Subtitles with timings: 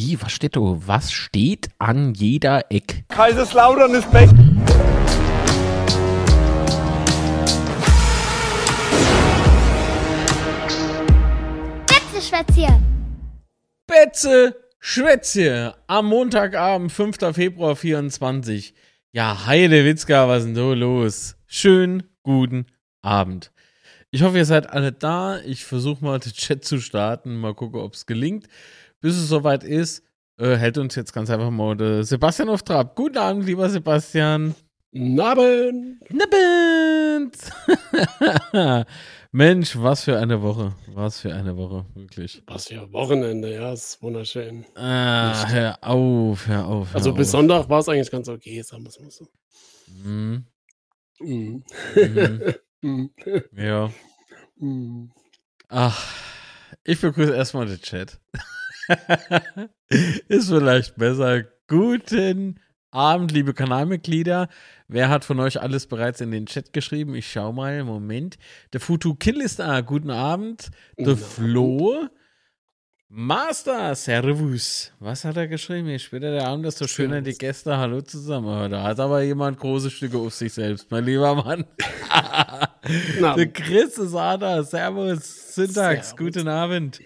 [0.00, 0.60] Wie, was steht da?
[0.60, 3.02] Was steht an jeder Eck?
[3.08, 4.30] Kaiserslautern ist Beck.
[11.88, 12.80] Betzeschwätzchen.
[13.88, 17.34] Betze Schwätze am Montagabend, 5.
[17.34, 18.74] Februar 24.
[19.10, 21.34] Ja, Heide Witzka, was ist denn da los?
[21.48, 22.66] Schönen guten
[23.02, 23.50] Abend.
[24.12, 25.40] Ich hoffe, ihr seid alle da.
[25.40, 28.46] Ich versuche mal den Chat zu starten, mal gucken, ob es gelingt.
[29.00, 30.02] Bis es soweit ist,
[30.38, 32.96] äh, hält uns jetzt ganz einfach mal der Sebastian auf Trab.
[32.96, 34.54] Guten Abend, lieber Sebastian.
[34.90, 36.00] Naben.
[36.10, 37.36] Nippend!
[39.32, 40.74] Mensch, was für eine Woche.
[40.94, 42.42] Was für eine Woche, wirklich.
[42.46, 44.64] Was für ein Wochenende, ja, ist wunderschön.
[44.74, 46.88] Ah, hör auf, hör auf.
[46.88, 47.32] Hör Also bis auf.
[47.32, 49.28] Sonntag war es eigentlich ganz okay, sagen wir es mal so.
[50.02, 50.44] Mhm.
[51.20, 51.62] Mhm.
[51.94, 52.42] Mhm.
[52.80, 53.10] Mhm.
[53.56, 53.90] Ja.
[54.56, 55.10] Mhm.
[55.68, 56.14] Ach,
[56.84, 58.20] ich begrüße erstmal den Chat.
[60.28, 61.44] Ist vielleicht besser.
[61.66, 62.60] Guten
[62.90, 64.48] Abend, liebe Kanalmitglieder.
[64.88, 67.14] Wer hat von euch alles bereits in den Chat geschrieben?
[67.14, 68.38] Ich schau mal, Moment.
[68.72, 69.80] Der Futu Kill ist da.
[69.82, 70.70] Guten Abend.
[70.98, 71.16] Der.
[71.16, 72.08] Flo.
[73.10, 74.92] Master, Servus.
[75.00, 75.88] Was hat er geschrieben?
[75.88, 77.32] Je später der Abend, desto schöner die.
[77.32, 77.76] Gäste.
[77.78, 78.70] Hallo zusammen.
[78.70, 81.64] Da hat aber jemand große Stücke auf sich selbst, mein lieber Mann.
[83.36, 84.62] Der Chris ist da.
[84.62, 87.00] Servus, Syntax, guten Abend.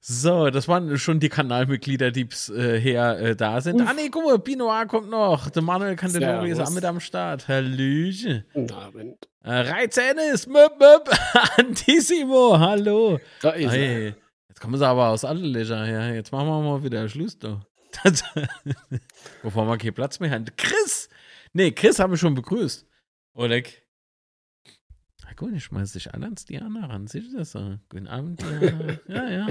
[0.00, 3.80] So, das waren schon die Kanalmitglieder, die bisher äh, da sind.
[3.80, 5.50] Ah, nee, guck mal, Binoir kommt noch.
[5.50, 7.48] Der Manuel Candelori ist auch mit am Start.
[7.48, 8.44] Hallöchen.
[8.72, 9.28] Abend.
[9.42, 11.10] Äh, Reizennis, möp, möp.
[11.58, 13.18] Antissimo, hallo.
[13.42, 13.70] Da ist er.
[13.72, 14.14] Hey,
[14.48, 15.84] jetzt kommen sie aber aus allen Löcher.
[15.88, 17.36] Ja, jetzt machen wir mal wieder Schluss.
[17.38, 17.58] Das-
[19.42, 20.44] Bevor wir keinen Platz mehr haben.
[20.56, 21.08] Chris!
[21.52, 22.86] Nee, Chris haben wir schon begrüßt.
[23.34, 23.82] Oleg.
[25.28, 27.06] Na gut, ich schmeiß dich alle ans Diana ran.
[27.06, 27.76] Siehst du das so?
[27.90, 28.98] Guten Abend, Diana.
[29.08, 29.46] ja, ja.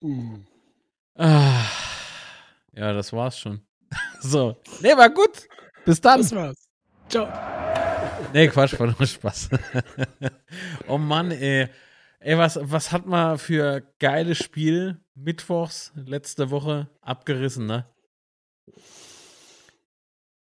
[0.00, 0.46] Mhm.
[1.16, 1.64] Ah,
[2.72, 3.62] ja, das war's schon.
[4.20, 4.56] so.
[4.80, 5.48] Nee, war gut.
[5.84, 6.20] Bis dann.
[6.20, 6.68] Das war's.
[7.08, 7.26] Ciao.
[8.32, 9.50] Nee, Quatsch, war nur Spaß.
[10.86, 11.68] oh Mann, ey.
[12.20, 17.86] Ey, was, was hat man für geiles Spiel mittwochs letzte Woche abgerissen, ne?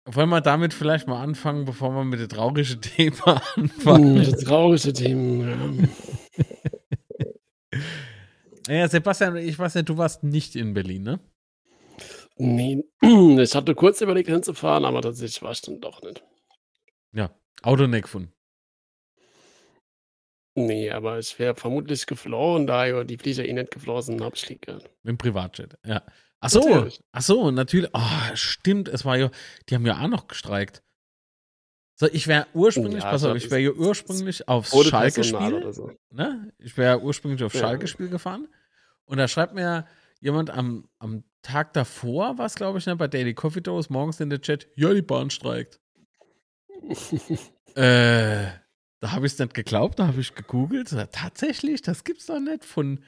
[0.07, 4.17] Wollen wir damit vielleicht mal anfangen, bevor wir mit dem traurigen Thema anfangen?
[4.19, 5.89] Mhm, Traurige Themen.
[5.89, 7.79] Ja.
[8.67, 11.19] Ja, Sebastian, ich weiß nicht, du warst nicht in Berlin, ne?
[12.37, 16.23] Nee, ich hatte kurz überlegt hinzufahren, aber tatsächlich war ich dann doch nicht.
[17.13, 17.29] Ja,
[17.61, 18.33] Auto nicht gefunden.
[20.55, 24.49] Nee, aber ich wäre vermutlich geflogen, da die Flieger eh nicht geflogen sind, habe ich
[24.49, 24.89] lieb gehabt.
[25.03, 26.01] Mit dem Privatjet, ja.
[26.45, 27.01] Ach so, Natürlich.
[27.11, 27.89] ach so, natürlich.
[27.93, 29.31] Oh, stimmt, es war ja,
[29.67, 30.83] die haben ja auch noch gestreikt.
[31.95, 35.73] So, ich wäre ursprünglich, Ja, pass ich auf, ich wäre ja ursprünglich aufs Schalke-Spiel.
[35.73, 35.91] So.
[36.11, 36.53] ne?
[36.59, 37.61] Ich wäre ursprünglich auf Ja.
[37.61, 38.47] Schalke-Spiel gefahren.
[39.05, 39.87] Und da schreibt mir
[40.19, 44.29] jemand am, am Tag davor, was glaube ich, ne, bei Daily Coffee Dose, morgens in
[44.29, 45.79] der Chat, ja, die Bahn streikt.
[47.75, 48.45] äh,
[48.99, 50.89] da habe ich es nicht geglaubt, da habe ich gegoogelt.
[51.11, 52.65] Tatsächlich, das gibt's doch nicht.
[52.65, 53.03] Von,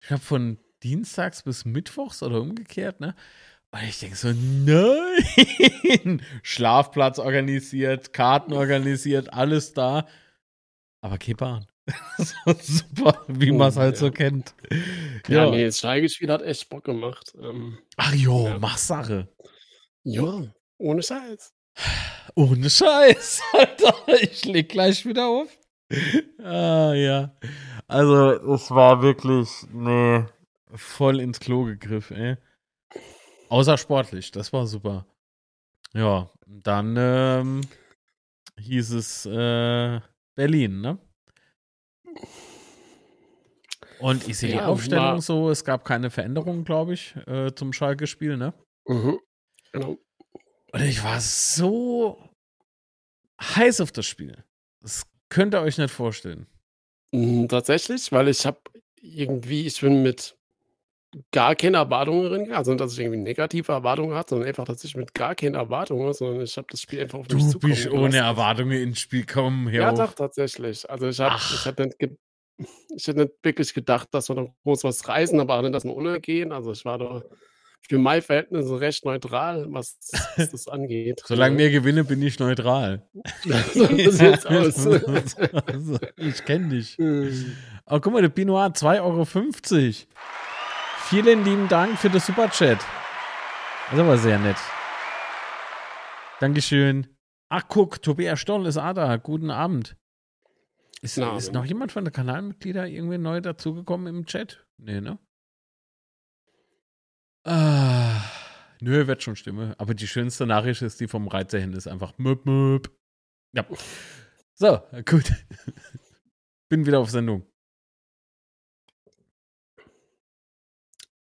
[0.00, 3.14] ich glaube, von Dienstags bis Mittwochs oder umgekehrt, ne?
[3.72, 6.22] Und ich denke so, nein!
[6.42, 10.06] Schlafplatz organisiert, Karten organisiert, alles da.
[11.02, 11.66] Aber keine Bahn.
[12.18, 14.12] so super, wie man es Oh, halt so ja.
[14.12, 14.54] kennt.
[15.28, 15.50] Ja, Ja.
[15.50, 17.32] nee, das Schalke-Spiel hat echt Bock gemacht.
[17.40, 18.58] Ähm, Ach jo, Ja.
[18.58, 19.28] mach Sache.
[20.04, 20.42] ja,
[20.78, 21.52] ohne Scheiß.
[22.36, 23.94] Ohne Scheiß, Alter.
[24.22, 25.48] Ich leg gleich wieder auf.
[26.42, 27.36] Ah, ja.
[27.88, 30.24] Also, es war wirklich, nee,
[30.74, 32.36] voll ins Klo gegriffen, ey.
[33.48, 35.06] Außer sportlich, das war super.
[35.92, 37.60] Ja, dann ähm,
[38.58, 40.00] hieß es äh,
[40.36, 40.98] Berlin, ne?
[43.98, 47.52] Und ich sehe die Ja, Aufstellung war- so, es gab keine Veränderungen, glaube ich, äh,
[47.54, 48.54] zum Schalke-Spiel, ne?
[48.86, 49.18] Mhm.
[49.72, 49.98] Genau.
[50.72, 52.22] Und ich war so
[53.42, 54.42] heiß auf das Spiel.
[54.80, 56.46] Das könnt ihr euch nicht vorstellen.
[57.12, 58.60] Mm, Tatsächlich, weil ich habe
[59.00, 60.38] irgendwie, ich bin mit
[61.32, 65.34] gar keine Erwartungen also dass ich irgendwie negative Erwartungen hatte, sondern einfach tatsächlich mit gar
[65.34, 68.14] keine Erwartungen, sondern ich habe das Spiel einfach auf mich Du bist ohne gelassen.
[68.14, 69.72] Erwartungen ins Spiel kommen.
[69.72, 70.88] Ja, Ja, doch, tatsächlich.
[70.88, 71.96] Also ich habe ich hätte nicht,
[72.96, 75.84] ich hätte nicht wirklich gedacht, dass wir noch groß was reißen, aber auch nicht, dass
[75.84, 76.52] wir untergehen.
[76.52, 77.22] Also ich war da
[77.88, 79.98] für mein Verhältnis recht neutral, was,
[80.36, 81.22] das angeht.
[81.24, 83.08] Solange wir gewinnen, bin ich neutral.
[83.74, 84.86] so sieht's aus.
[85.66, 86.96] Also, ich kenne dich.
[87.86, 89.24] Aber guck mal, der Binoir 2,50 Euro.
[91.10, 92.78] Vielen lieben Dank für das Superchat.
[92.78, 94.56] Das ist aber sehr nett.
[96.38, 97.08] Dankeschön.
[97.48, 99.16] Ach, guck, Tobias Stoll ist auch da.
[99.16, 99.96] Guten Abend.
[101.02, 104.64] Ist, Na, ist noch jemand von den Kanalmitgliedern irgendwie neu dazugekommen im Chat?
[104.78, 105.18] Nee, ne?
[108.80, 109.74] Nö, wird schon stimmen.
[109.78, 112.88] Aber die schönste Nachricht ist die vom Reiter hin, ist einfach möp, möp.
[113.52, 113.66] Ja.
[114.54, 115.32] So, gut.
[116.68, 117.49] Bin wieder auf Sendung.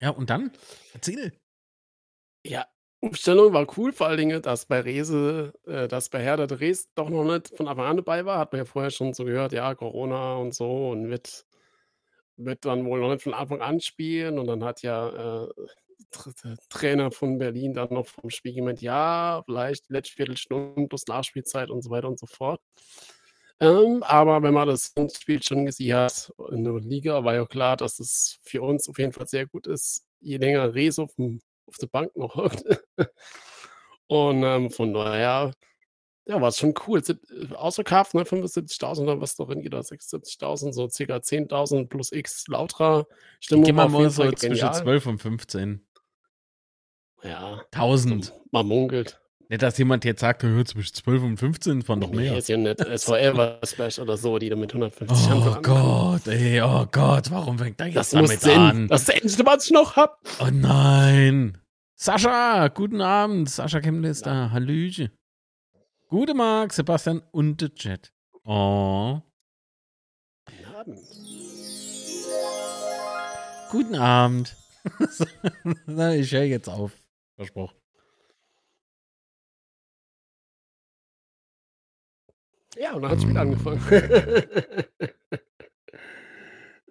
[0.00, 0.52] Ja, und dann?
[0.94, 1.32] Erzähl.
[2.44, 2.66] Ja,
[3.00, 7.10] Umstellung war cool, vor allen Dingen, dass bei Rese, äh, dass bei Hertha Dresden doch
[7.10, 8.38] noch nicht von Anfang an dabei war.
[8.38, 11.46] Hat man ja vorher schon so gehört, ja, Corona und so und wird,
[12.36, 14.38] wird dann wohl noch nicht von Anfang an spielen.
[14.38, 15.48] Und dann hat ja äh,
[16.70, 21.82] Trainer von Berlin dann noch vom Spiel gemeint, ja, vielleicht letzte Viertelstunde plus Nachspielzeit und
[21.82, 22.60] so weiter und so fort.
[23.60, 27.76] Ähm, aber wenn man das Spiel schon gesehen hat in der Liga, war ja klar,
[27.76, 31.40] dass es für uns auf jeden Fall sehr gut ist, je länger Rees auf, dem,
[31.66, 32.64] auf der Bank noch hockt.
[34.06, 35.52] und ähm, von daher,
[36.26, 37.02] ja, war es schon cool.
[37.08, 41.16] Äh, Ausverkauft, ne, 75.000 oder was doch in jeder 76.000, so ca.
[41.16, 43.08] 10.000 plus X lauter
[43.40, 43.64] Stimmung.
[43.64, 45.84] Gehen wir mal so zwischen 12 und 15.
[47.24, 47.60] Ja.
[47.72, 48.32] 1000.
[48.52, 49.20] Man munkelt.
[49.50, 52.32] Nicht, dass jemand jetzt sagt, hört zwischen 12 und 15 waren noch mehr.
[52.32, 56.60] Nee, ist ja nicht SVR Splash oder so, die da mit 150 Oh Gott, ey,
[56.60, 58.88] oh Gott, warum fängt da jetzt das damit muss an?
[58.88, 60.20] Das ist der Ende, was ich noch hab.
[60.40, 61.56] Oh nein.
[61.94, 63.48] Sascha, guten Abend.
[63.48, 64.50] Sascha Kemmler ist da.
[64.50, 65.12] Hallöche.
[66.08, 68.12] Gute Marc, Sebastian und der Chat.
[68.44, 69.22] Oh.
[70.46, 70.98] Guten Abend.
[73.70, 74.56] Guten Abend.
[76.18, 76.92] ich höre jetzt auf.
[77.36, 77.77] Versprochen.
[82.78, 83.80] Ja, und dann hat es wieder angefangen.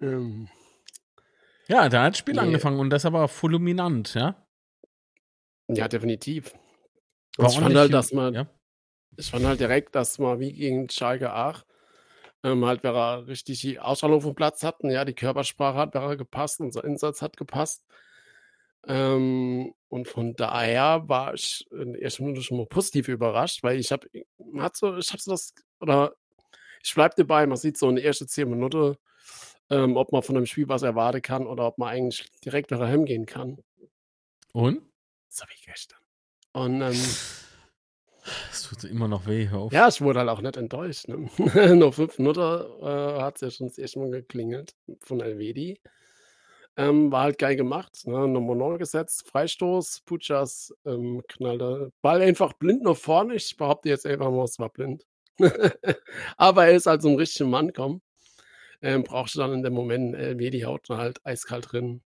[0.02, 0.48] ähm.
[1.66, 2.40] Ja, da hat das Spiel nee.
[2.40, 4.46] angefangen und das aber fulminant, ja?
[5.68, 6.52] Ja, definitiv.
[7.36, 8.46] Und ich fand halt, dass man, ja?
[9.16, 11.66] ich fand halt direkt, dass man wie gegen Schalke 8
[12.44, 16.16] ähm, halt, wer er richtig die Ausstrahlung vom Platz hatten, ja, die Körpersprache hat wer
[16.16, 17.82] gepasst, unser Einsatz hat gepasst.
[18.86, 23.78] Ähm, und von daher war ich in der ersten Minute schon mal positiv überrascht, weil
[23.78, 24.08] ich habe
[24.58, 26.14] hat so, ich habe so das, oder
[26.82, 28.96] ich bleibe dabei, man sieht so in der ersten zehn Minuten,
[29.70, 32.80] ähm, ob man von dem Spiel was erwarten kann oder ob man eigentlich direkt nach
[32.80, 33.58] heimgehen kann.
[34.52, 34.82] Und?
[35.28, 35.98] So wie gestern.
[36.52, 37.04] Und ähm,
[38.50, 39.72] es tut immer noch weh, hör auf.
[39.72, 41.08] Ja, ich wurde halt auch nicht enttäuscht.
[41.08, 41.28] Ne?
[41.76, 42.40] Nur fünf Minuten
[42.82, 45.80] äh, hat es ja schon das erste Mal geklingelt von Elvedi.
[46.78, 48.06] Ähm, war halt geil gemacht.
[48.06, 48.28] Ne?
[48.28, 53.34] Nummer 9 gesetzt, Freistoß, Puchas ähm, knallte Ball einfach blind nach vorne.
[53.34, 55.04] Ich behaupte jetzt einfach mal, es war blind.
[56.36, 58.00] Aber er ist halt so ein richtiger Mann, komm.
[58.80, 62.00] Ähm, brauchst du dann in dem Moment Elvedi haut halt eiskalt drin.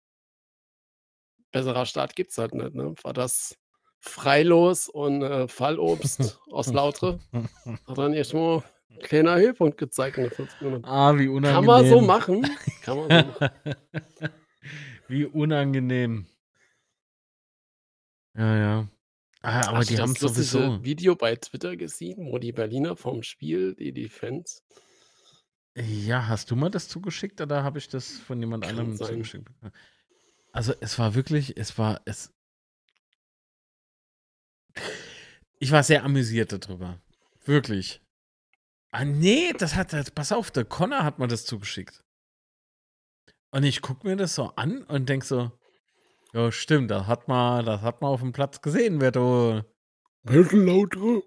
[1.51, 2.75] Besserer Start gibt es halt nicht.
[2.75, 2.93] Ne?
[3.01, 3.57] War das
[4.01, 7.17] Freilos und äh, Fallobst aus Lautre.
[7.87, 8.61] Hat dann erstmal
[8.91, 10.85] ein kleiner Höhepunkt gezeigt in den fünf Minuten.
[10.85, 11.55] Ah, wie unangenehm.
[11.55, 12.47] Kann man so machen.
[12.83, 14.29] Kann man so machen.
[15.07, 16.27] wie unangenehm.
[18.35, 18.89] Ja, ja.
[19.41, 20.83] Ah, aber Hast die haben sowieso.
[20.83, 24.63] Video bei Twitter gesehen, wo die Berliner vom Spiel, die die Fans.
[25.75, 29.07] Ja, hast du mal das zugeschickt oder habe ich das von jemand Kann anderem sein.
[29.13, 29.49] zugeschickt?
[30.51, 32.33] Also es war wirklich, es war, es,
[35.59, 36.99] ich war sehr amüsiert darüber.
[37.45, 38.01] Wirklich.
[38.91, 42.03] Ah, nee, das hat, pass auf, der Connor hat mir das zugeschickt.
[43.51, 45.51] Und ich gucke mir das so an und denke so,
[46.33, 49.65] ja, stimmt, das hat man, das hat man auf dem Platz gesehen, wer da.
[50.23, 51.23] Wer ist ein Lautere?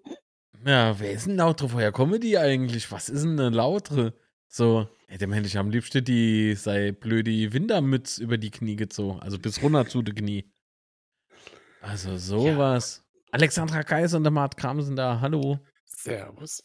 [0.65, 1.73] Ja, wer ist ein Lautere?
[1.73, 2.93] Woher kommen die eigentlich?
[2.93, 4.15] Was ist denn eine Lautere?
[4.47, 9.19] So, ey, dem hätte ich am liebsten die, sei blöde Wintermütz über die Knie gezogen.
[9.21, 10.53] Also bis runter zu den Knie.
[11.81, 13.03] Also sowas.
[13.05, 13.29] Ja.
[13.33, 15.21] Alexandra Kaiser und der Mart Kram sind da.
[15.21, 15.59] Hallo.
[15.85, 16.63] Servus.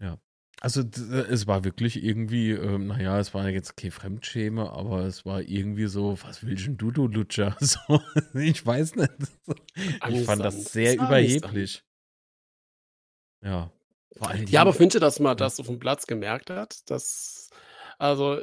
[0.00, 0.18] Ja.
[0.60, 5.40] Also es war wirklich irgendwie, ähm, naja, es war jetzt kein Fremdschäme, aber es war
[5.40, 7.56] irgendwie so, was willst denn du, du Lutscher?
[7.60, 8.00] So,
[8.34, 9.12] ich weiß nicht.
[10.08, 11.84] Ich fand das sehr überheblich.
[13.44, 13.70] Ja.
[14.46, 17.50] ja, aber finde dass man das auf dem Platz gemerkt hat, dass,
[17.98, 18.42] also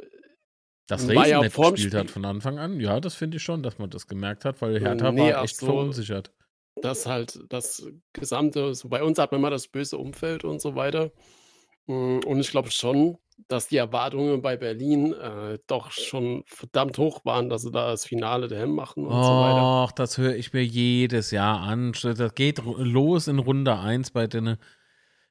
[0.86, 3.90] dass Racing ja gespielt hat von Anfang an, ja, das finde ich schon, dass man
[3.90, 6.32] das gemerkt hat, weil Hertha nee, war echt so, verunsichert
[6.82, 10.74] dass halt das gesamte, so bei uns hat man immer das böse Umfeld und so
[10.74, 11.10] weiter.
[11.86, 17.24] Hm, und ich glaube schon, dass die Erwartungen bei Berlin äh, doch schon verdammt hoch
[17.24, 19.62] waren, dass sie da das Finale der Hemm machen und Och, so weiter.
[19.62, 21.92] Ach, das höre ich mir jedes Jahr an.
[21.92, 24.56] Das geht los in Runde 1 bei denen.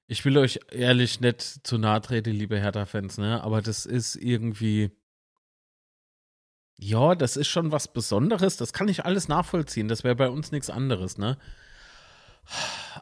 [0.07, 3.43] Ich will euch ehrlich nicht zu nahe treten, liebe Hertha-Fans, ne?
[3.43, 4.91] Aber das ist irgendwie
[6.77, 8.57] ja, das ist schon was Besonderes.
[8.57, 9.87] Das kann ich alles nachvollziehen.
[9.87, 11.37] Das wäre bei uns nichts anderes, ne?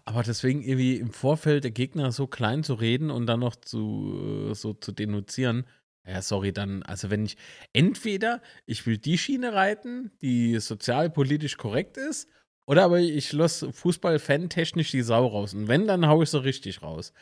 [0.06, 4.54] Aber deswegen irgendwie im Vorfeld der Gegner so klein zu reden und dann noch zu
[4.54, 5.66] so zu denunzieren,
[6.06, 7.38] ja, sorry, dann, also wenn ich
[7.74, 12.30] entweder ich will die Schiene reiten, die sozialpolitisch korrekt ist,
[12.66, 15.54] Oder aber ich lasse Fußball-Fan technisch die Sau raus.
[15.54, 17.14] Und wenn, dann haue ich sie richtig raus.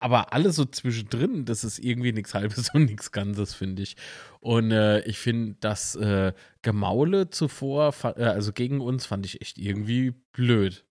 [0.00, 3.96] Aber alles so zwischendrin, das ist irgendwie nichts Halbes und nichts Ganzes, finde ich.
[4.40, 6.32] Und äh, ich finde, das äh,
[6.62, 10.86] Gemaule zuvor, äh, also gegen uns, fand ich echt irgendwie blöd.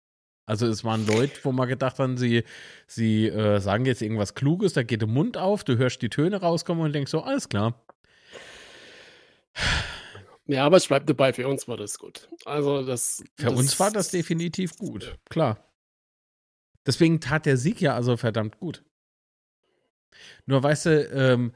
[0.46, 2.44] Also es waren Leute, wo man gedacht haben, sie,
[2.88, 6.42] sie äh, sagen jetzt irgendwas Kluges, da geht der Mund auf, du hörst die Töne
[6.42, 7.86] rauskommen und denkst so, alles klar.
[10.48, 12.28] Ja, aber es bleibt dabei, für uns war das gut.
[12.46, 13.24] Also das.
[13.36, 15.72] Für das, uns war das definitiv gut, klar.
[16.86, 18.84] Deswegen tat der Sieg ja also verdammt gut.
[20.46, 21.54] Nur weißt du, ähm,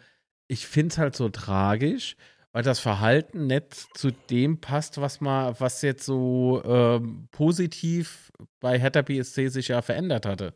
[0.48, 2.16] ich finde es halt so tragisch,
[2.56, 8.32] weil das Verhalten nicht zu dem passt, was man, was jetzt so ähm, positiv
[8.62, 10.54] bei Hertha BSC sich ja verändert hatte.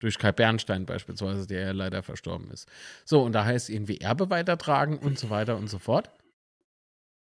[0.00, 2.68] Durch Kai Bernstein beispielsweise, der ja leider verstorben ist.
[3.04, 6.10] So, und da heißt irgendwie Erbe weitertragen und so weiter und so fort.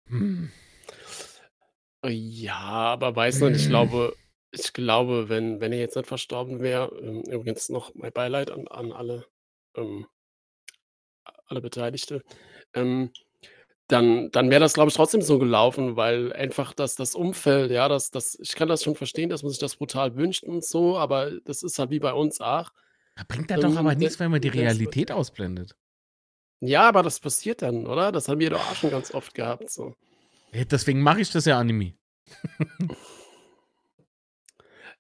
[0.07, 0.53] Hm.
[2.07, 2.55] Ja,
[2.93, 4.15] aber weiß nicht, ich glaube,
[4.53, 8.69] ich glaube, wenn, wenn er jetzt nicht verstorben wäre, ähm, übrigens noch mein Beileid an,
[8.69, 9.27] an alle,
[9.77, 10.07] ähm,
[11.47, 12.23] alle Beteiligte,
[12.75, 13.11] ähm,
[13.89, 17.89] dann, dann wäre das, glaube ich, trotzdem so gelaufen, weil einfach das, das Umfeld, ja,
[17.89, 20.97] das, das, ich kann das schon verstehen, dass man sich das brutal wünscht und so,
[20.97, 22.71] aber das ist halt wie bei uns auch.
[23.17, 25.77] Da bringt er doch ähm, aber nichts, wenn man die Realität ausblendet.
[26.61, 28.11] Ja, aber das passiert dann, oder?
[28.11, 29.71] Das haben wir doch auch schon ganz oft gehabt.
[29.71, 29.95] So.
[30.53, 31.95] Deswegen mache ich das ja Anime.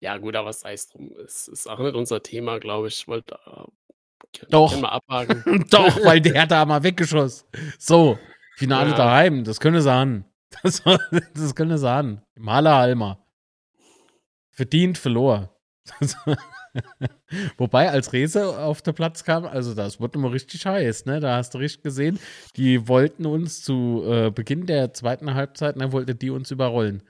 [0.01, 1.17] ja, gut, aber sei es drum.
[1.25, 3.09] Es ist auch nicht unser Thema, glaube ich.
[3.09, 4.75] Wollte äh, Doch.
[5.71, 7.49] Doch, weil der da mal weggeschossen.
[7.79, 8.19] So,
[8.57, 8.97] Finale ja.
[8.97, 10.25] daheim, das könne sagen.
[10.63, 10.85] Das,
[11.35, 12.23] das könne sagen.
[12.37, 13.19] Maler Alma.
[14.53, 15.51] Verdient, verlor.
[17.59, 21.19] Wobei, als Rese auf der Platz kam, also das wurde immer richtig heiß, ne?
[21.19, 22.21] Da hast du richtig gesehen,
[22.57, 27.03] die wollten uns zu äh, Beginn der zweiten Halbzeit, dann ne, wollten die uns überrollen.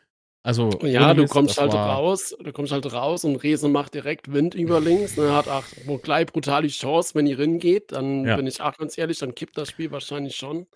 [0.42, 4.54] Also, ja, du kommst halt raus, du kommst halt raus und Rese macht direkt Wind
[4.54, 5.64] über links, ne, hat auch
[6.02, 8.36] gleich brutal die Chance, wenn die rein geht, dann ja.
[8.36, 10.66] bin ich auch ganz ehrlich, dann kippt das Spiel wahrscheinlich schon.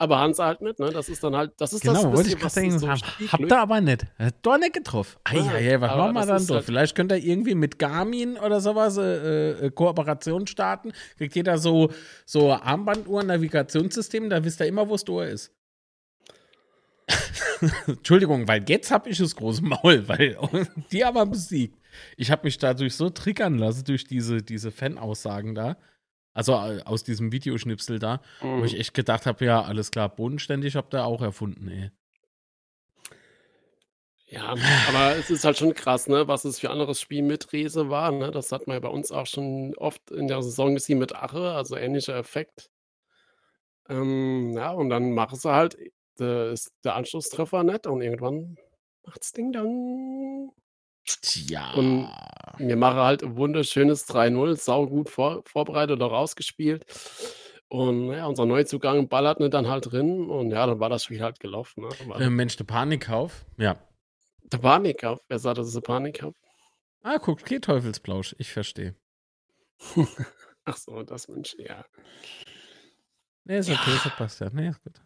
[0.00, 0.90] Aber Hans halt nicht, ne?
[0.90, 3.58] Das ist dann halt, das ist genau, das wollte ich gerade sagen, so habt ihr
[3.58, 4.06] aber nicht.
[4.42, 5.18] Doch nicht getroffen.
[5.24, 6.54] Ah, ja, ja, was machen wir dann doch?
[6.54, 10.92] Halt Vielleicht könnt ihr irgendwie mit Garmin oder sowas äh, äh, Kooperation starten.
[11.16, 11.90] Kriegt jeder so,
[12.24, 15.52] so Armbanduhren, Navigationssystem, da wisst ihr immer, wo das Tor ist.
[17.86, 20.38] Entschuldigung, weil jetzt habe ich das große Maul, weil
[20.92, 21.76] die aber besiegt.
[22.16, 25.76] Ich habe mich dadurch so triggern lassen durch diese, diese Fan-Aussagen da.
[26.38, 28.60] Also äh, aus diesem Videoschnipsel da, mhm.
[28.60, 28.78] wo ich mhm.
[28.78, 31.90] echt gedacht habe, ja, alles klar, bodenständig habt ihr auch erfunden, ey.
[34.26, 34.54] Ja,
[34.86, 38.12] aber es ist halt schon krass, ne, was es für anderes Spiel mit Rese war,
[38.12, 38.30] ne?
[38.30, 41.54] Das hat man ja bei uns auch schon oft in der Saison gesehen mit Ache,
[41.54, 42.70] also ähnlicher Effekt.
[43.88, 45.76] Ähm, ja, und dann machen sie halt,
[46.20, 48.56] der, ist der Anschlusstreffer nett und irgendwann
[49.04, 50.52] macht's Ding dann.
[51.22, 51.72] Tja.
[51.74, 52.08] Und
[52.58, 56.84] wir machen halt ein wunderschönes 3-0, saugut vor, vorbereitet oder rausgespielt.
[57.68, 61.22] Und ja, unser Neuzugang ballert ne, dann halt drin und ja, dann war das Spiel
[61.22, 61.82] halt gelaufen.
[61.82, 62.14] Ne?
[62.18, 63.76] Äh, Mensch, der Panikkauf, ja.
[64.44, 66.34] Der Panikkauf, wer sagt, das ist ein Panikkauf?
[67.02, 68.96] Ah, guck, geht Teufelsplausch, ich verstehe.
[70.64, 71.84] Ach so, das Mensch, ja.
[73.44, 73.98] Nee, ist okay, ja.
[73.98, 75.00] Sebastian, nee, ist gut.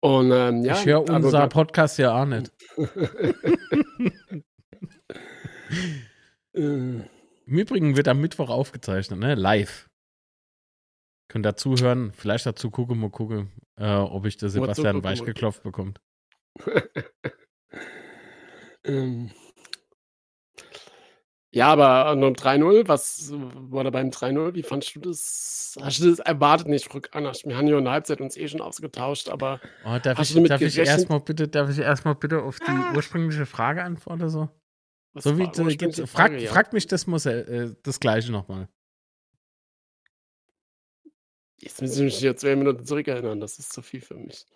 [0.00, 0.74] Und ähm, ja.
[0.74, 2.50] Ich höre also unser Podcast ja auch nicht.
[6.52, 7.04] Im
[7.46, 9.34] Übrigen wird am Mittwoch aufgezeichnet, ne?
[9.34, 9.88] Live.
[11.28, 15.62] Könnt dazu hören, vielleicht dazu gucken, mal gucken, äh, ob ich der Sebastian weich geklopft
[15.62, 16.00] bekommt.
[18.84, 19.30] ähm,
[21.52, 24.54] ja, aber nur 3-0, was war da beim 3-0?
[24.54, 25.76] Wie fandest du das?
[25.80, 26.68] Hast du das erwartet?
[26.68, 27.24] Nicht, ich rück an.
[27.24, 29.60] Wir haben ja in der Halbzeit uns eh schon ausgetauscht, aber.
[29.84, 32.70] Oh, darf hast ich, du darf ich erstmal bitte, darf ich erstmal bitte auf die
[32.70, 32.92] ah.
[32.94, 34.28] ursprüngliche Frage antworten?
[34.28, 34.48] So,
[35.12, 36.52] was so wie jetzt, frag, Frage, ja.
[36.52, 38.68] fragt mich das muss äh, das gleiche nochmal.
[41.58, 44.46] Jetzt müssen wir mich hier zwei Minuten zurückerinnern, das ist zu viel für mich.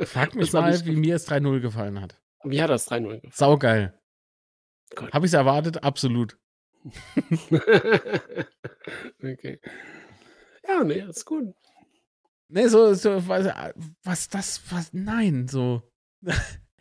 [0.00, 2.18] Frag mich mal, wie mir es 3-0 gefallen hat.
[2.44, 3.32] Wie hat das 3-0 gefallen?
[3.32, 4.01] Saugeil.
[5.12, 5.82] Habe ich es erwartet?
[5.82, 6.38] Absolut.
[9.22, 9.60] okay.
[10.68, 11.54] Ja, nee, ist gut.
[12.48, 13.46] Nee, so, so was,
[14.04, 15.82] was das, was, nein, so.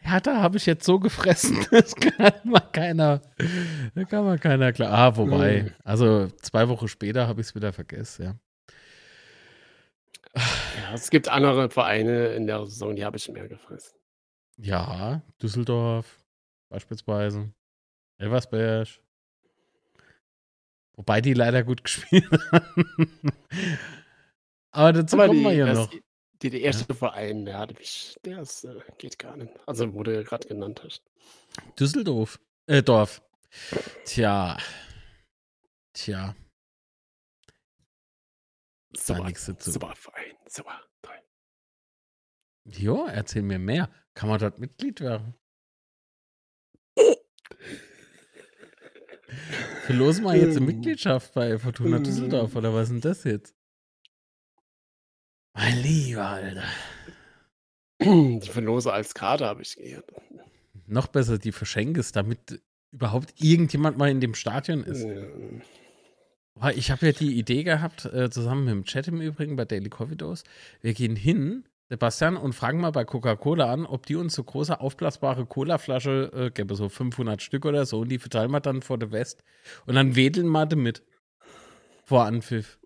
[0.03, 3.21] Hertha habe ich jetzt so gefressen, das kann mal keiner,
[3.93, 4.91] da kann man keiner klar.
[4.91, 5.71] Ah, wobei, mhm.
[5.83, 8.35] also zwei Wochen später habe ich es wieder vergessen, ja.
[10.35, 13.95] Ja, es gibt andere Vereine in der Saison, die habe ich mehr gefressen.
[14.57, 16.17] Ja, Düsseldorf
[16.69, 17.53] beispielsweise.
[18.21, 18.87] Elversberg.
[20.93, 23.31] Wobei die leider gut gespielt haben.
[24.71, 25.91] Aber dazu Aber kommen wir ja noch.
[26.41, 29.51] Der, der erste Verein, der hatte mich, der ist, äh, geht gar nicht.
[29.67, 31.03] Also, wo du ja gerade genannt hast.
[31.79, 32.39] Düsseldorf.
[32.65, 33.21] Äh, Dorf.
[34.05, 34.57] Tja.
[35.93, 36.35] Tja.
[38.95, 41.21] Super, super Verein, super, toll.
[42.65, 43.89] Jo, erzähl mir mehr.
[44.13, 45.35] Kann man dort Mitglied werden?
[49.85, 50.65] Verlosen wir jetzt eine Ähm.
[50.65, 53.55] Mitgliedschaft bei Fortuna Düsseldorf oder was ist denn das jetzt?
[55.53, 56.63] Mein Lieber, Alter.
[58.01, 60.05] Die verlose als Karte, habe ich gehört.
[60.87, 62.61] Noch besser, die verschenkest, damit
[62.91, 65.05] überhaupt irgendjemand mal in dem Stadion ist.
[66.55, 69.65] Boah, Ich habe ja die Idee gehabt, äh, zusammen mit dem Chat im Übrigen bei
[69.65, 70.43] Daily Coffee Dose.
[70.81, 74.79] Wir gehen hin, Sebastian, und fragen mal bei Coca-Cola an, ob die uns so große
[74.79, 78.97] aufblasbare Cola-Flasche äh, gäbe, so 500 Stück oder so, und die verteilen wir dann vor
[78.97, 79.43] der West.
[79.85, 81.03] Und dann wedeln wir damit.
[82.05, 82.79] Vor Anpfiff.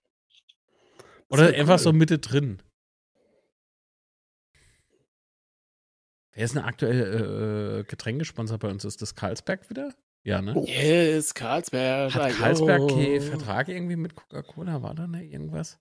[1.30, 1.98] Oder einfach so cool.
[1.98, 2.58] Mitte drin.
[6.34, 8.86] Wer ist denn aktuell äh, Getränkesponsor bei uns?
[8.86, 9.94] Ist das Carlsberg wieder?
[10.24, 10.60] Ja, ne?
[10.66, 12.12] Yes, Karlsberg.
[12.16, 12.66] Hat jo.
[12.88, 14.82] keinen Vertrag irgendwie mit Coca-Cola?
[14.82, 15.78] War da ne irgendwas?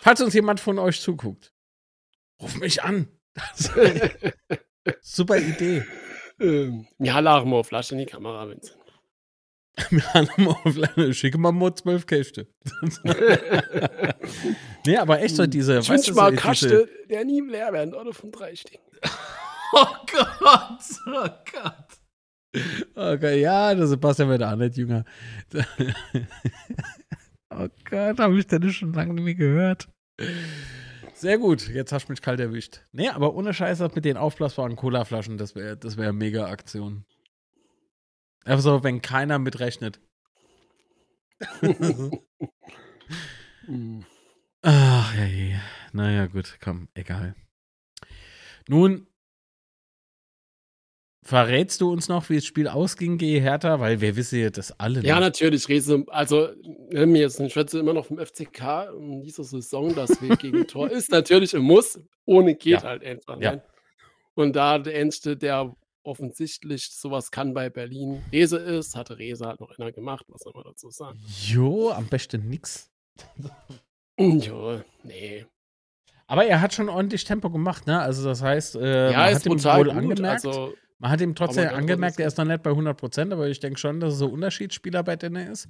[0.00, 1.52] Falls uns jemand von euch zuguckt,
[2.40, 3.08] ruf mich an.
[5.00, 5.84] Super Idee.
[6.40, 8.76] Ähm, Ja, auf Flasche in die Kamera, Vincent.
[11.14, 12.46] Schicke mal mal zwölf Käste.
[14.86, 18.12] nee, aber echt so diese, Ich wünsche mal so Kaste, der nie leer werden oder
[18.14, 18.80] von drei Stück.
[19.72, 21.74] Oh Gott, oh Gott.
[22.94, 25.04] Okay, ja, der Sebastian wird auch nicht jünger.
[27.54, 29.88] oh Gott, habe ich denn schon lange nicht mehr gehört.
[31.16, 32.82] Sehr gut, jetzt hast du mich kalt erwischt.
[32.92, 37.06] Nee, aber ohne Scheiß mit den aufblasbaren Colaflaschen, das wäre das wär mega Aktion.
[38.44, 39.98] Also, wenn keiner mitrechnet.
[44.62, 45.56] Ach, ja, je.
[45.92, 47.34] Naja, gut, komm, egal.
[48.68, 49.06] Nun,
[51.26, 53.40] verrätst du uns noch, wie das Spiel ausging, G.
[53.40, 53.80] Hertha?
[53.80, 55.02] Weil wir wissen ja das alle.
[55.02, 55.20] Ja, nicht.
[55.22, 56.04] natürlich, Riese.
[56.08, 56.48] Also,
[56.90, 60.66] ne, mir ist ein Schwätze immer noch vom FCK in dieser Saison, das Weg gegen
[60.66, 62.00] Tor ist natürlich ein Muss.
[62.24, 62.88] Ohne geht Ja.
[62.88, 63.40] halt einfach.
[63.40, 63.60] Ja.
[64.34, 69.60] Und da der Einzige, der offensichtlich sowas kann bei Berlin, Rese ist, hatte Rese halt
[69.60, 71.18] noch einer gemacht, was soll man dazu sagen?
[71.46, 72.90] Jo, am besten nix.
[74.18, 75.44] Jo, nee.
[76.26, 78.00] Aber er hat schon ordentlich Tempo gemacht, ne?
[78.00, 79.94] Also, das heißt, äh, ja, man ist hat ihm brutal wohl gut.
[79.96, 80.46] angemerkt.
[80.46, 83.60] Also, man hat ihm trotzdem angemerkt, er ist noch nicht bei 100 Prozent, aber ich
[83.60, 85.68] denke schon, dass er so Unterschiedsspieler bei denen ist.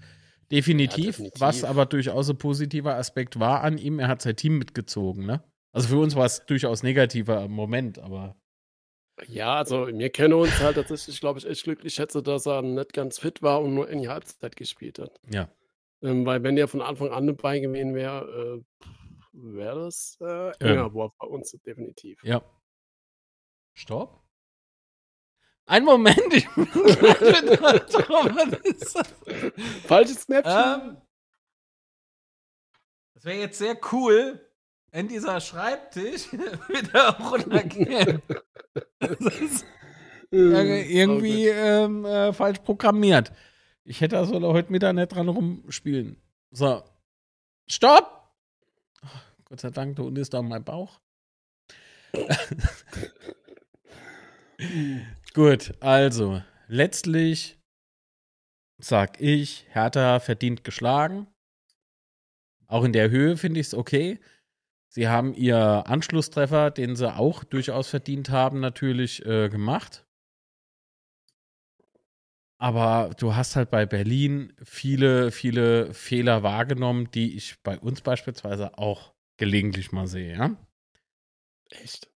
[0.51, 1.41] Definitiv, definitiv.
[1.41, 5.43] Was aber durchaus ein positiver Aspekt war an ihm, er hat sein Team mitgezogen, ne?
[5.73, 8.37] Also für uns war es durchaus negativer Moment, aber
[9.29, 12.93] ja, also wir kennen uns halt tatsächlich, glaube ich, echt glücklich schätze, dass er nicht
[12.93, 15.21] ganz fit war und nur in die Halbzeit gespielt hat.
[15.31, 15.49] ja.
[16.03, 18.87] Ähm, weil wenn der von Anfang an dabei gewesen wäre, äh,
[19.33, 22.23] wäre das äh, enger Wurf bei uns definitiv.
[22.23, 22.43] Ja.
[23.73, 24.26] Stopp.
[25.66, 27.83] Ein Moment, ich bin gleich?
[29.87, 30.83] Falsches Snapchat.
[30.83, 30.96] Ähm,
[33.14, 34.48] das wäre jetzt sehr cool,
[34.92, 36.33] wenn dieser Schreibtisch
[36.68, 38.22] wieder runtergeht.
[39.00, 39.66] Das ist
[40.33, 43.33] Ähm, irgendwie ähm, äh, falsch programmiert.
[43.85, 46.20] Ich hätte also heute Mittag nicht dran rumspielen.
[46.50, 46.83] So.
[47.68, 48.33] Stopp!
[49.02, 51.00] Ach, Gott sei Dank, da unten ist doch mein Bauch.
[55.37, 57.59] Gut, also, letztlich
[58.79, 61.27] sag ich, Hertha verdient geschlagen.
[62.68, 64.18] Auch in der Höhe finde ich es okay.
[64.88, 70.07] Sie haben ihr Anschlusstreffer, den sie auch durchaus verdient haben, natürlich äh, gemacht.
[72.57, 78.79] Aber du hast halt bei Berlin viele, viele Fehler wahrgenommen, die ich bei uns beispielsweise
[78.79, 80.57] auch gelegentlich mal sehe, ja?
[81.68, 82.11] Echt?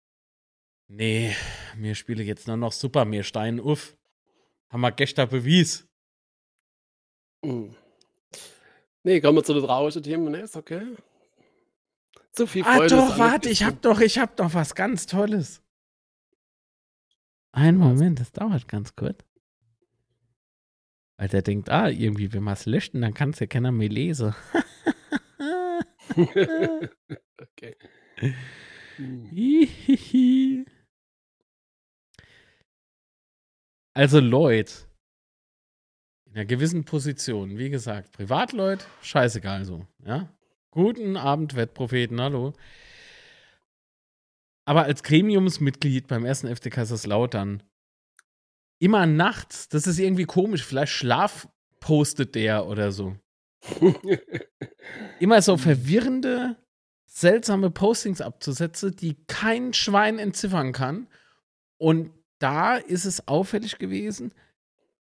[0.93, 1.37] Nee,
[1.77, 3.97] mir spiele jetzt nur noch super, mir Stein uff.
[4.71, 5.87] Haben wir gestern Bewies.
[7.45, 7.77] Hm.
[9.05, 10.33] Nee, kommen wir zu den traurigen Themen.
[10.33, 10.97] Ne, ist okay.
[12.33, 12.85] Zu viel Ah, Freude.
[12.87, 15.63] ist doch, warte, ich hab doch, ich hab doch was ganz Tolles.
[17.53, 19.25] Einen Moment, das dauert ganz kurz.
[21.19, 23.89] Weil der denkt, ah, irgendwie, wenn wir es löschen, dann kann es ja keiner mehr
[23.89, 24.35] lesen.
[26.17, 27.77] okay.
[28.97, 30.67] Hihihi.
[33.95, 34.87] Also Lloyd
[36.27, 40.29] in einer gewissen Position, wie gesagt, Privatleut, scheißegal so, ja.
[40.71, 42.53] Guten Abend, Wettpropheten, hallo.
[44.65, 47.65] Aber als Gremiumsmitglied beim ersten FC Kaiserslautern
[48.79, 53.17] immer nachts, das ist irgendwie komisch, vielleicht schlafpostet der oder so.
[55.19, 56.57] Immer so verwirrende
[57.05, 61.09] seltsame Postings abzusetzen, die kein Schwein entziffern kann.
[61.77, 64.33] Und da ist es auffällig gewesen,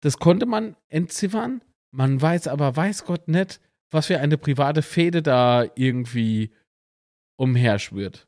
[0.02, 1.62] das konnte man entziffern.
[1.92, 3.60] Man weiß aber, weiß Gott nicht,
[3.92, 6.54] was für eine private Fehde da irgendwie
[7.38, 8.28] umherschwirrt.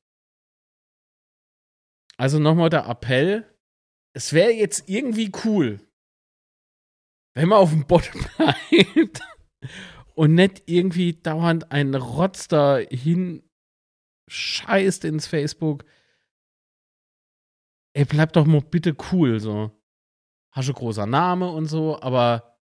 [2.18, 3.46] Also nochmal der Appell.
[4.14, 5.82] Es wäre jetzt irgendwie cool,
[7.34, 9.22] wenn man auf dem Bottom bleibt
[10.14, 13.44] und nicht irgendwie dauernd ein Rotz da hin
[14.28, 15.84] scheißt ins Facebook.
[17.96, 19.72] Ey, bleib doch mal bitte cool, so.
[20.52, 22.60] Hast du großer Name und so, aber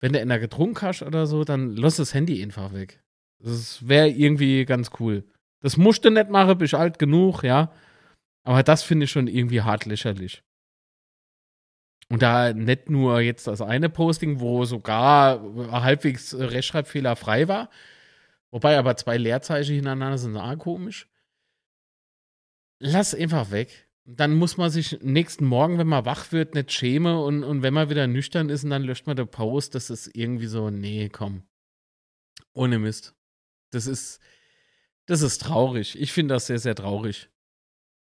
[0.00, 3.02] wenn du in der getrunken hast oder so, dann lass das Handy einfach weg.
[3.38, 5.24] Das wäre irgendwie ganz cool.
[5.60, 7.72] Das musst du nicht machen, bist alt genug, ja.
[8.44, 10.42] Aber das finde ich schon irgendwie hart lächerlich.
[12.10, 17.70] Und da nicht nur jetzt das eine Posting, wo sogar halbwegs rechtschreibfehlerfrei war,
[18.50, 21.08] wobei aber zwei Leerzeichen hintereinander sind auch komisch.
[22.80, 23.88] Lass einfach weg.
[24.04, 27.74] Dann muss man sich nächsten Morgen, wenn man wach wird, nicht schämen und, und wenn
[27.74, 31.08] man wieder nüchtern ist und dann löscht man den Post, das ist irgendwie so, nee,
[31.08, 31.44] komm.
[32.52, 33.14] Ohne Mist.
[33.70, 34.20] Das ist,
[35.06, 36.00] das ist traurig.
[36.00, 37.30] Ich finde das sehr, sehr traurig.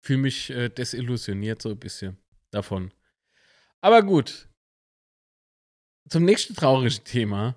[0.01, 2.17] Fühle mich äh, desillusioniert so ein bisschen
[2.51, 2.91] davon.
[3.79, 4.49] Aber gut.
[6.09, 7.55] Zum nächsten traurigen Thema.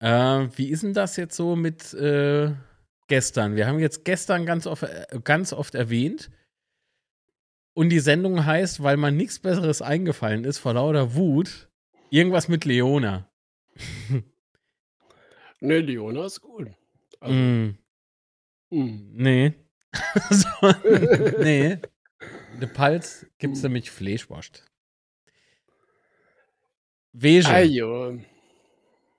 [0.00, 2.54] Äh, wie ist denn das jetzt so mit äh,
[3.08, 3.56] gestern?
[3.56, 6.30] Wir haben jetzt gestern ganz oft, äh, ganz oft erwähnt.
[7.74, 11.68] Und die Sendung heißt, weil man nichts Besseres eingefallen ist, vor lauter Wut,
[12.10, 13.30] irgendwas mit Leona.
[15.60, 16.70] ne, Leona ist gut.
[17.20, 17.78] Also, mm.
[18.70, 19.10] Mm.
[19.12, 19.54] Nee.
[20.30, 20.48] so,
[21.42, 21.78] nee.
[22.60, 23.66] De Pals gibt es mm.
[23.66, 24.64] nämlich Fleischwurst.
[27.12, 28.24] Wege.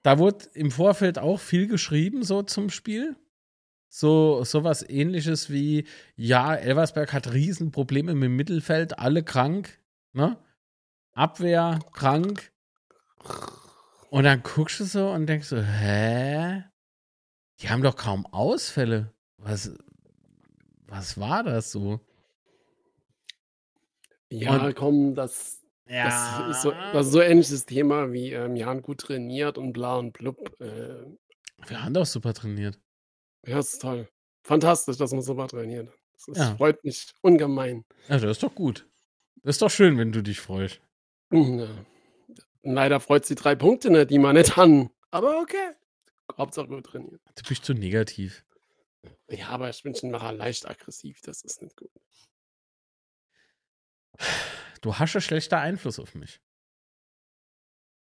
[0.03, 3.15] Da wurde im Vorfeld auch viel geschrieben, so zum Spiel.
[3.89, 9.79] So sowas ähnliches wie, ja, Elversberg hat Riesenprobleme mit dem Mittelfeld, alle krank,
[10.13, 10.37] ne?
[11.13, 12.51] Abwehr krank.
[14.11, 16.63] Und dann guckst du so und denkst so, hä?
[17.59, 19.11] Die haben doch kaum Ausfälle.
[19.37, 19.75] Was,
[20.87, 21.99] was war das so?
[24.31, 26.05] Ja, und, komm, das, ja.
[26.05, 29.95] das, ist so, das ist so ähnliches Thema wie ähm, Jan gut trainiert und bla
[29.95, 30.37] und blub.
[30.61, 31.05] Äh.
[31.67, 32.79] Wir haben doch super trainiert.
[33.45, 34.07] Ja, ist toll.
[34.43, 35.91] Fantastisch, dass man so was trainiert.
[36.13, 36.55] Das ist, ja.
[36.55, 37.85] freut mich ungemein.
[38.07, 38.87] Ja, das ist doch gut.
[39.43, 40.81] Das ist doch schön, wenn du dich freust.
[41.31, 41.67] Ja.
[42.63, 44.89] Leider freut sie drei Punkte nicht, die man nicht haben.
[45.11, 45.73] Aber okay.
[46.37, 47.21] Hauptsache gut trainiert.
[47.35, 48.45] Du bist zu negativ.
[49.29, 51.21] Ja, aber ich bin schon nachher leicht aggressiv.
[51.21, 51.91] Das ist nicht gut.
[54.81, 56.41] Du hast einen schlechter Einfluss auf mich.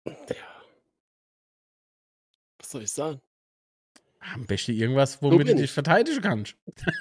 [0.05, 0.63] Ja.
[2.59, 3.21] Was soll ich sagen?
[4.33, 6.55] Am besten irgendwas, womit du dich verteidigen kannst.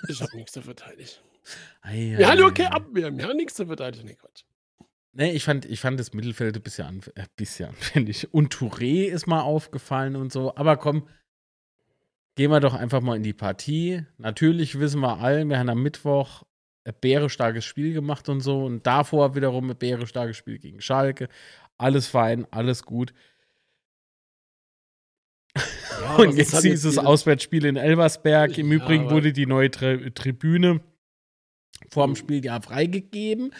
[0.08, 1.10] Ich habe nichts zu verteidigen.
[1.84, 4.06] Wir haben okay Abwehr, wir haben nichts zu verteidigen.
[4.06, 4.44] Nee, Quatsch.
[5.12, 8.32] Nee, ich fand, ich fand das Mittelfeld ein bisschen, anf äh, bisschen anfällig.
[8.32, 10.54] Und Touré ist mal aufgefallen und so.
[10.54, 11.08] Aber komm,
[12.36, 14.04] gehen wir doch einfach mal in die Partie.
[14.18, 16.44] Natürlich wissen wir alle, wir haben am Mittwoch
[16.84, 18.64] ein bärenstarkes Spiel gemacht und so.
[18.64, 21.28] Und davor wiederum ein bärenstarkes Spiel gegen Schalke.
[21.76, 23.12] Alles fein, alles gut.
[26.00, 28.56] Ja, und jetzt dieses Auswärtsspiel in Elversberg.
[28.58, 30.80] Im ja, Übrigen wurde die neue Tri Tribüne
[31.90, 33.52] vor dem Spiel ja freigegeben.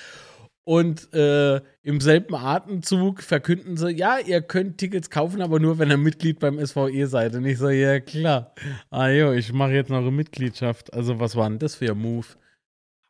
[0.64, 5.90] Und äh, im selben Atemzug verkünden sie, ja, ihr könnt Tickets kaufen, aber nur, wenn
[5.90, 7.34] ihr Mitglied beim SVE seid.
[7.34, 8.54] Und ich so, ja klar.
[8.90, 10.92] Ah jo, ich mache jetzt noch eine Mitgliedschaft.
[10.92, 12.26] Also was war denn das für ein Move?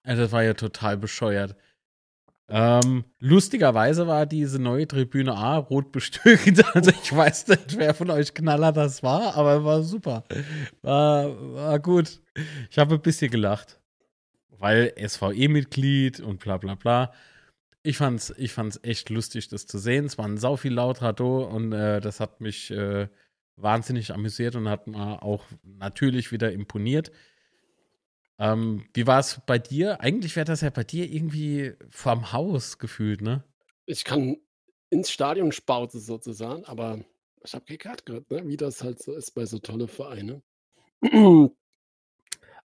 [0.02, 1.54] Also, das war ja total bescheuert.
[2.52, 6.62] Ähm, lustigerweise war diese neue Tribüne A rot bestückt.
[6.74, 10.24] Also ich weiß nicht, wer von euch Knaller das war, aber war super.
[10.82, 12.20] War, war gut.
[12.70, 13.80] Ich habe ein bisschen gelacht.
[14.50, 17.12] Weil SVE-Mitglied und bla bla bla.
[17.82, 20.04] Ich fand's, ich fand's echt lustig, das zu sehen.
[20.04, 23.08] Es waren sau viel Lautrado und äh, das hat mich äh,
[23.56, 27.10] wahnsinnig amüsiert und hat mir auch natürlich wieder imponiert.
[28.40, 30.00] Ähm, wie war es bei dir?
[30.00, 33.44] Eigentlich wäre das ja bei dir irgendwie vorm Haus gefühlt, ne?
[33.84, 34.38] Ich kann
[34.88, 37.00] ins Stadion spauzen sozusagen, aber
[37.44, 38.48] ich habe keine Karte gehört, ne?
[38.48, 40.42] wie das halt so ist bei so tolle Vereinen.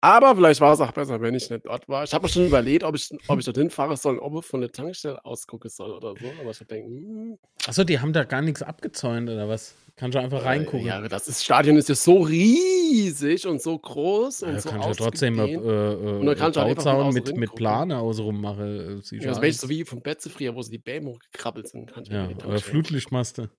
[0.04, 2.04] Aber vielleicht war es auch besser, wenn ich nicht dort war.
[2.04, 4.62] Ich habe mir schon überlegt, ob ich, ob ich dorthin fahren soll, ob ich von
[4.62, 6.26] der Tankstelle ausgucken soll oder so.
[6.42, 7.38] Aber ich habe gedacht, hm.
[7.68, 9.76] Achso, die haben da gar nichts abgezäunt oder was?
[9.96, 10.88] Kannst du einfach reingucken.
[10.88, 14.90] Ja, das ist, Stadion ist ja so riesig und so groß und ja, so kannst
[14.90, 19.04] du trotzdem äh, äh, und dann kannst du Bauzaun mit, mit Plane außenrum machen.
[19.04, 21.94] Äh, ja, das wäre so wie vom Betze früher, wo sie die Bäume hochgekrabbelt sind.
[22.10, 23.52] ja, oder Flutlichtmaste.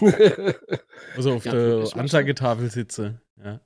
[1.16, 3.20] also auf ja, der Anzeigetafel sitze.
[3.42, 3.60] Ja.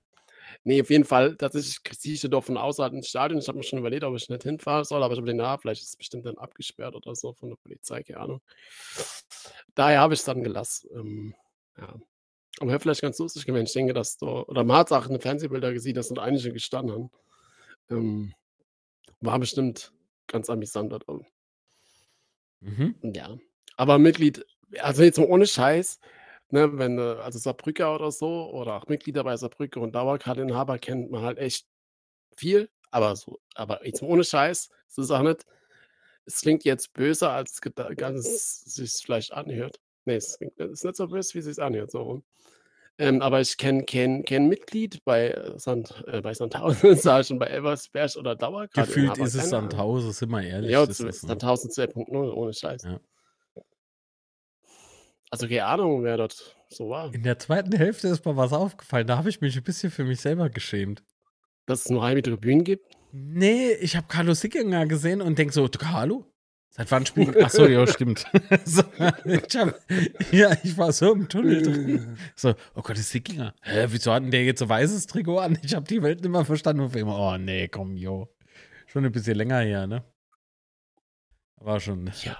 [0.66, 3.38] Ne, auf jeden Fall, tatsächlich ziehe ich doch von außerhalb ins Stadion.
[3.38, 5.58] Ich habe mir schon überlegt, ob ich nicht hinfahren soll, aber ich habe gedacht: „Na,
[5.58, 8.40] vielleicht ist es bestimmt dann abgesperrt oder so von der Polizei, keine Ahnung.“
[9.74, 10.88] Daher habe ich's dann gelassen.
[10.94, 11.34] Ähm,
[11.78, 11.94] ja.
[12.60, 13.66] Aber wäre vielleicht ganz lustig gewesen.
[13.66, 16.52] Ich denke, dass da oder man hat's auch in den Fernsehbilder gesehen, dass dort einige
[16.52, 17.10] gestanden haben.
[17.90, 18.34] Ähm,
[19.20, 19.92] war bestimmt
[20.28, 21.26] ganz amüsant dort oben.
[22.60, 22.94] Mhm.
[23.02, 23.36] Ja.
[23.76, 24.44] Aber Mitglied
[24.80, 26.00] also jetzt mal ohne Scheiß,
[26.54, 31.22] ne, wenn also Saarbrücker oder so oder auch Mitglieder bei Saarbrücker und Dauerkarteninhaber kennt man
[31.22, 31.66] halt echt
[32.36, 35.44] viel, aber so aber jetzt ohne Scheiß, es ist auch nicht
[36.26, 37.60] es klingt jetzt böser, als es
[37.96, 39.78] ganz sich's vielleicht anhört.
[40.06, 42.24] Ne, es klingt ist nicht so böse, wie sich's anhört, so rum.
[42.96, 47.26] Ähm, aber ich kenne kein kein Mitglied bei, äh, Sand äh, bei Sandhausen, sage ich
[47.26, 49.50] schon, bei Elversberg oder Gefühlt Dauerkarteninhaber, ist es.
[49.50, 50.70] Sandhausen, sind wir ehrlich.
[50.70, 51.26] Ja, Das zu ist so.
[51.26, 52.84] Sandhausen 2.0, ohne Scheiß.
[52.84, 53.00] Ja.
[55.34, 57.12] Also, keine Ahnung, wer dort so war.
[57.12, 60.04] In der zweiten Hälfte ist mir was aufgefallen, da habe ich mich 'n bisschen für
[60.04, 61.02] mich selber geschämt.
[61.66, 62.94] Dass es nur halbe Tribünen gibt?
[63.12, 66.24] Ne, ich habe Carlo Sickinger gesehen und denke so: „D Carlo?
[66.70, 68.26] Seit wann spielt“ ach so, ja, stimmt.
[68.64, 68.82] So,
[69.26, 69.74] ich habe
[70.30, 72.16] ja, ich war so im Tunnel drin.
[72.36, 73.54] So: „Oh Gott, ist Sickinger.
[73.62, 76.30] Hä, wieso hat 'n der jetzt so weißes Trikot an?“ Ich habe die Welt nicht
[76.30, 77.18] mehr verstanden auf einmal.
[77.18, 78.28] Oh ne, komm, jo.
[78.86, 80.04] Schon 'n bisschen länger her, ne?
[81.60, 82.36] War schon Ja.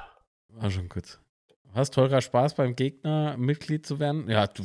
[0.49, 1.21] war schon gut.
[1.75, 4.31] Was, teurer Spaß beim Gegner Mitglied zu werden?
[4.31, 4.63] Ja, du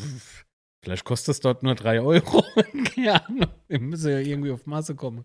[0.84, 2.86] vielleicht kostet es dort nur 3 €.
[2.96, 3.50] Keine Ahnung.
[3.68, 5.24] Wir müssen ja irgendwie auf Masse kommen.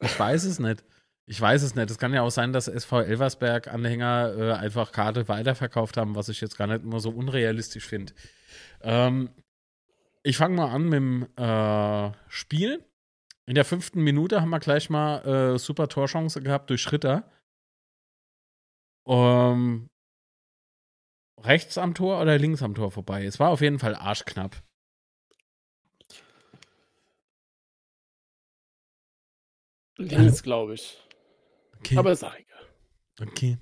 [0.00, 0.84] Ich weiß es nicht.
[1.24, 1.90] Ich weiß es nicht.
[1.90, 6.42] Es kann ja auch sein, dass SV Elversberg-Anhänger, äh, einfach Karte weiterverkauft haben, was ich
[6.42, 8.12] jetzt gar nicht immer so unrealistisch finde.
[8.82, 9.30] Ähm,
[10.22, 12.84] ich fange mal an mit'm, äh, Spiel.
[13.46, 13.94] In der 5.
[13.94, 17.30] Minute haben wir gleich mal, äh, super Torchance gehabt durch Ritter.
[19.06, 19.88] Ähm
[21.44, 23.24] rechts am Tor oder links am Tor vorbei?
[23.24, 24.62] Es war auf jeden Fall arschknapp.
[29.96, 30.98] Links, glaube ich.
[31.78, 31.96] Okay.
[31.98, 32.66] Aber ist auch egal.
[33.20, 33.58] Okay.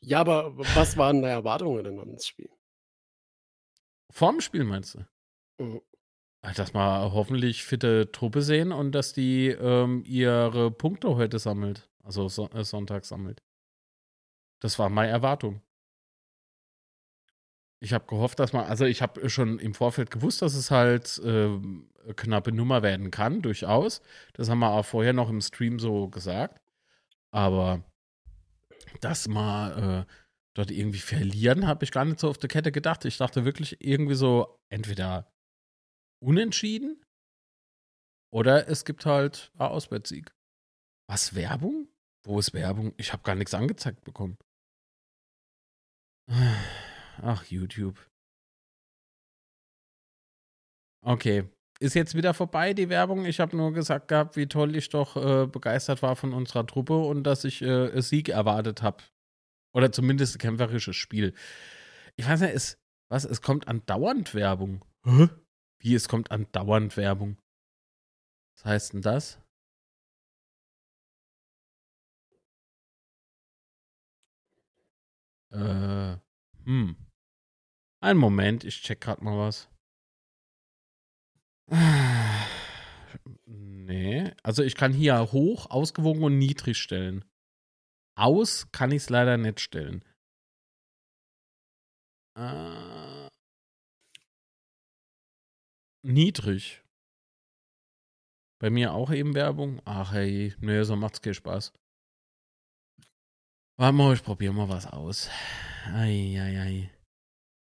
[0.00, 2.50] Ja, aber was waren deine Erwartungen denn ans Spiel?
[4.10, 5.64] Vorm Spiel meinst du?
[5.64, 5.80] Mhm.
[6.56, 12.28] Dass wir hoffentlich fitte Truppe sehen und dass die, ähm, ihre Punkte heute sammelt, also
[12.28, 13.42] so äh, Sonntag sammelt.
[14.60, 15.62] Das war meine Erwartung.
[17.82, 21.20] Ich habe gehofft, dass man also, ich habe schon im Vorfeld gewusst, dass es halt,
[21.24, 24.02] ähm, knappe Nummer werden kann, durchaus.
[24.34, 26.60] Das haben wir auch vorher noch im Stream so gesagt.
[27.30, 27.82] Aber
[29.00, 30.12] dass wir, äh,
[30.54, 33.04] dort irgendwie verlieren, habe ich gar nicht so auf der Kette gedacht.
[33.04, 35.32] Ich dachte wirklich irgendwie so, entweder
[36.22, 37.02] unentschieden
[38.32, 40.34] oder es gibt halt a Auswärtssieg.
[41.08, 41.88] Was, Werbung?
[42.24, 42.92] Wo ist Werbung?
[42.96, 44.36] Ich habe gar nix angezeigt bekommen.
[47.22, 47.98] Ach, YouTube.
[51.02, 51.48] Okay.
[51.80, 53.24] Ist jetzt wieder vorbei, die Werbung.
[53.24, 56.98] Ich habe nur gesagt gehabt, wie toll ich doch, äh, begeistert war von unserer Truppe
[56.98, 59.02] und dass ich, äh, Sieg erwartet habe.
[59.72, 61.32] Oder zumindest kämpferisches Spiel.
[62.16, 64.84] Ich weiß nicht, es was, es kommt andauernd Werbung.
[65.04, 65.28] Hä?
[65.80, 67.38] Wie, es kommt andauernd Werbung?
[68.56, 69.40] Was heißt denn das?
[75.52, 76.16] Äh,
[76.64, 76.96] hm.
[78.02, 79.68] Einen Moment, ich check grad mal was.
[83.46, 87.24] Ne, also ich kann hier hoch, ausgewogen und niedrig stellen.
[88.16, 90.04] Aus kann ich's leider nicht stellen.
[92.36, 93.28] Äh
[96.02, 96.82] niedrig.
[98.60, 99.80] Bei mir auch eben Werbung?
[99.84, 101.72] Ach hey, ne, so macht's keinen Spaß.
[103.80, 105.30] Warte mal, ich probiere mal was aus.
[105.94, 106.90] Ei, ei, ei.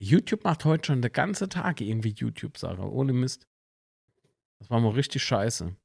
[0.00, 3.46] YouTube macht heute schon den ganzen Tag irgendwie YouTube-Sache, ohne Mist.
[4.58, 5.76] Das war mal richtig scheiße.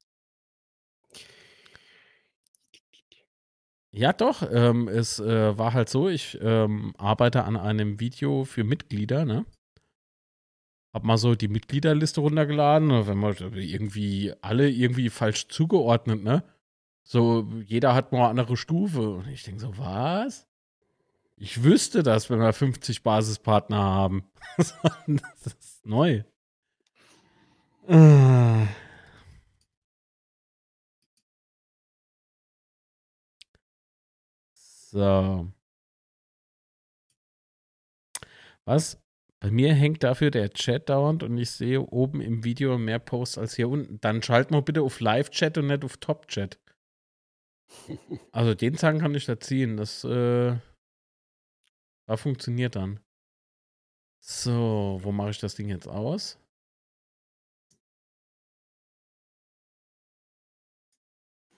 [3.92, 8.64] Ja, doch, ähm, es, äh, war halt so, ich, ähm, arbeite an einem Video für
[8.64, 9.46] Mitglieder, ne?
[10.92, 16.42] Habe mal so die Mitgliederliste runtergeladen, wenn man irgendwie alle irgendwie falsch zugeordnet, ne?
[17.10, 19.00] So, jeder hat mal 'ne andere Stufe.
[19.14, 20.46] Und ich denke so: „Was?
[21.36, 24.24] Ich wüsste das, wenn wir 50 Basispartner haben.“
[25.44, 26.24] Das ist neu.
[34.92, 35.52] So.
[38.66, 39.00] Was?
[39.40, 43.38] Bei mir hängt dafür der Chat dauernd und ich sehe oben im Video mehr Posts
[43.38, 43.98] als hier unten.
[44.00, 46.58] Dann schalt mal bitte auf Live-Chat und nicht auf Top-Chat.
[48.32, 49.76] Also den Zahn kann ich da ziehen.
[49.76, 50.56] Das, äh,
[52.06, 53.00] da funktioniert dann.
[54.20, 56.38] So, wo mache ich das Ding jetzt aus?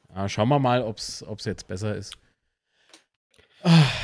[0.09, 2.17] Ah, schauen wir mal, ob es jetzt besser ist.
[3.63, 4.00] Ah.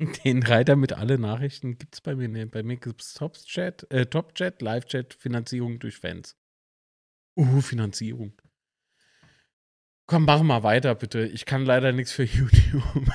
[0.24, 2.52] Den Reiter mit alle Nachrichten gibt es bei mir nicht.
[2.52, 6.36] Bei mir gibt es Top-Chat, äh, Top -Chat, Live-Chat, Finanzierung durch Fans.
[7.36, 8.32] Uh, Finanzierung.
[10.06, 11.26] Komm, mach mal weiter, bitte.
[11.26, 13.08] Ich kann leider nichts für YouTube.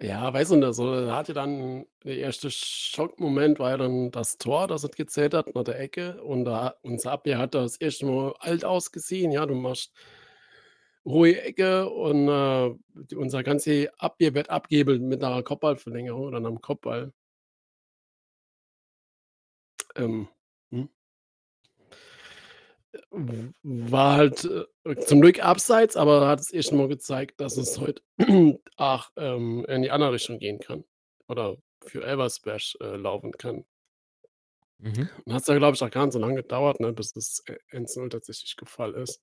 [0.00, 4.68] ja, weißt du, so, da hatte dann der erste Schockmoment, war ja dann das Tor,
[4.68, 6.22] das es gezählt hat, nach der Ecke.
[6.22, 9.32] Und da, unser Abwehr hat das erste Mal alt ausgesehen.
[9.32, 9.92] Ja, du machst
[11.04, 17.12] hohe Ecke und äh, unser ganze Abwehr wird abgehebelt mit einer Kopfballverlängerung oder einem Kopfball.
[19.96, 20.28] Ähm,
[20.70, 20.88] hm?
[23.62, 24.44] War halt
[24.84, 28.02] äh, zum Glück abseits, aber hat es eh schon mal gezeigt, dass es heute
[28.76, 30.84] auch ähm, in die andere Richtung gehen kann.
[31.28, 33.64] Oder für Elversberg äh, laufen kann.
[34.78, 35.08] Mhm.
[35.24, 37.44] Und hat es ja, glaube ich, auch gar nicht so lange gedauert, ne, bis das
[37.72, 39.22] 1-0 tatsächlich gefallen ist.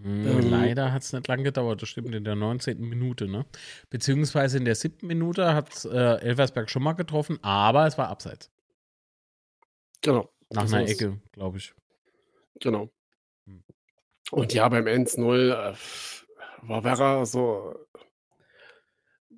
[0.00, 2.80] Hm, ähm, leider hat es nicht lange gedauert, das stimmt, in der 19.
[2.80, 3.46] Minute, ne?
[3.90, 5.06] Beziehungsweise in der 7.
[5.06, 8.50] Minute hat äh, Elversberg schon mal getroffen, aber es war abseits.
[10.02, 10.28] Genau.
[10.50, 11.74] Nach einer Ecke, glaube ich.
[12.60, 12.90] Genau.
[13.46, 13.62] Hm.
[14.32, 15.74] Und ja, beim 1-0 äh,
[16.62, 17.74] war Werra so.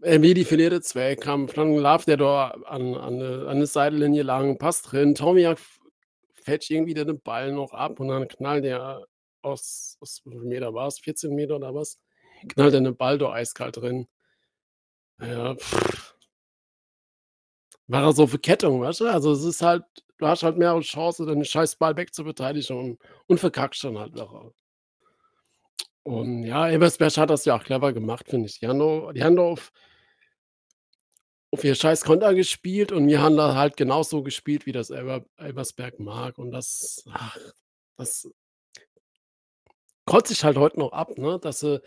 [0.03, 4.93] Emili verliert den Zweikampf, dann läuft der da an, an, an eine Seitenlinie lang, passt
[4.93, 5.15] drin.
[5.15, 5.59] Tomiak
[6.33, 9.07] fällt irgendwie den Ball noch ab und dann knallt der
[9.47, 10.99] aus, aus wie viel Meter war es?
[10.99, 12.01] 14 Meter oder was?
[12.49, 14.07] Knallt er Ball da eiskalt drin.
[15.21, 16.15] Ja, pff.
[17.89, 19.07] War er so Verkettung, weißt du?
[19.07, 19.85] Also es ist halt,
[20.19, 24.53] du hast halt mehrere Chancen, den scheiß Ball wegzubeteiligen und, und verkackst dann halt noch.
[26.03, 28.61] Und ja, Ebersberg hat das ja auch clever gemacht, finde ich.
[28.61, 29.73] Die haben, da, die haben da auf,
[31.51, 35.25] auf ihr scheiß Konter gespielt und wir haben da halt genauso gespielt, wie das Elber,
[35.37, 36.39] Elbersberg mag.
[36.39, 37.37] Und das, ach,
[37.97, 38.31] das
[40.07, 41.83] kotze ich halt heute noch ab, ne, dass du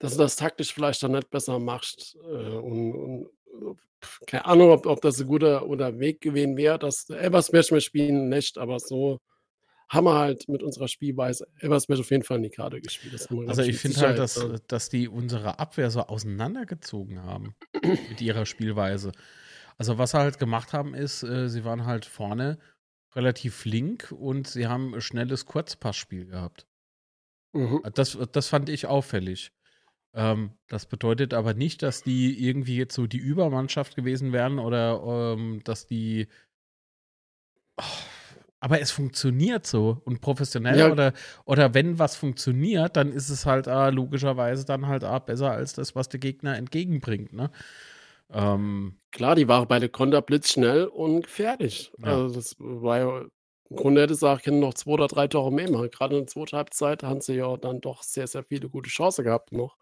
[0.00, 2.16] dass du das taktisch vielleicht dann nicht besser machst.
[2.24, 3.28] Äh, und, und
[4.26, 8.28] keine Ahnung, ob, ob das ein guter oder Weg gewesen wäre, dass Elversmash mehr spielen
[8.28, 9.20] nicht, aber so
[9.90, 13.28] haben wir halt mit unserer Spielweise Elversmash auf jeden Fall in die Karte gespielt.
[13.48, 17.54] also ich finde halt, dass, dass die unsere Abwehr so auseinandergezogen haben
[18.08, 19.12] mit ihrer Spielweise.
[19.76, 22.58] Also was sie halt gemacht haben, ist, äh, sie waren halt vorne
[23.14, 26.66] relativ flink und sie haben ein schnelles Kurzpassspiel gehabt.
[27.52, 27.82] Mhm.
[27.94, 29.52] Das, das fand ich auffällig.
[30.12, 35.34] Ähm, das bedeutet aber nicht, dass die irgendwie jetzt so die Übermannschaft gewesen wären oder
[35.36, 36.28] ähm, dass die.
[37.76, 37.84] Oh,
[38.60, 40.92] aber es funktioniert so und professionell ja.
[40.92, 41.14] oder,
[41.46, 45.72] oder wenn was funktioniert, dann ist es halt äh, logischerweise dann halt auch besser als
[45.72, 47.32] das, was der Gegner entgegenbringt.
[47.32, 47.50] Ne?
[48.28, 51.90] Ähm, Klar, die waren beide Konter blitzschnell und fertig.
[51.98, 52.08] Ja.
[52.08, 53.24] Also das war ja
[53.70, 55.90] im Grunde hätte ich können, noch zwei oder drei Tore mehr machen.
[55.90, 59.24] Gerade in der zweiten Halbzeit haben sie ja dann doch sehr, sehr viele gute Chancen
[59.24, 59.76] gehabt noch.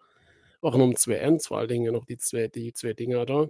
[0.60, 3.48] Auch um 2N, vor allen Dingen noch die zwei, die zwei Dinger da.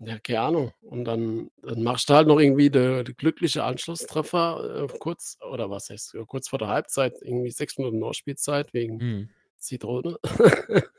[0.00, 0.72] Ja, keine Ahnung.
[0.80, 5.90] Und dann, dann machst du halt noch irgendwie den glückliche Anschlusstreffer äh, kurz, oder was
[5.90, 9.30] heißt, kurz vor der Halbzeit, irgendwie sechs Minuten Nachspielzeit wegen mhm.
[9.56, 10.18] Zitrone.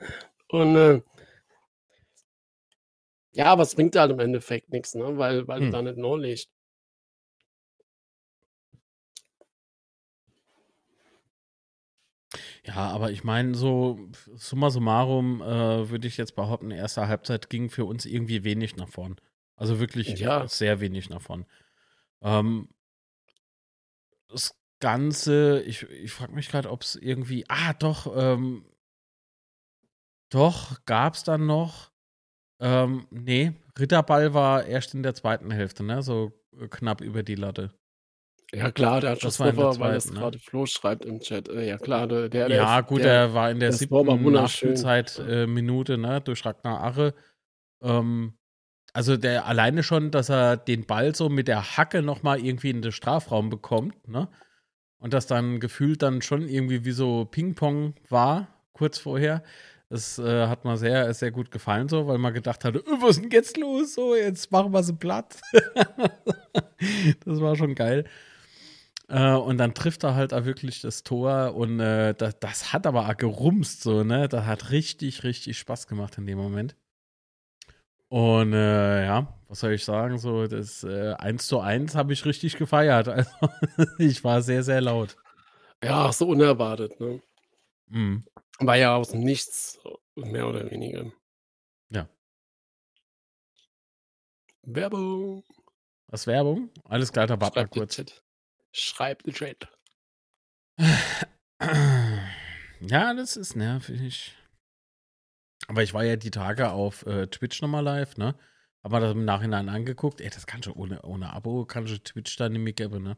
[0.49, 1.01] Und äh,
[3.31, 5.17] ja, was bringt halt im Endeffekt nichts, ne?
[5.17, 5.65] weil, weil mhm.
[5.65, 6.17] du da nicht noch
[12.69, 13.99] Ja, aber ich meine, so
[14.35, 18.89] summa summarum äh, würde ich jetzt behaupten, erste Halbzeit ging für uns irgendwie wenig nach
[18.89, 19.15] vorn.
[19.55, 20.47] Also wirklich ja.
[20.47, 21.47] sehr wenig nach vorn.
[22.21, 22.69] Ähm,
[24.27, 28.65] das Ganze, ich, ich frage mich gerade, ob es irgendwie, ah, doch, ähm,
[30.29, 31.91] doch, gab es dann noch,
[32.59, 36.31] ähm, nee, Ritterball war erst in der zweiten Hälfte, ne, so
[36.69, 37.73] knapp über die Latte.
[38.53, 40.19] Ja klar, der hat das Treffer, weil das ne?
[40.19, 41.49] gerade Flo schreibt im Chat.
[41.49, 45.45] Äh, ja klar, der, der Ja, gut, der, der war in der siebten Nachspielzeit äh,
[45.45, 47.13] Minute, ne, durch Ragnar Ache.
[47.81, 48.33] Ähm,
[48.93, 52.81] also der alleine schon, dass er den Ball so mit der Hacke nochmal irgendwie in
[52.81, 54.27] den Strafraum bekommt, ne?
[54.97, 59.43] Und das dann gefühlt dann schon irgendwie wie so Ping-Pong war, kurz vorher.
[59.89, 63.17] Das äh, hat mir sehr, sehr gut gefallen, so, weil man gedacht hatte, öh, was
[63.17, 63.93] ist denn jetzt los?
[63.93, 65.39] So, jetzt machen wir sie platt.
[67.25, 68.05] das war schon geil.
[69.09, 72.85] Äh, und dann trifft er halt auch wirklich das Tor und äh, das, das, hat
[72.85, 74.29] aber auch gerumst so, ne?
[74.29, 76.75] Das hat richtig, richtig Spaß gemacht in dem Moment.
[78.07, 80.19] Und äh, ja, was soll ich sagen?
[80.19, 83.07] So, das äh, 1 zu 1 habe ich richtig gefeiert.
[83.77, 85.15] Also ich war sehr, sehr laut.
[85.83, 87.21] Ja, so unerwartet, ne?
[87.87, 88.25] Mhm.
[88.59, 89.79] War ja aus dem Nichts,
[90.15, 91.11] mehr oder weniger.
[91.89, 92.07] Ja.
[94.63, 95.43] Werbung.
[96.07, 96.69] Was Werbung?
[96.83, 98.03] Alles klar, da warte mal kurz.
[98.71, 99.67] Schreibt den Chat.
[102.81, 104.37] Ja, das ist nervig.
[105.67, 108.35] Aber ich war ja die Tage auf äh, Twitch nochmal live, ne?
[108.83, 110.21] Hab mir das im Nachhinein angeguckt.
[110.21, 113.17] Ey, das kann schon ohne, ohne Abo, kann schon Twitch da nicht mehr geben, ne?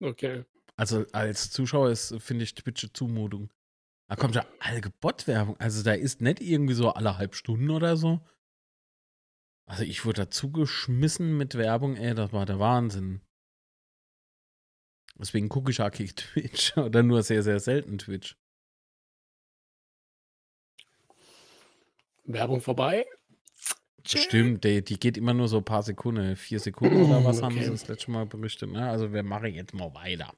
[0.00, 0.44] Okay.
[0.76, 3.50] Also als Zuschauer ist, finde ich, Twitch eine Zumutung.
[4.08, 5.58] Da kommt ja allge Bot-Werbung.
[5.58, 8.20] Also da ist nicht irgendwie so alle halb Stunden oder so.
[9.68, 13.20] Also ich wurde dazu geschmissen mit Werbung, ey, das war der Wahnsinn.
[15.18, 18.36] Deswegen gucke ich eigentlich Twitch oder nur sehr, sehr selten Twitch.
[22.24, 23.06] Werbung vorbei.
[24.04, 27.54] Stimmt, die, die geht immer nur so ein paar Sekunden, vier Sekunden oder was haben
[27.56, 27.64] Okay.
[27.64, 28.70] sie das letzte Mal berichtet.
[28.70, 28.88] Ne?
[28.88, 30.32] Also wir machen jetzt mal weiter.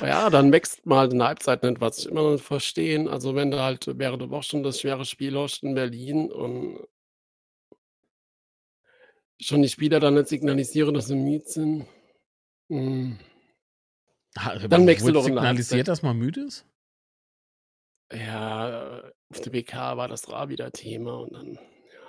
[0.00, 3.08] Ja, dann wächst mal in der Halbzeit nicht, was ich immer noch nicht verstehen.
[3.08, 6.86] Also wenn du halt während der Woche schon das schwere Spiel hast in Berlin und
[9.40, 11.86] schon die Spieler dann nicht signalisieren, dass sie müde sind.
[12.72, 13.18] Hm.
[14.38, 16.64] Ha, Dann wechsel wurde doch signalisiert, dass man müde ist?
[18.10, 21.58] Ja, auf der BK war das da wieder Thema und dann.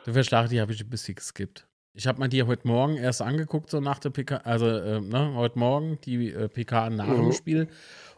[0.05, 1.67] Du Verschlag, die habe ich ein bisschen geskippt.
[1.93, 5.33] Ich habe mir die heute Morgen erst angeguckt, so nach der PK, also äh, ne,
[5.35, 7.31] heute Morgen, die äh, PK nach dem Mhm.
[7.33, 7.67] Spiel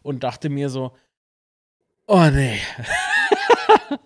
[0.03, 0.95] und dachte mir so,
[2.07, 2.59] oh nee.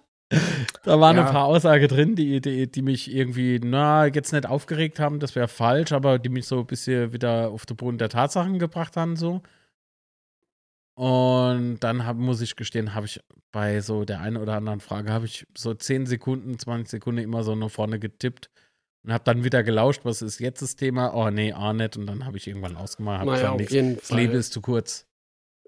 [0.83, 1.25] da waren Ja.
[1.27, 5.35] ein paar Aussagen drin, die, die, die mich irgendwie, na, jetzt nicht aufgeregt haben, das
[5.35, 8.95] wäre falsch, aber die mich so ein bisschen wieder auf den Boden der Tatsachen gebracht
[8.97, 9.41] haben, so.
[10.95, 13.21] Und dann hab, muss ich gestehen, habe ich
[13.51, 17.43] bei so der einen oder anderen Frage, habe ich so 10 Sekunden, 20 Sekunden immer
[17.43, 18.49] so nach vorne getippt
[19.03, 21.13] und habe dann wieder gelauscht, was ist jetzt das Thema?
[21.15, 21.95] Oh nee, auch nicht.
[21.95, 25.07] Und dann habe ich irgendwann ausgemacht, habe Naja, gesagt, das Leben ist zu kurz.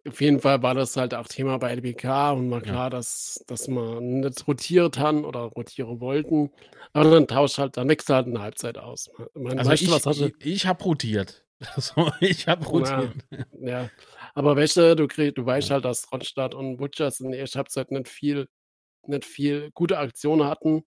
[0.07, 2.71] Auf jeden Fall war das halt auch Thema bei LBK und war Ja.
[2.71, 6.51] klar, dass, dass man nicht rotiert haben oder rotieren wollten.
[6.93, 9.09] Aber dann tauscht halt, dann wechselt halt eine Halbzeit aus.
[9.35, 10.25] Ich meine, Also ich, was hast du?
[10.25, 11.45] ich, ich habe rotiert.
[12.21, 13.13] Ich habe rotiert.
[13.59, 13.89] Ja,
[14.33, 17.91] aber welche, du kriegst, du weißt halt, dass Ronstadt und Butchers in der ersten Halbzeit
[17.91, 18.47] nicht viel,
[19.05, 20.83] nicht viel gute Aktionen hatten.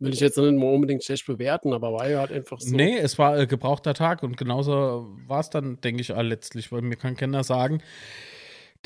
[0.00, 2.74] Will ich jetzt nicht mal unbedingt schlecht bewerten, aber war ja halt einfach so.
[2.74, 6.70] Nee, es war äh, gebrauchter Tag und genauso war es dann, denke ich, auch letztlich,
[6.72, 7.82] weil mir kann keiner sagen,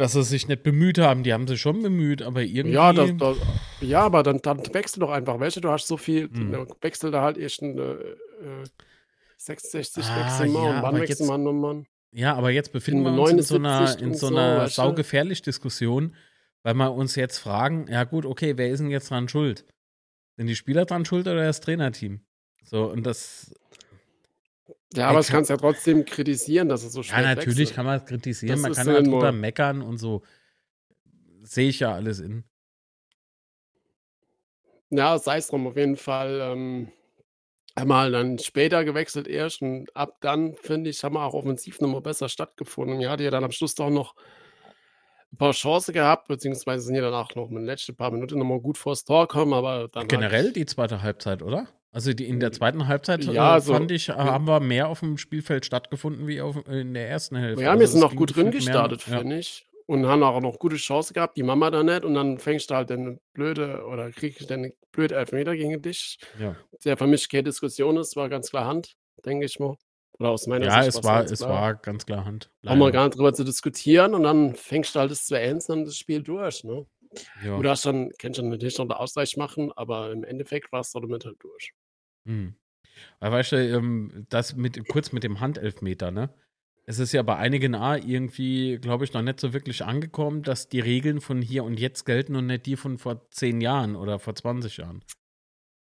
[0.03, 1.23] dass sie sich nicht bemüht haben.
[1.23, 2.75] Die haben sich schon bemüht, aber irgendwie.
[2.75, 3.37] Ja, das, das,
[3.81, 5.39] ja, aber dann, dann wechsel doch einfach.
[5.39, 6.51] Welche, du hast so viel, Hm.
[6.51, 8.65] dann wechsel da halt erst ein äh, äh,
[9.39, 11.85] 66 Ah, wechseln wir ja, und wann wechseln jetzt- wir nochmal?
[12.15, 14.65] Ja, aber jetzt befinden In wir uns in so einer, 79 in so so, einer
[14.65, 14.71] du?
[14.71, 16.15] saugefährlich Diskussion,
[16.63, 19.65] weil wir uns jetzt fragen, ja gut, okay, wer ist denn jetzt dran schuld?
[20.37, 22.21] Sind die Spieler dran schuld oder das Trainerteam?
[22.65, 23.55] So, und das,
[24.95, 27.77] Ja, aber es kann- kannst ja trotzdem kritisieren, dass es so ja, schnell natürlich wechselt.
[27.77, 30.23] kann man es kritisieren, Das man ist kann ja ja nur- drüber meckern und so.
[31.43, 32.45] Sehe ich ja alles in.
[34.91, 36.41] Ja, sei es drum, auf jeden Fall.
[36.43, 36.93] Ähm,
[37.75, 42.03] einmal dann später gewechselt erst und ab dann, finde ich, haben wir auch offensiv nochmal
[42.03, 43.01] besser stattgefunden.
[43.01, 44.15] Ja, die ja dann am Schluss doch noch
[45.33, 48.39] ein paar Chancen gehabt, beziehungsweise sind ja dann auch noch in den letzten paar Minuten
[48.39, 51.67] nochmal gut vors Tor gekommen, aber dann Generell halt, die zweite Halbzeit, oder?
[51.93, 54.89] Also die, in der zweiten Halbzeit Ja, äh, so- fand ich, äh, haben wir mehr
[54.89, 57.63] auf dem Spielfeld stattgefunden wie auf, in der ersten Hälfte.
[57.63, 59.19] ja, Also wir sind es noch gut drin mehr- gestartet, ja.
[59.19, 59.67] finde ich.
[59.87, 62.05] Und haben auch noch gute Chance gehabt, die Mama da nicht.
[62.05, 66.19] Und dann fängst du halt eine blöde oder kriegst du dann blöde Elfmeter gegen dich.
[66.41, 66.57] Ja.
[66.85, 68.95] Der für mich keine Diskussion ist, war ganz klar Hand,
[69.27, 69.77] denke ich mal.
[70.19, 71.51] Oder aus meiner Ja, Sicht es war's war, ganz es klar.
[71.51, 72.51] war ganz klar Hand.
[72.65, 72.93] Haben wir Leider.
[72.93, 75.97] gar nicht drüber zu diskutieren und dann fängst du halt das 2-1 und dann das
[75.97, 76.65] Spiel durch.
[76.65, 76.87] Ne?
[77.45, 77.59] Ja.
[77.59, 80.93] Du hast dann, kannst dann natürlich noch den Ausgleich machen, aber im Endeffekt war es
[80.93, 81.73] damit halt durch.
[82.27, 82.55] Hm.
[83.21, 86.31] Weil weißt du, ähm, das mit kurz mit dem Handelfmeter, ne?
[86.85, 90.69] Es ist ja bei einigen A irgendwie, glaube ich, noch nicht so wirklich angekommen, dass
[90.69, 94.19] die Regeln von hier und jetzt gelten und nicht die von vor zehn Jahren oder
[94.19, 95.05] vor 20 Jahren.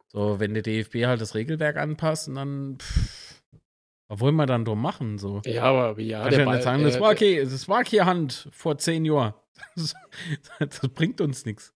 [0.06, 3.42] So, wenn der DFB halt das Regelwerk anpasst, und dann, pff,
[4.08, 5.18] was wollen wir dann drum machen?
[5.18, 5.40] So.
[5.44, 7.82] Ja, aber wie ja, Kannst ja Ball, nicht sagen, äh, das war okay, das war
[7.82, 9.34] keine Hand vor zehn Jahren.
[9.76, 9.94] Das,
[10.58, 11.72] das bringt uns nichts.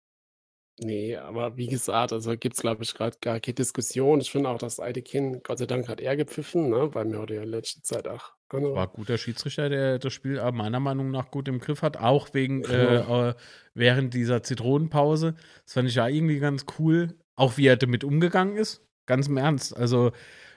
[0.79, 4.21] Nee, aber wie gesagt, also gibt es, glaube ich, gerade gar keine Diskussion.
[4.21, 6.93] Ich finde auch, dass Kind, Gott sei Dank, hat er gepfiffen, ne?
[6.95, 8.33] weil mir heute ja in letzter Zeit auch.
[8.49, 8.75] Genau.
[8.75, 11.97] War ein guter Schiedsrichter, der das Spiel äh, meiner Meinung nach gut im Griff hat,
[11.97, 13.35] auch wegen äh, äh,
[13.75, 15.35] während dieser Zitronenpause.
[15.65, 18.83] Das fand ich ja irgendwie ganz cool, auch wie er damit umgegangen ist.
[19.07, 19.77] Ganz im Ernst.
[19.77, 20.11] Also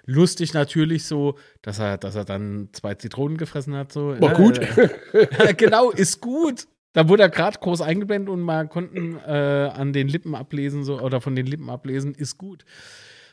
[0.06, 3.92] lustig natürlich so, dass er, dass er dann zwei Zitronen gefressen hat.
[3.92, 4.20] So.
[4.20, 4.58] War Ja, gut.
[4.58, 6.68] äh, genau, ist gut.
[6.98, 11.00] Da wurde er gerade groß eingeblendet und man konnten äh, an den Lippen ablesen, so,
[11.00, 12.66] oder von den Lippen ablesen, ist gut.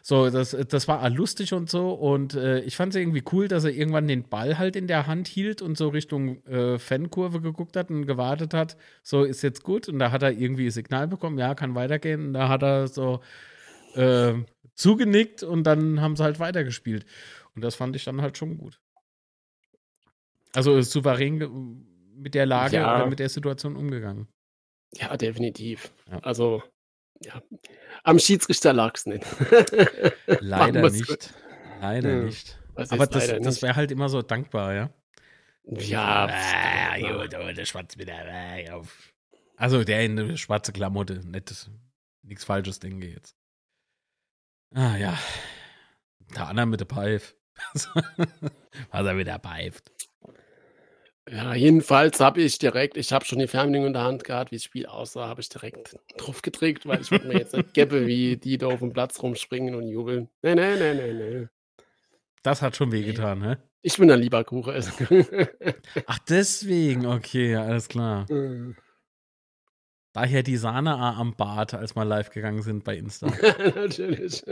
[0.02, 1.92] So, das, das war lustig und so.
[1.92, 5.06] Und äh, ich fand es irgendwie cool, dass er irgendwann den Ball halt in der
[5.06, 8.76] Hand hielt und so Richtung äh, Fankurve geguckt hat und gewartet hat.
[9.02, 9.88] So, ist jetzt gut.
[9.88, 12.26] Und da hat er irgendwie ein Signal bekommen, ja, kann weitergehen.
[12.26, 13.20] Und da hat er so
[13.94, 14.34] äh,
[14.74, 17.06] zugenickt und dann haben sie halt weitergespielt.
[17.54, 18.78] Und das fand ich dann halt schon gut.
[20.52, 22.96] Also souverän mit der Lage Ja.
[22.96, 24.28] oder mit der Situation umgegangen.
[24.96, 25.92] Ja, definitiv.
[26.10, 26.18] Ja.
[26.20, 26.62] Also,
[27.20, 27.42] ja.
[28.04, 29.24] Am Schiedsrichter lag es nicht.
[30.40, 31.06] Leider nicht.
[31.06, 31.30] gut.
[31.80, 32.24] Leider Hm.
[32.26, 32.58] nicht.
[32.74, 34.90] Was Aber das, das wäre halt immer so dankbar, ja.
[35.66, 37.16] Ja, Ah, ja.
[37.22, 38.14] gut, oh, der Schwarz wieder.
[38.26, 38.82] ah.
[39.56, 41.20] Also der in der schwarze Klamotte.
[41.24, 41.70] Nettes,
[42.22, 43.36] nichts Falsches, denke ich jetzt.
[44.74, 45.16] Ah ja.
[46.34, 47.36] Der andere mit der Pfeif.
[47.74, 49.90] Was er wieder pfeift.
[51.30, 54.56] Ja, jedenfalls habe ich direkt, ich habe schon die Fernbedienung in der Hand gehabt, wie
[54.56, 58.06] das Spiel aussah, habe ich direkt drauf gedrückt, weil ich wollte mir jetzt nicht gäbe,
[58.06, 60.28] wie die da auf dem Platz rumspringen und jubeln.
[60.42, 61.48] Nee, nee, nee, nee, nee.
[62.42, 63.62] Das hat schon wehgetan, ne?
[63.80, 64.74] Ich bin ein lieber Kuchen.
[66.06, 68.26] Ach, deswegen, okay, alles klar.
[70.12, 73.26] Daher die Sahne am Bart, als wir live gegangen sind bei Insta.
[73.74, 74.44] Natürlich.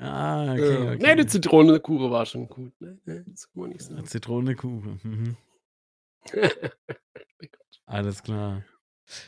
[0.00, 0.98] Ah, okay, okay.
[1.00, 2.72] Nee, die Zitronenkuchen war schon gut.
[2.80, 2.98] Ne?
[3.04, 4.04] Nee, das kann man nicht sagen.
[4.04, 5.00] Zitrone Kuchen.
[5.02, 5.36] Mhm.
[7.86, 8.62] Alles klar.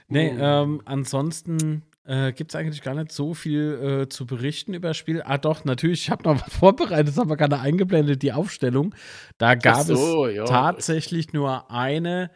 [0.08, 0.38] Nee, Mhm.
[0.40, 4.96] ähm, ansonsten äh, gibt es eigentlich gar nicht so viel äh, zu berichten über das
[4.96, 5.22] Spiel.
[5.22, 8.94] Ah, doch, natürlich, ich habe noch was vorbereitet, das haben wir gerade eingeblendet, die Aufstellung.
[9.38, 10.44] Da gab so, ja.
[10.44, 12.30] es tatsächlich nur eine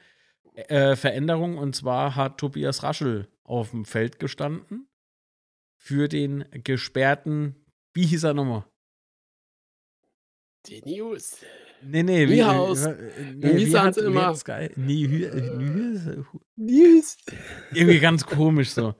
[0.55, 4.87] äh, Veränderung und zwar hat Tobias Raschel auf dem Feld gestanden
[5.77, 7.60] für den gesperrten,
[7.95, 8.65] wie hieß er nochmal?
[10.67, 11.37] Die News.
[11.83, 12.85] Nee, nee, Niehaus.
[12.85, 14.31] äh, nee, Wie sagen sie immer?
[14.33, 16.23] Hü- äh?
[16.57, 17.17] News.
[17.73, 18.95] Irgendwie ganz komisch so.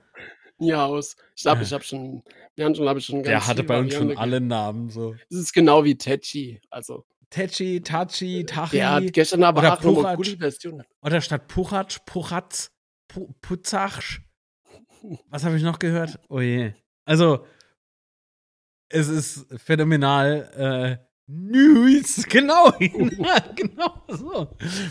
[0.57, 1.15] Niehaus.
[1.35, 2.23] Ich glaube, ich habe schon,
[2.55, 4.89] wir haben schon, habe ich schon Der ganz hatte viel bei uns schon alle Namen
[4.89, 5.13] so.
[5.29, 6.59] Es ist genau wie Tetchi.
[6.71, 8.77] Also, Tetschi, Tachi, Tachi.
[8.77, 10.83] der hat gestern aber oder auch eine gute Version.
[11.01, 12.71] Oder statt Puchatsch, Puchatz,
[13.07, 14.21] Pu Putzachsch.
[15.29, 16.19] Was habe ich noch gehört?
[16.29, 16.73] Oh je.
[17.05, 17.45] Also,
[18.91, 20.99] es ist phänomenal.
[21.01, 22.71] Äh, News, genau,
[23.55, 24.49] genau so.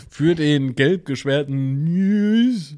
[0.09, 2.77] Für den gelb geschwerten News.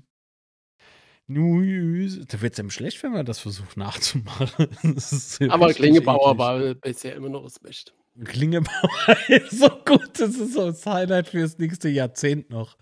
[1.28, 2.19] News.
[2.28, 4.67] Da wird es einem schlecht, wenn man das versucht nachzumachen.
[5.49, 7.93] Aber Klingebauer war bisher immer noch das Beste.
[8.24, 12.78] Klingebauer ist so gut, das ist so das Highlight fürs nächste Jahrzehnt noch.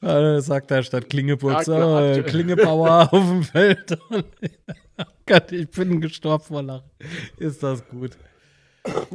[0.00, 2.22] Äh, sagt er statt Klingeburg, so, Ragnar äh.
[2.22, 3.98] Klingebauer auf dem Feld.
[4.10, 6.90] oh Gott, ich bin gestorben vor Lachen.
[7.38, 8.16] Ist das gut.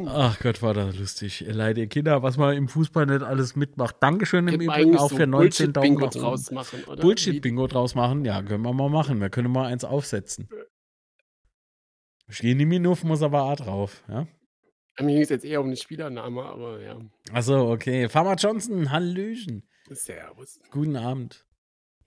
[0.05, 1.45] Ach Gott, war das lustig.
[1.47, 3.95] Leid, ihr Kinder, was man im Fußball nicht alles mitmacht.
[4.01, 7.01] Dankeschön im Übrigen auch so für 19 Daumen Bullshit-Bingo nach draus machen, oder?
[7.01, 8.25] Bullshit-Bingo draus machen?
[8.25, 9.21] Ja, können wir mal machen.
[9.21, 10.49] Wir können mal eins aufsetzen.
[12.27, 14.27] Schleninov muss aber auch drauf, ja?
[14.99, 16.99] Mir ging es jetzt eher um den Spielername, aber ja.
[17.31, 18.07] Achso, okay.
[18.09, 19.67] Farmer Johnson, Hallöchen.
[19.89, 20.59] Servus.
[20.71, 21.45] Guten Abend.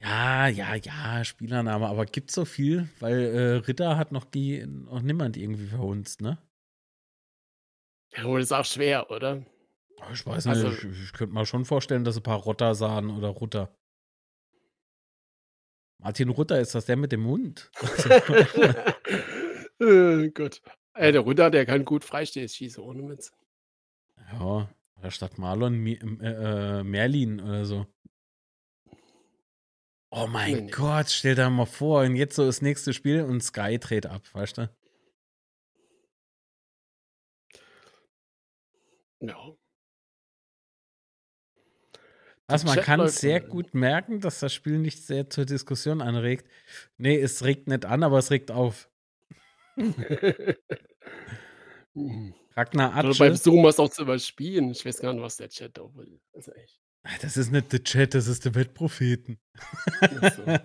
[0.00, 2.88] Ja, ja, ja, Spielername, aber gibt's so viel?
[3.00, 6.38] Weil äh, Ritter hat noch, die, noch niemand irgendwie verhunzt, ne?
[8.14, 9.44] Ja, aber das ist auch schwer, oder?
[10.00, 12.74] Aber Ich weiß nicht, Also- ich, ich könnte mir schon vorstellen, dass ein paar Rotter
[12.74, 13.74] sahen oder Rutter.
[15.98, 17.70] Martin Rutter, ist das der mit dem Hund?
[19.80, 20.60] äh, Gott.
[20.96, 23.32] Ey, der Rutter, der kann gut Freistoß schießen, ohne Witz.
[24.32, 24.68] ja,
[24.98, 27.86] oder statt Marlon Mi äh, äh, Merlin oder so.
[30.10, 30.70] Oh mein Nee, nee.
[30.70, 34.22] Gott, stell dir mal vor, und jetzt so das nächste Spiel und Sky dreht ab,
[34.32, 34.70] weißt du?
[39.20, 39.56] Ja.
[42.46, 46.48] Also man kann sehr gut merken, dass das Spiel nicht sehr zur Diskussion anregt.
[46.96, 48.88] Nee, es regt nicht an, aber es regt auf.
[51.94, 52.34] Mhm.
[52.54, 53.18] Ragnar Oder Atsche.
[53.18, 54.70] beim Zoom was auch zu überspielen.
[54.70, 56.20] Ich weiß gar nicht, was der Chat da will.
[56.34, 56.80] Also echt.
[57.04, 59.38] Ah, Das ist nicht der Chat, das ist der Wettpropheten.
[60.00, 60.42] Ach so.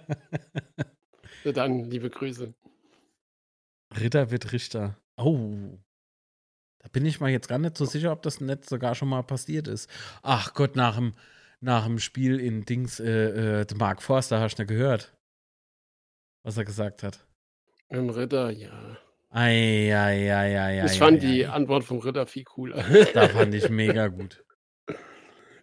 [1.44, 2.54] Ja, dann, liebe Grüße.
[4.00, 4.96] Ritter wird Richter.
[5.18, 5.80] Oh.
[6.78, 9.24] Da bin ich mal jetzt gar nicht so sicher, ob das nicht sogar schon mal
[9.24, 9.90] passiert ist.
[10.22, 11.14] Ach Gott, nach dem,
[11.60, 15.18] nach dem Spiel in Dings, äh, äh, Mark Forster, hast du nicht gehört?
[16.44, 17.26] Was er gesagt hat.
[17.92, 18.98] Im Ritter, ja.
[19.30, 21.46] Ei, ei, ei, ei, ich fand die.
[21.46, 22.84] Antwort vom Ritter viel cooler.
[23.14, 24.44] Da fand ich mega gut.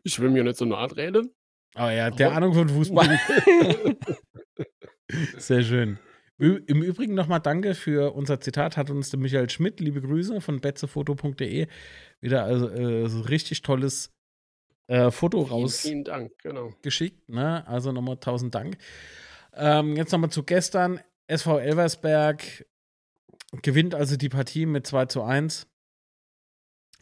[0.05, 1.35] ich will mir nicht so nahe reden.
[1.75, 3.19] Aber er hat der Aber- Ahnung von Fußball.
[5.39, 5.99] Sehr schön.
[6.39, 10.61] Im Übrigen nochmal danke für unser Zitat, hat uns der Michael Schmidt, liebe Grüße von
[10.61, 11.67] betzefoto.de,
[12.21, 14.13] wieder also, äh, so richtig tolles
[14.87, 15.89] äh, Foto Vielen, rausgeschickt.
[15.91, 16.73] vielen Dank, genau.
[17.27, 17.67] Ne?
[17.67, 18.79] Also nochmal tausend Dank.
[19.55, 21.01] Ähm, jetzt nochmal zu gestern.
[21.29, 22.67] SV Elversberg
[23.63, 25.67] gewinnt also die Partie mit 2 zu 1.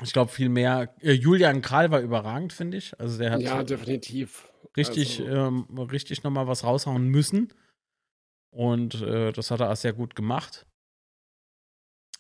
[0.02, 0.94] Ich glaube, viel mehr.
[1.00, 2.98] Äh, Julian Kral war überragend, finde ich.
[3.00, 4.48] Also der hat Ja, definitiv.
[4.76, 7.52] richtig, Also- ähm, richtig nochmal was raushauen müssen.
[8.50, 10.66] Und äh, das hat er auch sehr gut gemacht.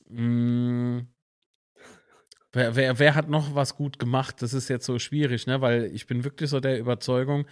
[0.08, 1.00] Mm.
[2.52, 4.40] Wer, wer, wer hat noch was gut gemacht?
[4.40, 5.60] Das ist jetzt so schwierig, ne?
[5.60, 7.46] Weil ich bin wirklich so der Überzeugung,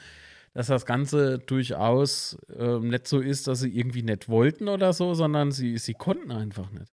[0.55, 5.15] dass das Ganze durchaus äh, nicht so ist, dass sie irgendwie nicht wollten oder so,
[5.15, 6.93] sondern sie, sie konnten einfach nicht.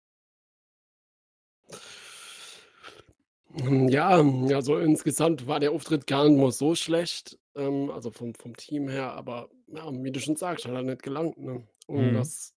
[3.89, 4.23] Ja,
[4.55, 8.89] also insgesamt war der Auftritt gar nicht mal so schlecht, ähm, also vom, vom Team
[8.89, 11.37] her, aber ja, wie du schon sagst, hat er nicht gelangt.
[11.37, 11.67] Ne?
[11.89, 12.15] Und Mhm.
[12.15, 12.55] das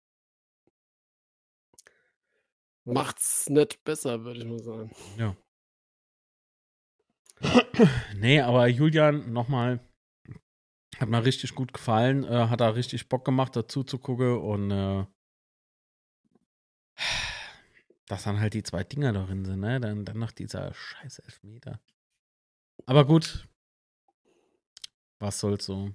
[2.85, 4.91] macht's nicht besser, würde ich mal sagen.
[5.17, 5.35] Ja.
[8.15, 9.79] Nee, aber Julian, nochmal,
[10.99, 14.71] hat mir richtig gut gefallen, äh, hat da richtig Bock gemacht, dazu zu gucken und
[14.71, 15.05] äh,
[18.07, 19.79] dass dann halt die zwei Dinger darin sind, ne?
[19.79, 21.79] Dann, dann noch dieser scheiß Elfmeter.
[22.85, 23.47] Aber gut,
[25.19, 25.91] was soll's so.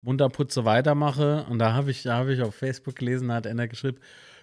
[0.00, 3.66] Munterputze weitermache und da habe ich, da habe ich auf Facebook gelesen, da hat einer
[3.66, 3.98] geschrieben,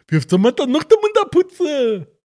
[0.08, 2.20] wirft doch mal noch der Munterputze.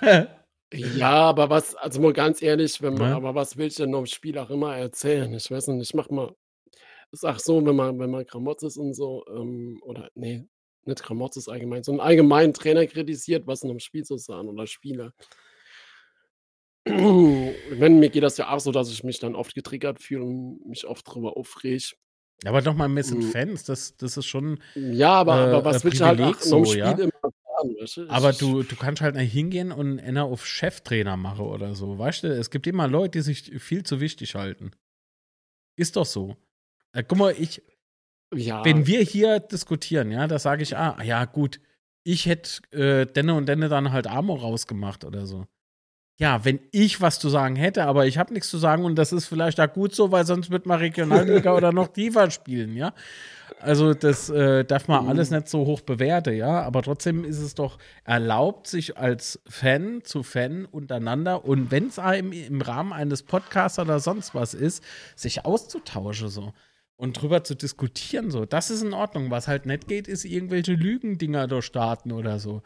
[0.72, 3.16] Ja, aber was, also mal ganz ehrlich, wenn man, Ja.
[3.16, 5.32] aber was will ich denn noch im Spiel auch immer erzählen?
[5.34, 6.34] Ich weiß nicht, ich mach mal,
[7.12, 10.44] sag so, wenn man, wenn man Gramotzes und so, ähm, oder nee,
[10.84, 15.12] nicht Gramotzes allgemein, sondern allgemein Trainer kritisiert, was in einem Spiel so sagen oder Spieler.
[16.84, 20.66] Wenn mir geht das ja auch so, dass ich mich dann oft getriggert fühle und
[20.66, 21.92] mich oft drüber aufreg.
[22.42, 23.30] Ja, aber doch mal ein bisschen Mhm.
[23.30, 24.60] Fans, das, das ist schon.
[24.74, 26.80] Ja, aber, Äh, aber was äh, will ich halt Privileg auch in einem so, Spiel
[26.82, 26.90] ja.
[26.98, 27.21] immer
[27.64, 28.08] weißt du?
[28.08, 31.98] Aber du, du kannst halt nicht hingehen und einer auf Cheftrainer machen oder so.
[31.98, 34.72] Weißt du, es gibt immer Leute, die sich viel zu wichtig halten.
[35.76, 36.36] Ist doch so.
[36.92, 37.62] Äh, guck mal, ich,
[38.34, 41.60] ja, wenn wir hier diskutieren, ja, da sage ich, ah, ja, gut,
[42.04, 45.46] ich hätte äh, Denne und Denne dann halt Amo rausgemacht oder so.
[46.18, 49.12] Ja, wenn ich was zu sagen hätte, aber ich habe nichts zu sagen und das
[49.12, 52.92] ist vielleicht auch gut so, weil sonst wird man Regionalliga oder noch tiefer spielen, ja.
[53.60, 56.62] Also das äh, darf man alles nicht so hoch bewerten, ja.
[56.62, 61.98] Aber trotzdem ist es doch erlaubt, sich als Fan zu Fan untereinander und wenn es
[61.98, 64.84] im, im Rahmen eines Podcasts oder sonst was ist,
[65.16, 66.52] sich auszutauschen so
[66.96, 68.44] und drüber zu diskutieren so.
[68.44, 69.30] Das ist in Ordnung.
[69.30, 72.62] Was halt nicht geht, ist irgendwelche Lügendinger durchstarten oder so.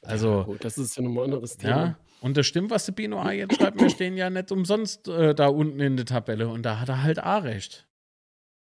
[0.00, 1.76] Also gut, das ist ja nochmal ein anderes Thema.
[1.76, 3.80] ja, und das stimmt, was der Bino A jetzt schreibt.
[3.80, 7.02] Wir stehen ja nicht umsonst äh, da unten in der Tabelle und da hat er
[7.02, 7.86] halt A recht.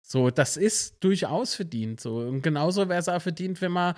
[0.01, 1.99] So, das ist durchaus verdient.
[1.99, 2.17] So.
[2.17, 3.95] Und genauso wäre es auch verdient, wenn wir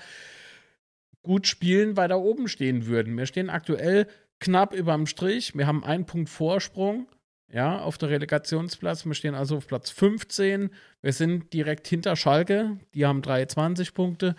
[1.23, 3.17] gut spielen, weiter oben stehen würden.
[3.17, 4.07] Wir stehen aktuell
[4.39, 5.55] knapp überm Strich.
[5.55, 7.07] Wir haben einen Punkt Vorsprung.
[7.53, 9.05] Ja, auf der Relegationsplatz.
[9.05, 10.69] Wir stehen also auf Platz 15.
[11.01, 12.77] Wir sind direkt hinter Schalke.
[12.93, 14.35] Die haben 23 Punkte.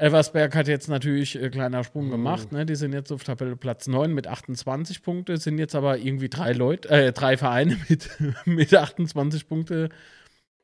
[0.00, 2.10] Elversberg hat jetzt natürlich äh, kleiner Sprung Mhm.
[2.12, 2.52] gemacht.
[2.52, 2.64] Ne?
[2.66, 5.36] Die sind jetzt auf Tabelle Platz 9 mit 28 Punkte.
[5.36, 8.08] Sind jetzt aber irgendwie drei Leute, äh, drei Vereine mit,
[8.46, 9.90] mit 28 Punkte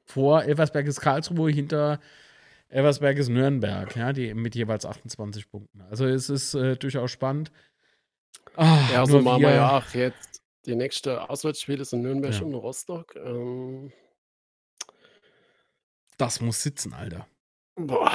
[0.05, 0.43] vor.
[0.45, 2.01] Elversberg ist Karlsruhe, hinter
[2.69, 5.83] Elversberg ist Nürnberg, ja, die mit jeweils 28 Punkten.
[5.83, 7.53] Also es ist äh, durchaus spannend.
[8.57, 10.43] Ah, Ja, so nur machen wir wir- ja auch jetzt.
[10.65, 12.43] Die nächste Auswärtsspiel ist in Nürnberg Ja.
[12.43, 13.15] und Rostock.
[13.17, 13.93] Ähm,
[16.19, 17.27] Das muss sitzen, Alter.
[17.77, 18.13] boah.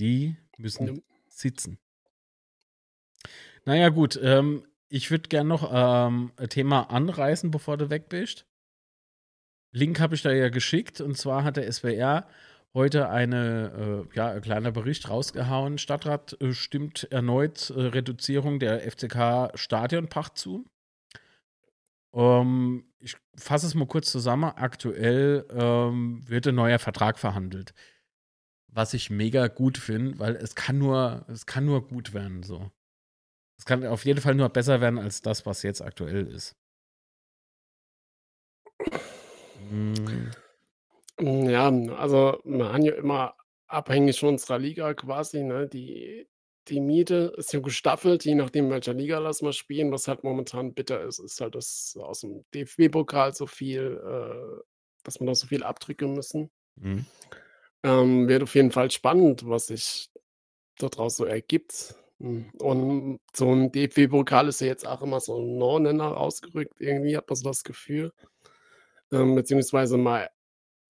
[0.00, 0.94] Die müssen Ja.
[1.28, 1.78] sitzen.
[3.64, 4.18] Naja, gut.
[4.22, 8.46] Ähm, ich würde gerne noch ähm, ein Thema anreißen, bevor du weg bist.
[9.72, 11.00] Link habe ich da ja geschickt.
[11.00, 12.26] Und zwar hat der SWR
[12.74, 15.78] heute eine, äh, ja, ein kleiner Bericht rausgehauen.
[15.78, 20.64] Stadtrat äh, stimmt erneut äh, Reduzierung der FCK Stadionpacht zu.
[22.14, 24.44] Ähm, ich fasse es mal kurz zusammen.
[24.56, 27.74] Aktuell ähm, wird ein neuer Vertrag verhandelt.
[28.72, 32.70] Was ich mega gut finde, weil es kann nur, es kann nur gut werden, so.
[33.58, 36.56] Es kann auf jeden Fall nur besser werden als das, was jetzt aktuell ist.
[39.70, 40.30] Mm,
[41.20, 43.34] Ja, also wir haben ja immer
[43.66, 45.68] abhängig von unserer Liga quasi, ne?
[45.68, 46.26] Die,
[46.68, 49.92] die Miete ist ja gestaffelt, je nachdem, welcher Liga lassen wir spielen.
[49.92, 54.62] Was halt momentan bitter ist, ist halt, dass aus dem DFB-Pokal so viel, äh,
[55.04, 56.50] dass wir da so viel abdrücken müssen.
[56.76, 57.00] mm.
[57.82, 60.10] Ähm, wird auf jeden Fall spannend, was sich
[60.78, 61.94] daraus so ergibt.
[62.20, 66.80] Hm, Und so ein DFB-Pokal ist ja jetzt auch immer so ein No-Nenner rausgerückt.
[66.80, 68.12] Irgendwie hat man so das Gefühl.
[69.12, 70.26] Ähm, beziehungsweise man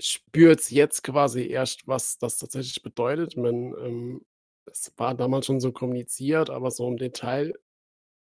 [0.00, 3.36] spürt es jetzt quasi erst, was das tatsächlich bedeutet.
[3.36, 4.26] Man, ähm,
[4.66, 7.54] es war damals schon so kommuniziert, aber so im Detail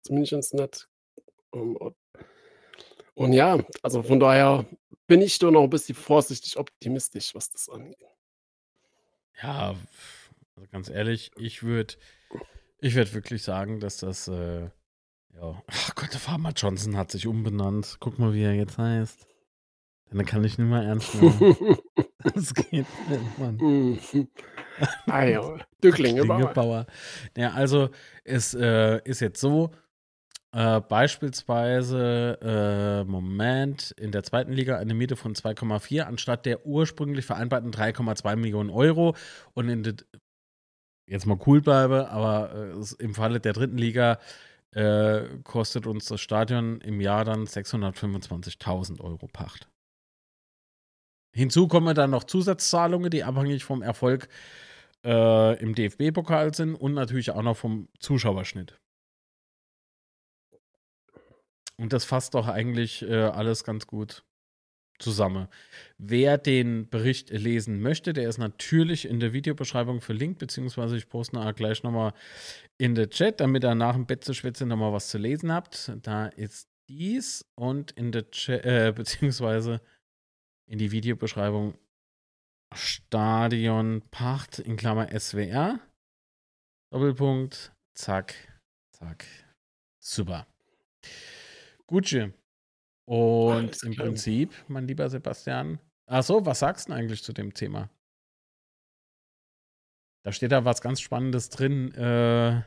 [0.03, 0.89] zumindest nicht.
[1.53, 1.95] Ähm, und,
[3.15, 4.65] und ja, also von daher
[5.07, 8.16] bin ich doch noch ein bisschen vorsichtig optimistisch, was das angeht.
[9.41, 9.75] Ja,
[10.55, 11.95] also ganz ehrlich, ich würde
[12.79, 14.69] ich würd wirklich sagen, dass das, äh,
[15.33, 17.97] ja, ach Gott, der Farmer Johnson hat sich umbenannt.
[17.99, 19.27] Guck mal, wie er jetzt heißt.
[20.09, 21.55] Dann kann ich nicht mehr ernst nehmen.
[22.33, 23.99] Das geht nicht, Mann.
[25.07, 26.37] Ah ja, du Klingebauer.
[26.37, 26.85] Klingebauer.
[27.35, 27.89] Ja, also
[28.23, 29.71] es äh, ist jetzt so,
[30.53, 37.25] äh, beispielsweise, äh, Moment, in der zweiten Liga eine Miete von 2,4 anstatt der ursprünglich
[37.25, 39.15] vereinbarten 3,2 Millionen Euro.
[39.53, 39.97] Und in
[41.07, 44.19] jetzt mal cool bleibe, aber äh, im Falle der dritten Liga
[44.71, 49.69] äh, kostet uns das Stadion im Jahr dann 625.000 Euro Pacht.
[51.33, 54.27] Hinzu kommen dann noch Zusatzzahlungen, die abhängig vom Erfolg
[55.05, 58.79] äh, im DFB-Pokal sind und natürlich auch noch vom Zuschauerschnitt.
[61.79, 64.23] Und das fasst doch eigentlich äh, alles ganz gut
[64.99, 65.47] zusammen.
[65.97, 71.35] Wer den Bericht lesen möchte, der ist natürlich in der Videobeschreibung verlinkt, beziehungsweise ich poste
[71.35, 72.13] nachher gleich nochmal
[72.77, 75.91] in der Chat, damit ihr nach dem Bett zu schwätzen nochmal was zu lesen habt.
[76.01, 79.81] Da ist dies und in der Chat, äh, beziehungsweise
[80.65, 81.77] in die Videobeschreibung
[82.73, 85.79] Stadion Pacht in Klammer SWR.
[86.91, 88.33] Doppelpunkt, zack,
[88.91, 89.25] zack.
[89.99, 90.47] Super.
[91.87, 92.31] Gucci.
[93.05, 94.07] Und Alles im klar.
[94.07, 95.79] Prinzip, mein lieber Sebastian.
[96.07, 97.89] Ach so, was sagst du eigentlich zu dem Thema?
[100.23, 102.61] Da steht da was ganz Spannendes drin, äh,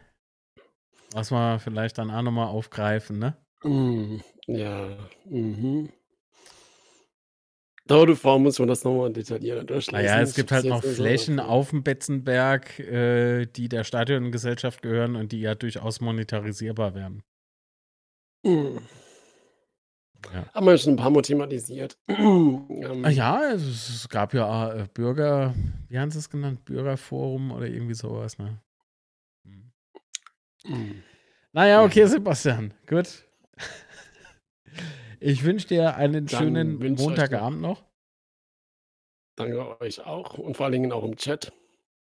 [1.13, 3.37] was wir vielleicht dann auch nochmal aufgreifen, ne?
[3.63, 4.23] Mhm.
[4.47, 4.97] Ja.
[5.27, 5.91] Mhm.
[7.87, 10.07] Da vor muss man das nochmal detaillierter durchlesen.
[10.07, 14.81] Naja, es gibt halt noch nicht so- Flächen auf dem Betzenberg, äh, die der Stadiongesellschaft
[14.81, 17.23] gehören und die ja durchaus monetarisierbar werden.
[18.45, 18.79] Mhm.
[20.33, 20.47] Ja.
[20.53, 21.99] Haben wir schon ein paar Mal thematisiert.
[22.09, 25.55] ähm, Ah ja, es, es gab ja äh, Bürger,
[25.89, 26.65] wie haben sie es genannt?
[26.65, 28.59] Bürgerforum oder irgendwie sowas, ne?
[29.45, 29.73] Hm.
[30.65, 31.03] mhm.
[31.53, 31.85] Naja, Ja.
[31.85, 33.25] okay, Sebastian, gut.
[35.23, 37.85] Ich wünsche dir einen Dann schönen Montagabend noch.
[39.37, 41.53] Danke euch auch und vor allen Dingen auch im Chat.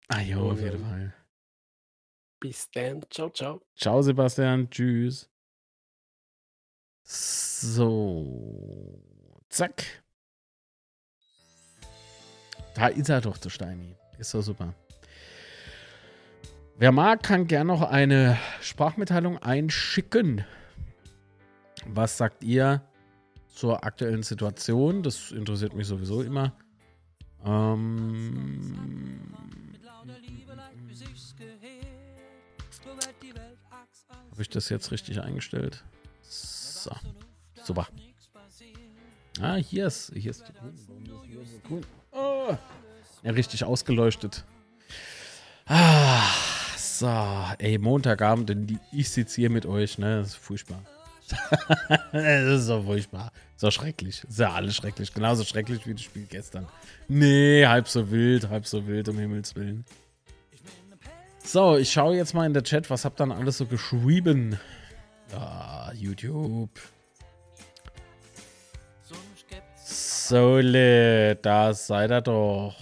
[0.08, 1.14] Ah jo, auf jeden ähm, Fall.
[2.40, 3.04] Bis dann.
[3.10, 3.60] Ciao, ciao.
[3.76, 4.68] Ciao, Sebastian.
[4.70, 5.31] Tschüss.
[7.04, 9.00] So.
[9.48, 9.84] Zack.
[12.74, 13.94] Da ist er doch, der Steini.
[14.18, 14.74] Ist doch super.
[16.78, 20.44] Wer mag, kann gern noch eine Sprachmitteilung einschicken.
[21.86, 22.82] Was sagt ihr
[23.48, 25.02] zur aktuellen Situation?
[25.02, 26.52] Das interessiert mich sowieso immer.
[27.44, 29.32] Ähm,
[34.30, 35.84] Habe ich das jetzt richtig eingestellt?
[36.82, 36.90] So.
[37.62, 37.86] Super.
[39.40, 40.44] Ah, hier ist, hier ist
[41.68, 41.86] grün?
[42.10, 42.56] Oh.
[43.22, 44.44] Ja, richtig ausgeleuchtet.
[45.66, 46.26] Ah,
[46.76, 47.08] so.
[47.58, 50.18] Ey, Montagabend, und ich sitze hier mit euch, ne?
[50.18, 50.82] Das ist furchtbar.
[52.12, 53.30] das ist so furchtbar.
[53.56, 54.24] So schrecklich.
[54.24, 55.14] Ist ja alles schrecklich.
[55.14, 56.66] Genauso schrecklich wie das Spiel gestern.
[57.06, 59.84] Nee, halb so wild, halb so wild, um Himmels Willen.
[61.44, 64.58] So, ich schaue jetzt mal in der Chat, was habt ihr dann alles so geschrieben?
[65.34, 66.70] Ah, YouTube.
[69.84, 72.74] Sole, da seid ihr doch.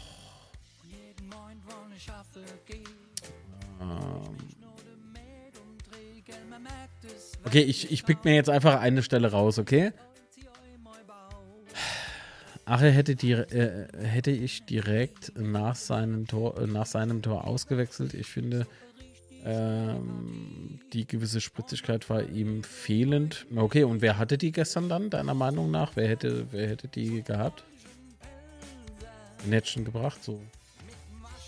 [3.80, 4.36] Ähm.
[7.44, 9.92] Okay, ich, ich pick mir jetzt einfach eine Stelle raus, okay?
[12.66, 17.44] Ach, er hätte, die, äh, hätte ich direkt nach seinem Tor, äh, nach seinem Tor
[17.44, 18.14] ausgewechselt.
[18.14, 18.64] Ich finde,
[19.45, 23.47] ähm, die gewisse Spritzigkeit war ihm fehlend.
[23.55, 25.93] Okay, und wer hatte die gestern dann, deiner Meinung nach?
[25.95, 27.64] Wer hätte, wer hätte die gehabt?
[29.47, 30.41] Netschen gebracht, so.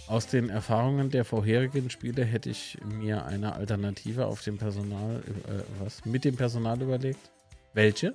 [0.07, 5.63] Aus den Erfahrungen der vorherigen Spiele hätte ich mir eine Alternative auf dem Personal, äh,
[5.83, 7.31] was, mit dem Personal überlegt.
[7.73, 8.15] Welche?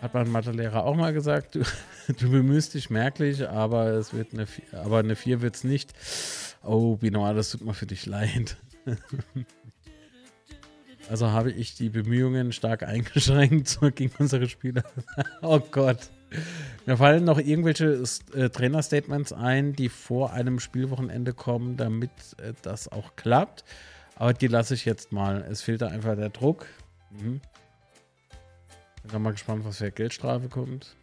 [0.00, 1.62] Hat mein Mathelehrer auch mal gesagt, du,
[2.18, 5.92] du bemühst dich merklich, aber es wird eine, aber eine 4 wird es nicht.
[6.66, 8.56] Oh, Binoir, das tut mir für dich leid.
[11.08, 14.82] Also habe ich die Bemühungen stark eingeschränkt gegen unsere Spieler.
[15.42, 16.10] oh Gott.
[16.84, 18.02] Mir fallen noch irgendwelche
[18.34, 23.64] äh, Trainerstatements ein, die vor einem Spielwochenende kommen, damit äh, das auch klappt.
[24.16, 25.46] Aber die lasse ich jetzt mal.
[25.48, 26.66] Es fehlt da einfach der Druck.
[27.10, 27.40] Mhm.
[29.02, 30.96] Bin dann mal gespannt, was für Geldstrafe kommt.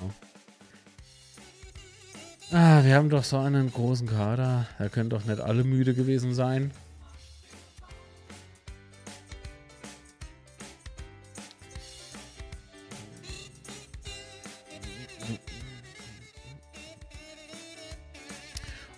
[0.00, 0.29] Ja.
[2.52, 4.66] Ah, wir haben doch so einen großen Kader.
[4.76, 6.72] Da können doch nicht alle müde gewesen sein.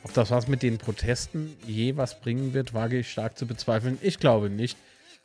[0.03, 3.99] Ob das was mit den Protesten je was bringen wird, wage ich stark zu bezweifeln.
[4.01, 4.79] Ich glaube nicht.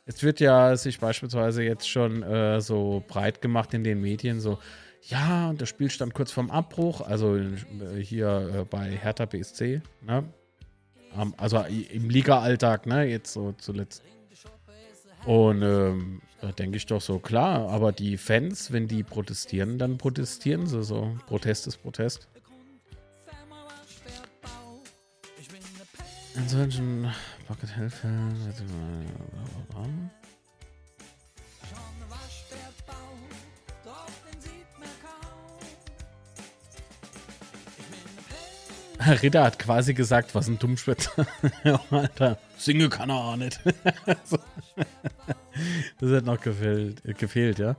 [0.04, 4.58] Es wird ja sich beispielsweise jetzt schon äh, so breit gemacht in den Medien, so,
[5.08, 7.52] ja, und das Spiel stand kurz vorm Abbruch, also äh,
[8.00, 10.24] hier äh, bei Hertha BSC, ne?
[11.38, 14.02] Also im Liga-Alltag, ne, jetzt so zuletzt.
[15.24, 19.96] Und ähm, da denke ich doch so, klar, aber die Fans, wenn die protestieren, dann
[19.98, 21.16] protestieren sie so.
[21.26, 22.28] Protest ist Protest.
[26.36, 27.10] In solchen
[27.48, 28.36] Bucket Hellfällen.
[39.00, 41.26] Ritter hat quasi gesagt, was ein Dummschwätzer.
[41.90, 43.60] Alter, singe kann er auch nicht.
[46.00, 47.76] das hat noch gefehlt, gefehlt, ja.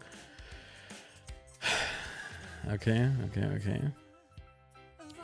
[2.73, 3.81] Okay, okay, okay.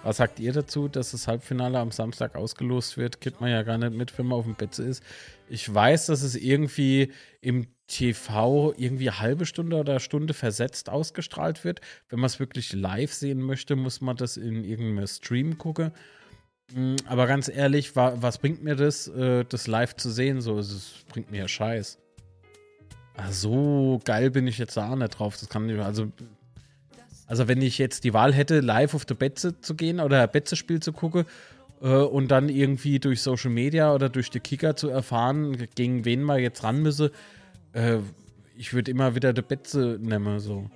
[0.06, 3.22] Was sagt ihr dazu, dass das Halbfinale am Samstag ausgelost wird?
[3.22, 5.02] Kriegt man ja gar nicht mit, wenn man auf dem Bett ist.
[5.50, 11.82] Ich weiß, dass es irgendwie im TV irgendwie halbe Stunde oder Stunde versetzt ausgestrahlt wird.
[12.10, 15.92] Wenn man es wirklich live sehen möchte, muss man das in irgendeinem Stream gucken.
[16.76, 20.40] Mm, aber ganz ehrlich, was bringt mir das, äh, das live zu sehen?
[20.40, 21.98] So, es bringt mir ja Scheiß.
[23.32, 25.36] So geil bin ich jetzt da auch nicht drauf.
[25.40, 26.12] Das kann nicht, also
[27.28, 30.80] also wenn ich jetzt die Wahl hätte, live auf der Betze zu gehen oder Betze-Spiel
[30.80, 31.26] zu gucken
[31.82, 36.22] äh, und dann irgendwie durch Social Media oder durch die Kicker zu erfahren, gegen wen
[36.22, 37.12] man jetzt ran müsse,
[37.74, 37.98] äh,
[38.56, 40.40] ich würde immer wieder die Betze nehmen.
[40.40, 40.70] So.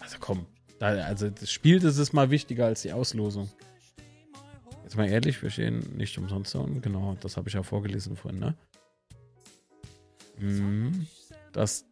[0.00, 0.46] Also komm,
[0.78, 3.48] da, also das Spiel, das ist mal wichtiger als die Auslosung.
[4.82, 6.68] Jetzt mal ehrlich, wir stehen nicht umsonst so.
[6.82, 8.54] Genau, das habe ich ja vorgelesen vorhin, ne?
[10.38, 11.06] Hm,
[11.52, 11.86] das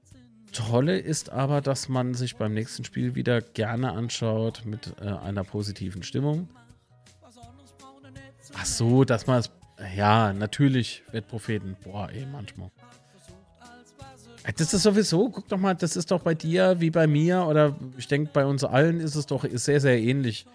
[0.52, 5.44] Tolle ist aber, dass man sich beim nächsten Spiel wieder gerne anschaut mit äh, einer
[5.44, 6.48] positiven Stimmung.
[8.54, 9.50] Ach so, dass man es.
[9.96, 11.76] Ja, natürlich, Wettpropheten.
[11.82, 12.70] Boah, ey, manchmal.
[14.44, 17.46] Äh, das ist sowieso, guck doch mal, das ist doch bei dir wie bei mir
[17.46, 20.46] oder ich denke, bei uns allen ist es doch sehr, sehr ähnlich.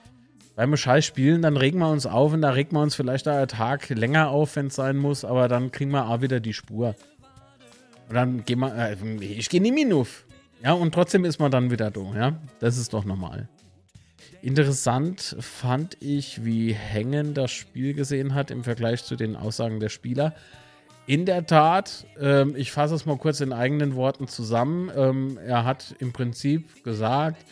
[0.56, 3.28] Wenn wir Scheiß spielen, dann regen wir uns auf und da regen wir uns vielleicht
[3.28, 6.54] einen Tag länger auf, wenn es sein muss, aber dann kriegen wir auch wieder die
[6.54, 6.96] Spur.
[8.08, 10.26] Und dann gehen wir, äh, ich gehe nie Minuf.
[10.64, 12.40] Ja, und trotzdem ist man dann wieder da, ja.
[12.60, 13.48] Das ist doch normal.
[14.42, 19.90] Interessant fand ich, wie Hängen das Spiel gesehen hat im Vergleich zu den Aussagen der
[19.90, 20.36] Spieler.
[21.06, 24.92] In der Tat, ähm, ich fasse es mal kurz in eigenen Worten zusammen.
[24.96, 27.46] Ähm, er hat im Prinzip gesagt,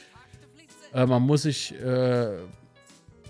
[0.94, 2.32] äh, man muss sich, äh,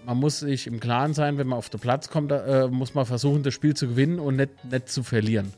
[0.05, 3.05] man muss sich im Klaren sein, wenn man auf den Platz kommt, äh, muss man
[3.05, 5.53] versuchen, das Spiel zu gewinnen und nicht, nicht zu verlieren.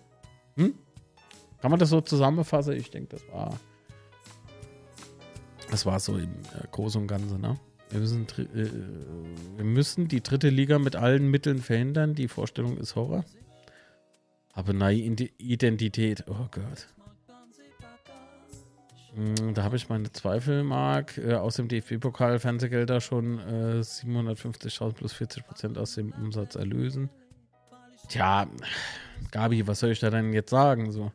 [0.57, 0.74] Hm?
[1.62, 2.74] Kann man das so zusammenfassen?
[2.74, 3.60] Ich denke, das war.
[5.70, 7.60] Das war so im äh, Großen und Ganzen, ne?
[7.89, 8.70] Wir müssen, äh,
[9.58, 12.16] wir müssen die dritte Liga mit allen Mitteln verhindern.
[12.16, 13.24] Die Vorstellung ist Horror.
[14.53, 16.88] Aber neue Identität, oh Gott.
[19.14, 21.18] Hm, da habe ich meine Zweifel, Marc.
[21.18, 27.10] Äh, aus dem DFB-Pokal Fernsehgelder schon äh, 750.000 plus 40 Prozent aus dem Umsatz erlösen.
[28.10, 28.47] Tja,
[29.32, 30.91] Gabi, was soll ich da denn jetzt sagen?
[30.91, 31.12] So.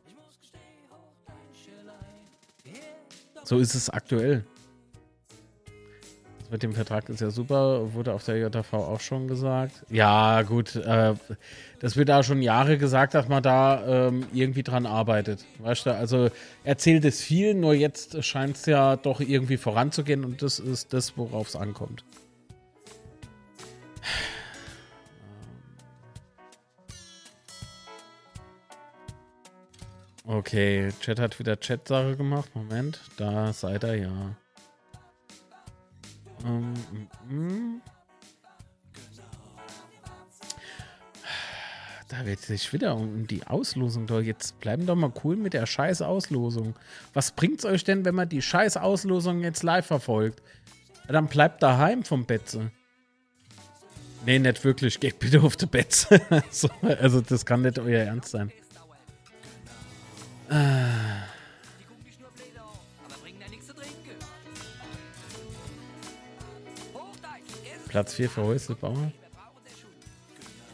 [3.53, 4.47] So ist es aktuell.
[6.51, 9.85] Mit dem Vertrag ist ja super, wurde auf der JV auch schon gesagt.
[9.91, 11.13] Ja, gut, äh,
[11.79, 15.45] das wird da schon Jahre gesagt, dass man da ähm, irgendwie dran arbeitet.
[15.59, 16.31] Weißt du, also
[16.65, 21.19] erzählt es viel, nur jetzt scheint es ja doch irgendwie voranzugehen und das ist das,
[21.19, 22.07] worauf es ankommt.
[30.25, 32.51] Okay, Chat hat wieder Chat-Sache gemacht.
[32.55, 34.37] Moment, da seid ihr ja.
[36.45, 36.75] Ähm,
[37.29, 37.81] mm,
[42.13, 44.21] Da wird sich wieder um die Auslosung doch.
[44.21, 46.75] Jetzt bleiben doch mal cool mit der scheiß Auslosung.
[47.15, 50.43] Was bringt's euch denn, wenn man die scheiß Auslosung jetzt live verfolgt?
[51.09, 52.71] Dann bleibt daheim vom Betze.
[54.27, 55.01] Nee, nicht wirklich.
[55.01, 56.21] Geht bitte auf die Betze.
[57.01, 58.53] also, das kann nicht euer Ernst sein.
[60.51, 61.27] Ah.
[67.89, 69.13] Platz 4 für Häuselbauer.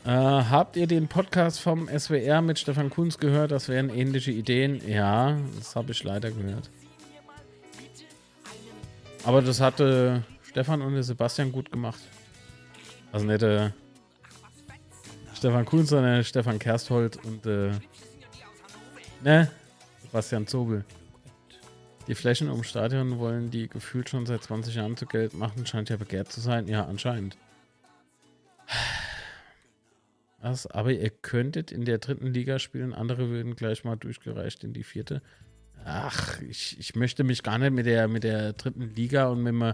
[0.05, 3.51] Äh, habt ihr den Podcast vom SWR mit Stefan Kunz gehört?
[3.51, 4.81] Das wären ähnliche Ideen.
[4.89, 6.71] Ja, das habe ich leider gehört.
[9.25, 12.01] Aber das hatte Stefan und Sebastian gut gemacht.
[13.13, 13.71] Also nicht äh,
[15.35, 17.73] Stefan Kunz, sondern Stefan Kersthold und äh,
[19.23, 19.51] ne?
[20.13, 20.85] Bastian Zobel.
[22.07, 25.67] Die Flächen um Stadion wollen die gefühlt schon seit 20 Jahren zu Geld machen.
[25.67, 26.67] Scheint ja begehrt zu sein.
[26.67, 27.37] Ja, anscheinend.
[30.41, 32.95] Was, aber ihr könntet in der dritten Liga spielen.
[32.95, 35.21] Andere würden gleich mal durchgereicht in die vierte.
[35.85, 39.53] ach, ich, ich möchte mich gar nicht mit der, mit der dritten Liga und mit
[39.53, 39.73] dem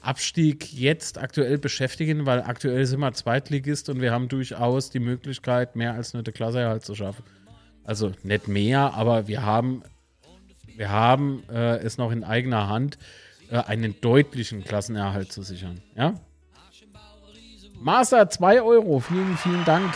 [0.00, 5.76] Abstieg jetzt aktuell beschäftigen, weil aktuell sind wir Zweitligist und wir haben durchaus die Möglichkeit,
[5.76, 7.24] mehr als eine Klasseerhalt zu schaffen.
[7.84, 9.82] Also nicht mehr, aber wir haben,
[10.76, 12.98] wir haben äh, es noch in eigener Hand,
[13.50, 15.82] äh, einen deutlichen Klassenerhalt zu sichern.
[15.96, 16.14] Ja?
[17.80, 19.00] Master, 2 Euro.
[19.00, 19.92] Vielen, vielen Dank.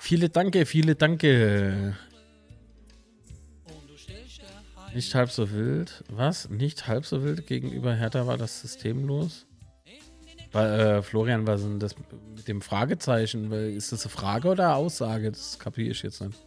[0.00, 1.96] Viele Danke, viele Danke.
[4.94, 6.04] Nicht halb so wild.
[6.08, 6.50] Was?
[6.50, 9.46] Nicht halb so wild gegenüber Hertha war das systemlos?
[10.54, 11.94] Äh, Florian, was ist denn das
[12.36, 13.50] mit dem Fragezeichen?
[13.52, 15.30] Ist das eine Frage oder eine Aussage?
[15.30, 16.38] Das kapiere ich jetzt nicht.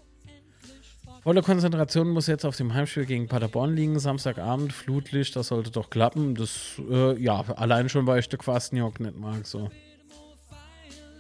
[1.24, 3.97] Volle Konzentration muss jetzt auf dem Heimspiel gegen Paderborn liegen.
[3.97, 6.36] Samstagabend, Flutlicht, das sollte doch klappen.
[6.36, 9.72] Das, äh, ja, allein schon, weil ich der Quastenjock nicht mag, so.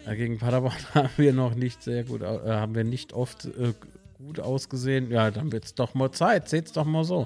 [0.05, 3.73] Ja, gegen Paderborn haben wir noch nicht sehr gut, äh, haben wir nicht oft äh,
[4.19, 5.09] gut ausgesehen.
[5.09, 6.49] Ja, dann wird es doch mal Zeit.
[6.49, 7.25] Seht's doch mal so.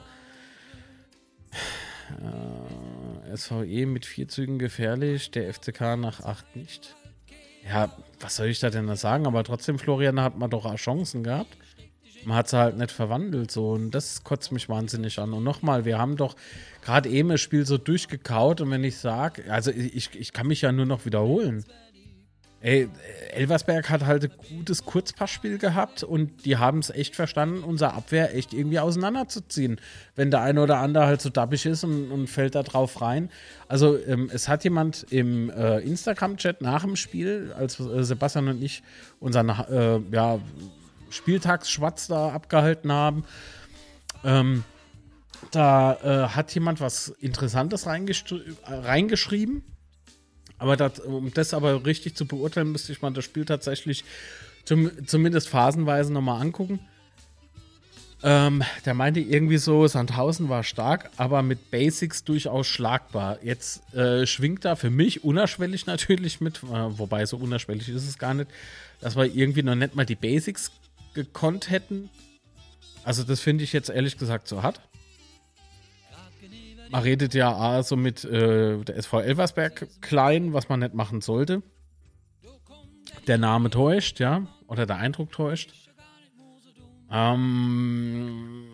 [2.10, 6.96] Äh, SVE mit vier Zügen gefährlich, der FCK nach acht nicht.
[7.68, 9.28] Ja, was soll ich da denn da sagen?
[9.28, 11.58] Aber trotzdem, Florian, hat man doch auch Chancen gehabt
[12.26, 15.34] man hat sie halt nicht verwandelt so und das kotzt mich wahnsinnig an.
[15.34, 16.36] Und nochmal, wir haben doch
[16.82, 20.62] gerade eben das Spiel so durchgekaut und wenn ich sage, also ich, ich kann mich
[20.62, 21.66] ja nur noch wiederholen.
[22.62, 22.90] Ey,
[23.32, 28.36] Elversberg hat halt ein gutes Kurzpassspiel gehabt und die haben es echt verstanden, unsere Abwehr
[28.36, 29.80] echt irgendwie auseinanderzuziehen,
[30.16, 33.30] wenn der eine oder andere halt so dappig ist und, und fällt da drauf rein.
[33.70, 38.62] Also ähm, es hat jemand im äh, Instagram-Chat nach dem Spiel, als äh, Sebastian und
[38.62, 38.84] ich
[39.22, 40.40] unseren äh, ja,
[41.10, 43.24] Spieltagsschwatz da abgehalten haben.
[44.26, 44.66] Ähm,
[45.52, 49.64] da äh, hat jemand was Interessantes reingeschrieben.
[50.60, 54.04] Aber dat, um das aber richtig zu beurteilen, müsste ich mal das Spiel tatsächlich
[54.66, 56.80] zum, zumindest phasenweise nochmal angucken.
[58.22, 63.40] Ähm, der meinte irgendwie so, Sandhausen war stark, aber mit Basics durchaus schlagbar.
[63.44, 68.18] Jetzt äh, schwingt da für mich unerschwellig natürlich mit, äh, wobei so unerschwellig ist es
[68.18, 68.52] gar nicht,
[69.00, 70.72] dass wir irgendwie noch nicht mal die Basics
[71.14, 72.10] gekonnt hätten.
[73.06, 74.82] Also das finde ich jetzt ehrlich gesagt so hart.
[76.90, 81.62] Man redet ja also mit äh, der SV Elversberg klein, was man nicht machen sollte.
[83.28, 85.74] Der Name täuscht, ja, oder der Eindruck täuscht.
[87.12, 88.72] Ähm,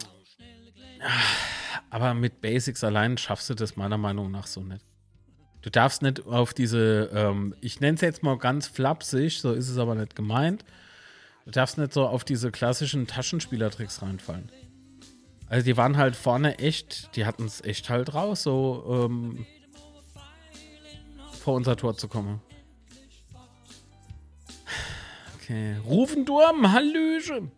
[1.90, 4.86] aber mit Basics allein schaffst du das meiner Meinung nach so nicht.
[5.62, 9.68] Du darfst nicht auf diese, ähm, ich nenne es jetzt mal ganz flapsig, so ist
[9.68, 10.64] es aber nicht gemeint.
[11.46, 14.50] Du darfst nicht so auf diese klassischen Taschenspielertricks reinfallen.
[15.48, 19.46] Also die waren halt vorne echt, die hatten es echt halt raus, so ähm,
[21.40, 22.42] vor unser Tor zu kommen.
[25.36, 25.76] Okay.
[25.86, 27.52] Rufendurm, Hallöche.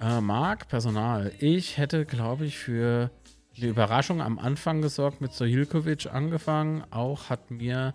[0.00, 1.32] Äh, Marc, Personal.
[1.38, 3.10] Ich hätte, glaube ich, für
[3.56, 6.82] die Überraschung am Anfang gesorgt mit Sohilkovic angefangen.
[6.90, 7.94] Auch hat mir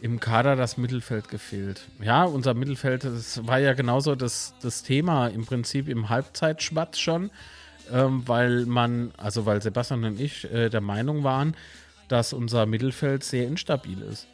[0.00, 1.82] im Kader das Mittelfeld gefehlt.
[2.00, 7.30] Ja, unser Mittelfeld, das war ja genauso das, das Thema im Prinzip im Halbzeitschwatz schon,
[7.92, 11.56] ähm, weil man, also weil Sebastian und ich äh, der Meinung waren,
[12.08, 14.26] dass unser Mittelfeld sehr instabil ist.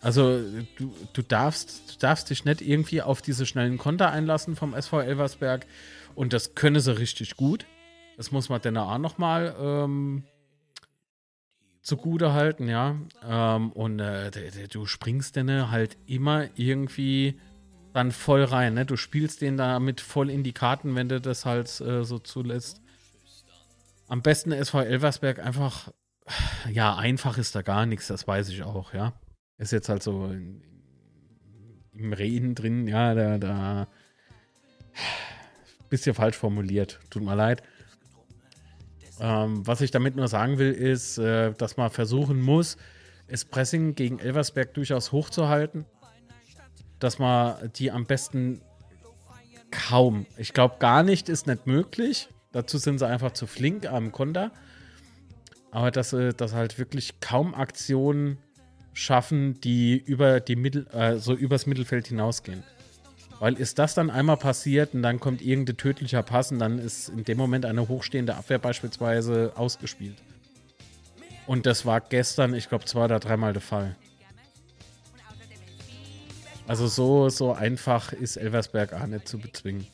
[0.00, 0.40] Also
[0.76, 5.00] du, du, darfst, du darfst dich nicht irgendwie auf diese schnellen Konter einlassen vom SV
[5.00, 5.66] Elversberg
[6.14, 7.64] und das können sie richtig gut.
[8.18, 10.24] Das muss man dann auch nochmal ähm,
[11.84, 12.96] zugute halten, ja.
[13.22, 14.30] Ähm, und äh,
[14.68, 17.38] du springst denn halt immer irgendwie
[17.92, 18.84] dann voll rein, ne?
[18.84, 22.80] Du spielst den damit voll in die Karten, wenn du das halt äh, so zulässt.
[24.08, 25.92] Am besten SV Elversberg einfach,
[26.70, 29.12] ja, einfach ist da gar nichts, das weiß ich auch, ja.
[29.58, 30.62] Ist jetzt halt so in,
[31.92, 33.52] im Reden drin, ja, da, da.
[33.52, 33.88] Ja
[36.14, 37.62] falsch formuliert, tut mir leid.
[39.20, 42.76] Ähm, was ich damit nur sagen will, ist, äh, dass man versuchen muss,
[43.28, 45.86] das Pressing gegen Elversberg durchaus hochzuhalten.
[46.98, 48.60] Dass man die am besten
[49.70, 52.28] kaum, ich glaube gar nicht, ist nicht möglich.
[52.52, 54.52] Dazu sind sie einfach zu flink am Konter.
[55.70, 58.38] Aber dass sie das halt wirklich kaum Aktionen
[58.92, 62.62] schaffen, die über die Mittel, äh, so übers Mittelfeld hinausgehen.
[63.40, 67.08] Weil ist das dann einmal passiert und dann kommt irgendein tödlicher Pass und dann ist
[67.08, 70.16] in dem Moment eine hochstehende Abwehr beispielsweise ausgespielt.
[71.46, 73.96] Und das war gestern, ich glaube, zwei oder dreimal der Fall.
[76.66, 79.86] Also so, so einfach ist Elversberg auch nicht zu bezwingen.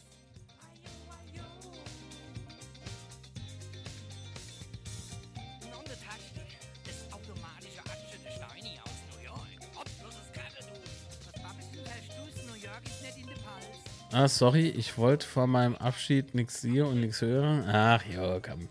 [14.12, 17.64] Ah, sorry, ich wollte vor meinem Abschied nichts sehen und nichts hören.
[17.68, 18.68] Ach ja, komm.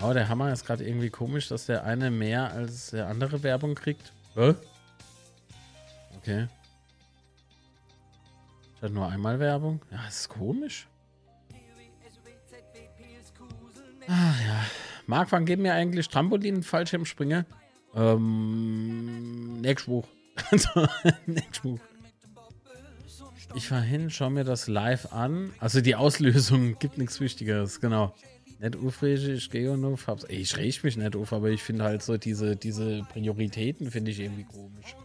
[0.00, 3.74] Oh, der Hammer ist gerade irgendwie komisch, dass der eine mehr als der andere Werbung
[3.74, 4.12] kriegt.
[4.34, 4.54] Hä?
[6.16, 6.48] Okay.
[8.76, 9.82] Ich hatte nur einmal Werbung.
[9.90, 10.88] Ja, das ist komisch.
[14.08, 14.64] Ach ja.
[15.06, 17.44] Marc, wann geben wir eigentlich Trampolin Fallschirmspringer?
[17.96, 20.06] Ähm, nächstes Buch.
[20.50, 20.68] Also,
[21.26, 21.78] nächstes Buch.
[23.54, 25.52] Ich fahr hin, schau mir das live an.
[25.60, 28.12] Also die Auslösung gibt nichts Wichtigeres, genau.
[28.58, 29.70] Nicht aufrege, ich gehe
[30.06, 30.24] hab's.
[30.24, 34.10] Ey, ich reg mich nicht auf, aber ich finde halt so diese, diese Prioritäten finde
[34.10, 34.96] ich irgendwie komisch.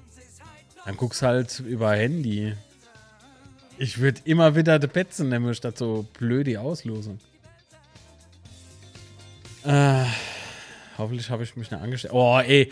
[0.85, 2.55] Dann guckst halt über Handy.
[3.77, 7.19] Ich würde immer wieder die Petzen nehmen, statt so blöde Auslosung.
[9.63, 10.05] Äh,
[10.99, 12.13] hoffentlich habe ich mich nicht angestellt.
[12.13, 12.71] Oh, ey.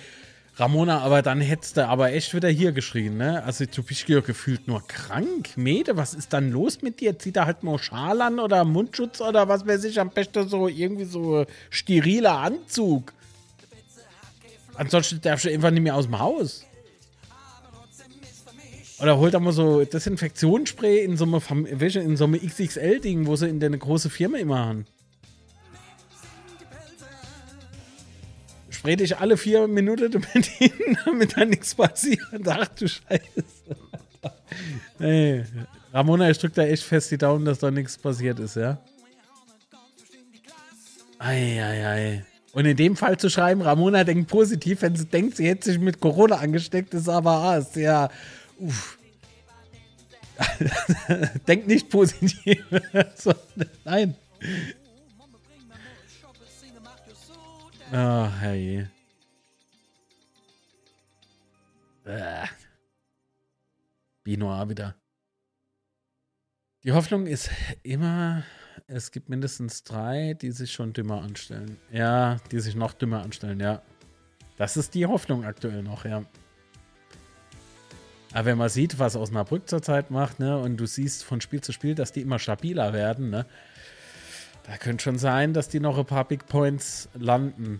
[0.59, 3.43] Ramona, aber dann hättest du aber echt wieder hier geschrien, ne?
[3.43, 5.49] Also ja gefühlt nur krank.
[5.55, 7.19] Mede, was ist dann los mit dir?
[7.19, 10.67] Zieht er halt mal Schal an oder Mundschutz oder was weiß ich, am besten so
[10.67, 13.13] irgendwie so steriler Anzug.
[14.73, 16.65] Ansonsten darfst du einfach nicht mehr aus dem Haus.
[18.99, 23.59] Oder holt er mal so Desinfektionsspray in so einem, so einem XXL-Ding, wo sie in
[23.59, 24.85] der große Firma immer haben.
[28.77, 32.19] Spray dich alle vier Minuten damit hin, damit da nichts passiert.
[32.45, 33.43] Ach du Scheiße.
[34.99, 35.45] Hey,
[35.93, 38.77] Ramona, ich drück da echt fest die Daumen, dass da nichts passiert ist, ja?
[41.17, 41.63] Eieiei.
[41.63, 42.25] Ei, ei.
[42.53, 45.79] Und in dem Fall zu schreiben, Ramona denkt positiv, wenn sie denkt, sie hätte sich
[45.79, 48.11] mit Corona angesteckt, ist aber ah, sehr.
[48.59, 48.99] Uff.
[51.47, 52.63] denkt nicht positiv.
[53.15, 53.33] so,
[53.85, 54.15] nein.
[57.91, 58.83] Ah, oh.
[62.05, 62.47] Äh.
[64.23, 64.95] Binoir wieder.
[66.83, 67.49] Die Hoffnung ist
[67.83, 68.43] immer,
[68.87, 71.77] es gibt mindestens drei, die sich schon dümmer anstellen.
[71.91, 73.81] Ja, die sich noch dümmer anstellen, ja.
[74.57, 76.23] Das ist die Hoffnung aktuell noch, ja.
[78.33, 81.71] Aber wenn man sieht, was Osnabrück zurzeit macht, ne, und du siehst von Spiel zu
[81.71, 83.45] Spiel, dass die immer stabiler werden, ne,
[84.67, 87.79] da könnte schon sein, dass die noch ein paar Big Points landen.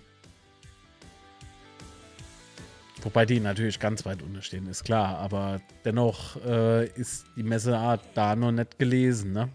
[3.04, 5.18] Wobei die natürlich ganz weit unterstehen, ist klar.
[5.18, 9.50] Aber dennoch äh, ist die Messeart da noch nicht gelesen, ne?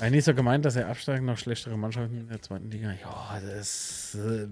[0.00, 2.92] Eigentlich so gemeint, dass er absteigen noch schlechtere Mannschaften in der zweiten Liga.
[2.92, 4.16] Ja, das.
[4.16, 4.48] Äh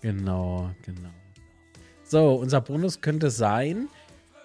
[0.01, 1.09] genau, genau.
[2.03, 3.87] So, unser Bonus könnte sein,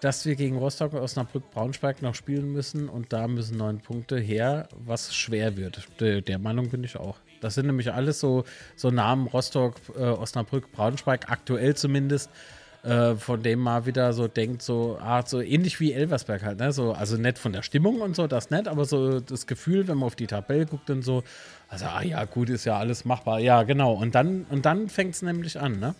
[0.00, 4.68] dass wir gegen Rostock, Osnabrück, Braunschweig noch spielen müssen und da müssen neun Punkte her,
[4.76, 5.86] was schwer wird.
[6.00, 7.18] Der, der Meinung bin ich auch.
[7.40, 8.44] Das sind nämlich alles so,
[8.76, 12.30] so Namen Rostock, äh, Osnabrück, Braunschweig, aktuell zumindest,
[12.86, 16.72] äh, von dem man wieder so denkt, so, ah, so ähnlich wie Elversberg halt, ne?
[16.72, 19.98] So, also nicht von der Stimmung und so, das nicht, aber so das Gefühl, wenn
[19.98, 21.24] man auf die Tabelle guckt und so,
[21.68, 23.40] also, ah ja, gut, ist ja alles machbar.
[23.40, 23.92] Ja, genau.
[23.94, 25.96] Und dann, und dann fängt es nämlich an, ne?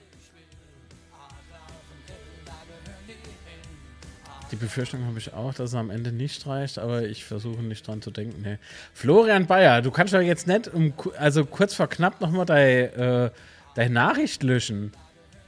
[4.52, 7.84] Die Befürchtung habe ich auch, dass es am Ende nicht reicht, aber ich versuche nicht
[7.88, 8.42] dran zu denken.
[8.42, 8.58] Nee.
[8.94, 13.30] Florian Bayer, du kannst doch jetzt nicht, um, also kurz vor knapp nochmal deine, äh,
[13.74, 14.92] deine Nachricht löschen.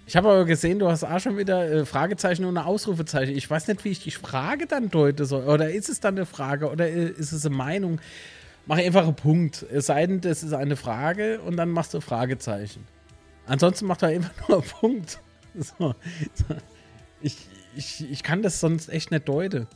[0.09, 3.37] Ich habe aber gesehen, du hast auch schon wieder äh, Fragezeichen und eine Ausrufezeichen.
[3.37, 5.45] Ich weiß nicht, wie ich die Frage dann deute soll.
[5.45, 8.01] Oder ist es dann eine Frage oder äh, ist es eine Meinung?
[8.65, 9.67] Mach einfach einen Punkt.
[9.71, 12.87] Es sei denn, das ist eine Frage und dann machst du Fragezeichen.
[13.45, 15.21] Ansonsten macht er einfach nur einen Punkt.
[15.55, 15.95] So.
[17.21, 17.37] Ich,
[17.77, 19.67] ich, ich kann das sonst echt nicht deuten.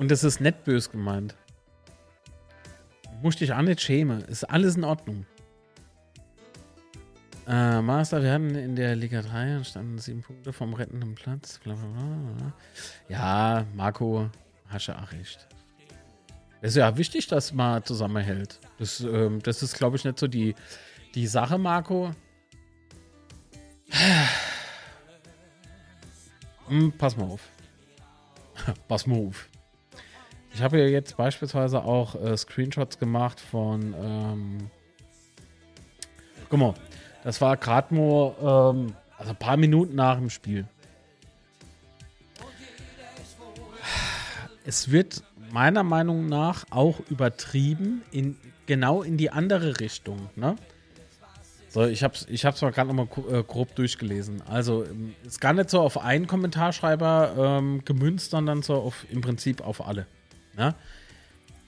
[0.00, 1.36] Und das ist nicht bös gemeint.
[3.22, 4.22] Muss dich auch nicht schämen.
[4.22, 5.24] Ist alles in Ordnung.
[7.46, 11.58] Äh, Master, wir hatten in der Liga 3 standen sieben Punkte vom rettenden Platz.
[11.62, 12.52] Blablabla.
[13.08, 14.30] Ja, Marco,
[14.68, 15.46] hast du auch recht.
[16.62, 18.60] Es ist ja wichtig, dass man zusammenhält.
[18.78, 20.54] Das, ähm, das ist, glaube ich, nicht so die,
[21.14, 22.12] die Sache, Marco.
[26.66, 27.50] Hm, pass mal auf.
[28.88, 29.50] pass mal auf.
[30.54, 33.94] Ich habe ja jetzt beispielsweise auch äh, Screenshots gemacht von.
[33.98, 34.70] Ähm,
[36.48, 36.74] guck mal,
[37.24, 40.66] das war gerade nur ähm, also ein paar Minuten nach dem Spiel.
[44.64, 48.36] Es wird meiner Meinung nach auch übertrieben in
[48.66, 50.28] genau in die andere Richtung.
[50.36, 50.56] Ne?
[51.68, 54.42] So, ich habe es ich hab's mal gerade nochmal äh, grob durchgelesen.
[54.42, 59.20] Also, ähm, ist gar nicht so auf einen Kommentarschreiber ähm, gemünzt, sondern so auf, im
[59.22, 60.06] Prinzip auf alle.
[60.56, 60.74] Ne?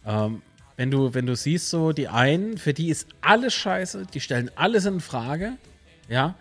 [0.04, 0.42] Ähm,
[0.76, 4.50] wenn, du, wenn du siehst, so die einen, für die ist alles scheiße, die stellen
[4.56, 5.54] alles in Frage.
[6.08, 6.34] Ja.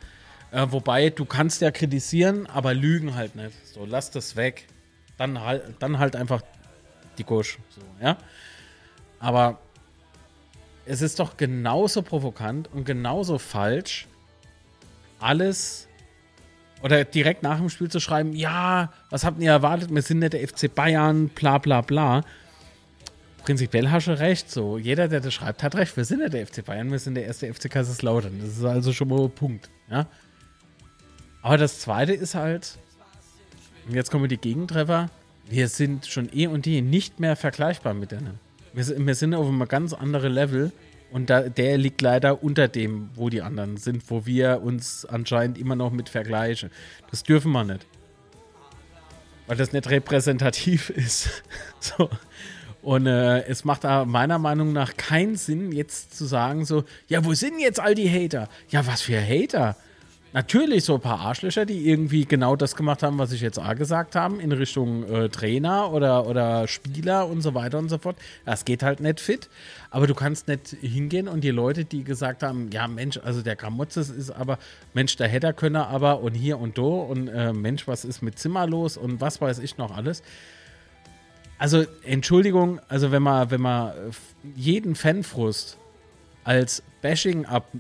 [0.52, 3.54] Äh, wobei, du kannst ja kritisieren, aber lügen halt nicht.
[3.74, 4.68] So, lass das weg.
[5.18, 6.42] Dann halt, dann halt einfach
[7.18, 7.58] die Gusch.
[7.70, 8.18] So, ja.
[9.20, 9.60] Aber
[10.86, 14.08] es ist doch genauso provokant und genauso falsch,
[15.20, 15.88] alles
[16.84, 19.90] oder direkt nach dem Spiel zu schreiben, ja, was habt ihr erwartet?
[19.94, 22.22] Wir sind nicht der FC Bayern, bla bla bla.
[23.46, 24.80] Prinzipiell hast du recht, so.
[24.80, 25.96] Jeder, der das schreibt, hat recht.
[25.96, 28.40] Wir sind nicht der FC Bayern, wir sind der erste FC Kaiserslautern.
[28.42, 30.08] Das ist also schon mal ein Punkt, ja.
[31.44, 32.80] Aber das zweite ist halt,
[33.88, 35.12] und jetzt kommen die Gegentreffer,
[35.48, 38.40] wir sind schon eh und je nicht mehr vergleichbar mit denen.
[38.74, 40.72] Wir, wir sind auf einem ganz anderen Level
[41.12, 45.60] und da, der liegt leider unter dem, wo die anderen sind, wo wir uns anscheinend
[45.60, 46.72] immer noch mit vergleichen.
[47.12, 47.86] Das dürfen wir nicht.
[49.46, 51.44] Weil das nicht repräsentativ ist.
[51.80, 52.10] so.
[52.86, 57.26] Und äh, es macht da meiner Meinung nach keinen Sinn, jetzt zu sagen, so, ja,
[57.26, 58.48] wo sind jetzt all die Hater?
[58.70, 59.76] Ja, was für Hater?
[60.34, 63.74] Natürlich so ein paar Arschlöcher, die irgendwie genau das gemacht haben, was ich jetzt A
[63.74, 68.18] gesagt habe, in Richtung äh, Trainer oder, oder Spieler und so weiter und so fort.
[68.46, 69.50] Das geht halt nicht fit.
[69.90, 73.56] Aber du kannst nicht hingehen und die Leute, die gesagt haben, ja Mensch, also der
[73.56, 74.60] Gramotzes ist aber,
[74.94, 78.38] Mensch, der hätte können aber und hier und do und äh, Mensch, was ist mit
[78.38, 80.22] Zimmer los und was weiß ich noch alles.
[81.58, 83.94] Also Entschuldigung, also wenn man, wenn man
[84.56, 85.78] jeden Fanfrust
[86.44, 87.72] als Bashing ab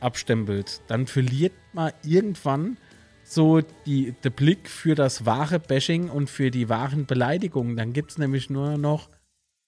[0.00, 2.76] abstempelt, dann verliert man irgendwann
[3.24, 7.76] so die, der Blick für das wahre Bashing und für die wahren Beleidigungen.
[7.76, 9.10] Dann gibt es nämlich nur noch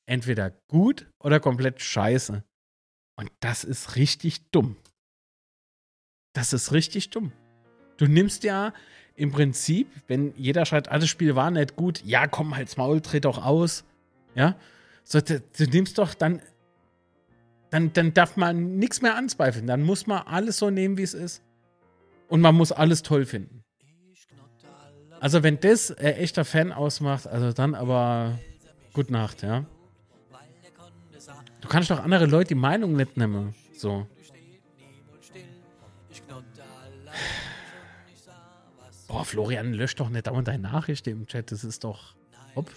[0.07, 2.45] entweder gut oder komplett scheiße.
[3.17, 4.77] Und das ist richtig dumm.
[6.33, 7.33] Das ist richtig dumm.
[7.97, 8.73] Du nimmst ja
[9.21, 13.21] im Prinzip, wenn jeder schreibt, ah, Spiel war nicht gut, ja, komm, halt's Maul, dreh
[13.21, 13.85] doch aus.
[14.35, 14.57] Ja,
[15.05, 16.41] so, du, du nimmst doch dann
[17.71, 19.67] dann, dann darf man nichts mehr anzweifeln.
[19.67, 21.41] Dann muss man alles so nehmen, wie es ist.
[22.29, 23.63] Und man muss alles toll finden.
[25.21, 28.39] Also, wenn das äh, echter Fan ausmacht, also dann aber
[28.93, 29.65] Gute Nacht, ja.
[31.61, 33.55] Du kannst doch andere Leute die Meinung nicht nehmen.
[33.73, 34.07] So.
[39.11, 41.51] Boah, Florian, lösch doch nicht dauernd deine Nachricht im Chat.
[41.51, 42.15] Das ist doch.
[42.55, 42.71] Hopp.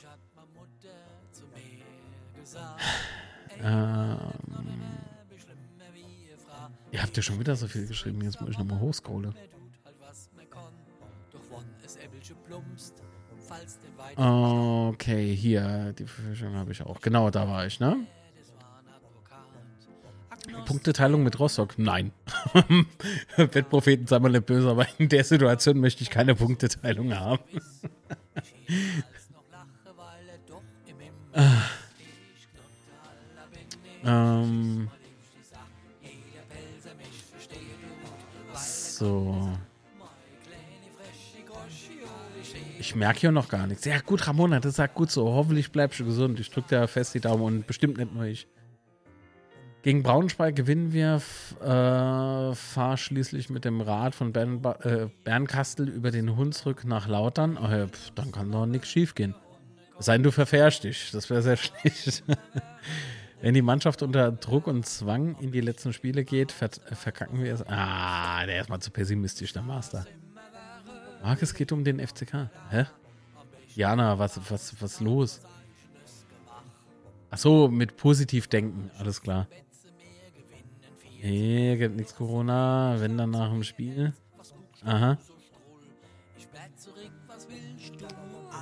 [3.61, 4.17] Ähm,
[6.91, 8.21] ihr habt ja schon wieder so viel geschrieben.
[8.21, 9.35] Jetzt muss ich nochmal hochscrollen.
[14.15, 16.99] Okay, hier, die Verfügung habe ich auch.
[16.99, 18.07] Genau, da war ich, ne?
[20.65, 21.77] Punkteteilung mit Rostock?
[21.77, 22.11] Nein.
[23.37, 27.43] Wettpropheten, sei mal nicht böse, aber in der Situation möchte ich keine Punkteteilung haben.
[34.05, 34.89] Ähm.
[38.53, 39.49] So.
[42.79, 43.85] Ich merke hier noch gar nichts.
[43.85, 45.25] Ja, gut, Ramona, das sagt gut so.
[45.33, 46.39] Hoffentlich bleibst du gesund.
[46.39, 48.47] Ich drücke dir fest die Daumen und bestimmt nicht nur ich.
[49.83, 51.21] Gegen Braunschweig gewinnen wir.
[51.61, 57.57] Äh, fahr schließlich mit dem Rad von Bern, äh, Bernkastel über den Hunsrück nach Lautern.
[57.61, 59.35] Oh, ja, pf, dann kann doch nichts schief gehen.
[59.99, 61.11] Sei du verfährst dich.
[61.11, 62.23] Das wäre sehr schlecht.
[63.41, 67.53] Wenn die Mannschaft unter Druck und Zwang in die letzten Spiele geht, ver verkacken wir
[67.53, 67.63] es.
[67.67, 70.05] Ah, der ist mal zu pessimistisch, der Master.
[71.21, 72.49] Marc, es geht um den FCK.
[72.69, 72.85] Hä?
[73.75, 75.41] Jana, was, was, was los?
[77.29, 79.47] Achso, mit positiv denken, alles klar.
[81.23, 84.11] Nee, gibt nichts Corona, wenn dann nach dem Spiel.
[84.83, 85.17] Aha.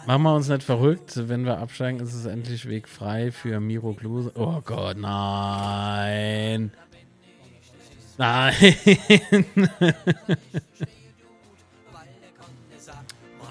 [0.05, 1.27] Machen wir uns nicht verrückt.
[1.27, 4.31] Wenn wir absteigen, ist es endlich Weg frei für Miro Klose.
[4.35, 6.71] Oh Gott, nein.
[8.19, 8.53] Nein.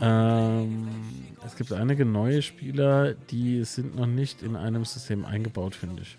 [0.01, 0.89] ähm,
[1.45, 6.17] es gibt einige neue Spieler, die sind noch nicht in einem System eingebaut, finde ich.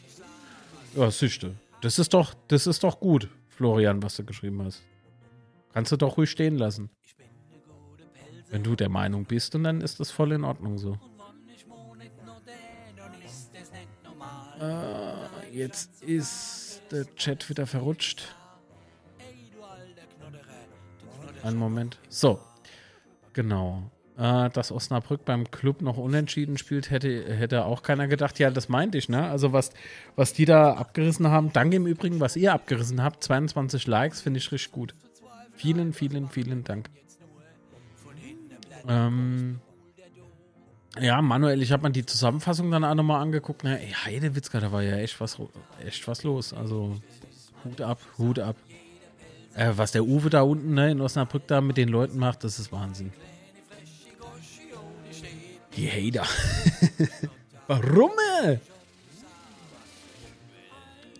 [0.93, 1.55] Ja, Süchte.
[1.81, 4.83] Das ist doch, das ist doch gut, Florian, was du geschrieben hast.
[5.73, 6.89] Kannst du doch ruhig stehen lassen.
[8.49, 10.97] Wenn du der Meinung bist und dann ist das voll in Ordnung so.
[14.59, 18.35] Äh, jetzt ist der Chat wieder verrutscht.
[21.41, 21.97] Einen Moment.
[22.09, 22.39] So.
[23.33, 23.89] Genau.
[24.21, 28.37] Äh, dass Osnabrück beim Club noch unentschieden spielt, hätte, hätte auch keiner gedacht.
[28.37, 29.27] Ja, das meinte ich, ne?
[29.27, 29.71] Also was,
[30.15, 34.37] was die da abgerissen haben, danke im Übrigen, was ihr abgerissen habt, 22 Likes, finde
[34.37, 34.93] ich richtig gut.
[35.55, 36.91] Vielen, vielen, vielen Dank.
[38.87, 39.59] Ähm,
[40.99, 43.63] ja, Manuel, ich habe mir die Zusammenfassung dann auch nochmal angeguckt.
[43.63, 43.81] Ne?
[43.81, 45.39] Ey, Heidewitzka, da war ja echt was,
[45.83, 46.53] echt was los.
[46.53, 46.95] Also
[47.65, 48.55] Hut ab, Hut ab.
[49.55, 52.59] Äh, was der Uwe da unten ne, in Osnabrück da mit den Leuten macht, das
[52.59, 53.11] ist Wahnsinn.
[55.75, 56.27] Die Hater.
[57.67, 58.11] Warum?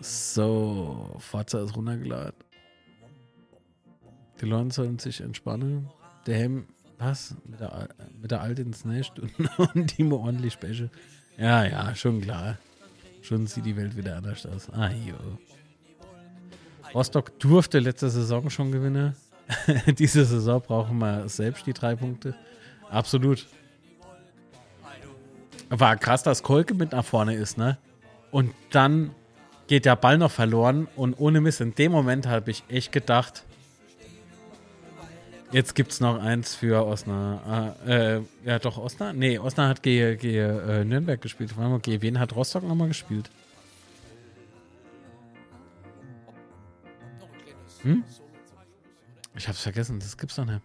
[0.01, 2.33] So, Fahrzeug ist runtergeladen.
[4.41, 5.87] Die Leute sollen sich entspannen.
[6.25, 6.65] Der Helm,
[6.97, 7.35] was?
[7.45, 7.89] Mit der,
[8.21, 10.89] mit der Nest und, und die ordentlich Special.
[11.37, 12.57] Ja, ja, schon klar.
[13.21, 14.69] Schon sieht die Welt wieder anders aus.
[14.71, 15.15] Ah, jo.
[16.93, 19.15] Rostock durfte letzte Saison schon gewinnen.
[19.97, 22.35] Diese Saison brauchen wir selbst die drei Punkte.
[22.89, 23.47] Absolut.
[25.73, 27.77] War krass, dass Kolke mit nach vorne ist, ne?
[28.29, 29.15] Und dann
[29.67, 33.45] geht der Ball noch verloren und ohne Mist, in dem Moment habe ich echt gedacht,
[35.53, 37.87] jetzt gibt es noch eins für Osnabrück.
[37.87, 39.17] Äh, äh, ja, doch, Osnabrück?
[39.17, 41.55] Nee, Osnabrück hat gegen, gegen äh, Nürnberg gespielt.
[41.55, 43.29] Mal, gegen wen hat Rostock nochmal gespielt?
[47.83, 48.03] Hm?
[49.35, 50.61] Ich hab's vergessen, das gibt's doch nicht.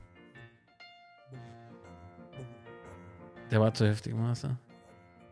[3.53, 4.59] Der war zu heftig, Master.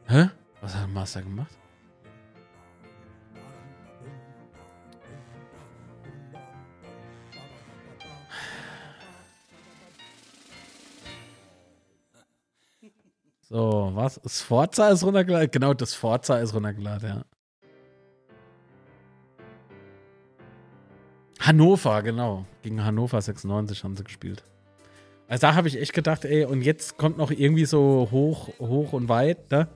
[0.06, 0.28] Hä?
[0.60, 1.52] Was hat Master gemacht?
[13.48, 14.20] So, was?
[14.26, 15.50] Sforza ist runtergeladen?
[15.50, 17.24] Genau, das Forza ist runtergeladen, ja.
[21.40, 22.46] Hannover, genau.
[22.62, 24.42] Gegen Hannover 96 haben sie gespielt.
[25.28, 28.92] Also da habe ich echt gedacht, ey, und jetzt kommt noch irgendwie so hoch, hoch
[28.92, 29.68] und weit, ne?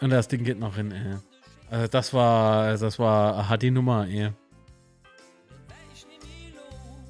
[0.00, 1.16] Und das Ding geht noch hin, ey.
[1.70, 4.30] Also das war, das war hat die Nummer, ey.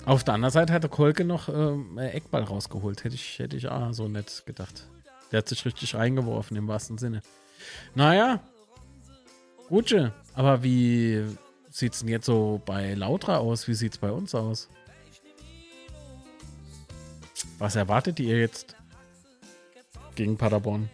[0.05, 3.05] Auf der anderen Seite hatte Kolke noch ähm, Eckball rausgeholt.
[3.05, 4.89] Hätte ich, hätte ich auch so nett gedacht.
[5.31, 7.21] Der hat sich richtig reingeworfen, im wahrsten Sinne.
[7.95, 8.41] Naja.
[9.69, 10.15] Gutsche.
[10.33, 11.25] Aber wie
[11.69, 13.69] sieht es denn jetzt so bei Lautra aus?
[13.69, 14.71] Wie sieht es bei uns aus?
[17.59, 18.77] Was erwartet ihr jetzt
[20.15, 20.89] gegen Paderborn?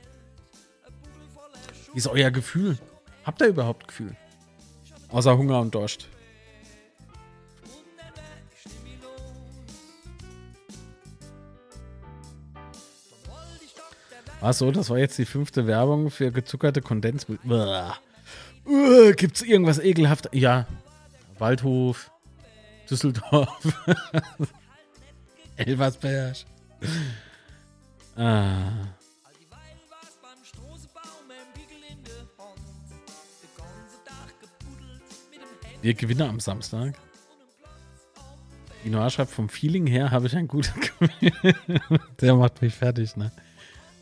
[1.95, 2.77] Wie ist euer Gefühl?
[3.25, 4.17] Habt ihr überhaupt Gefühl?
[5.11, 6.09] Außer Hunger und Durst.
[14.41, 17.41] Achso, das war jetzt die fünfte Werbung für gezuckerte Kondensmilch.
[17.47, 20.29] Uh, gibt's irgendwas ekelhaft?
[20.33, 20.67] Ja.
[21.39, 22.11] Waldhof,
[22.91, 23.87] Düsseldorf,
[25.57, 26.37] Elversberg.
[28.17, 28.95] Ah.
[35.85, 36.95] Wir gewinnen am Samstag.
[38.87, 41.13] Noir schreibt, vom Feeling her habe ich ein Gefühl.
[42.23, 43.31] Der macht mich fertig, ne?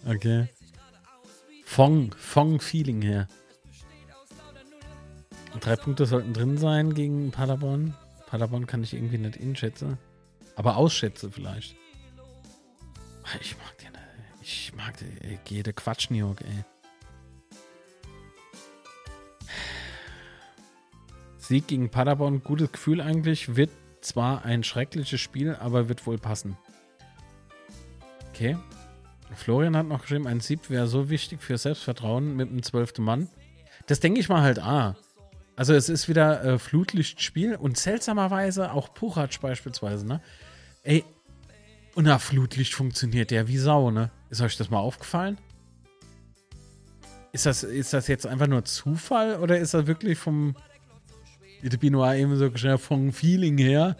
[0.06, 0.48] Okay.
[1.64, 3.26] Fong, Fong Feeling her.
[5.58, 7.96] Drei Punkte sollten drin sein gegen Paderborn.
[8.28, 9.98] Paderborn kann ich irgendwie nicht inschätzen.
[10.54, 11.74] Aber ausschätze vielleicht.
[13.40, 14.00] Ich mag den,
[14.40, 16.64] ich mag den, jede Quatsch, New York, ey.
[21.52, 23.56] Sieg gegen Paderborn, gutes Gefühl eigentlich.
[23.56, 23.68] Wird
[24.00, 26.56] zwar ein schreckliches Spiel, aber wird wohl passen.
[28.30, 28.56] Okay.
[29.36, 33.28] Florian hat noch geschrieben, ein Sieg wäre so wichtig für Selbstvertrauen mit dem zwölften Mann.
[33.86, 34.96] Das denke ich mal halt, ah.
[35.54, 40.22] Also es ist wieder äh, Flutlichtspiel und seltsamerweise auch Puchatsch beispielsweise, ne?
[40.84, 41.04] Ey,
[41.94, 44.10] und nach Flutlicht funktioniert der wie Sau, ne?
[44.30, 45.36] Ist euch das mal aufgefallen?
[47.32, 50.56] Ist das, ist das jetzt einfach nur Zufall oder ist das wirklich vom,
[51.62, 53.96] wie der Binoir eben so schnell vom Feeling her.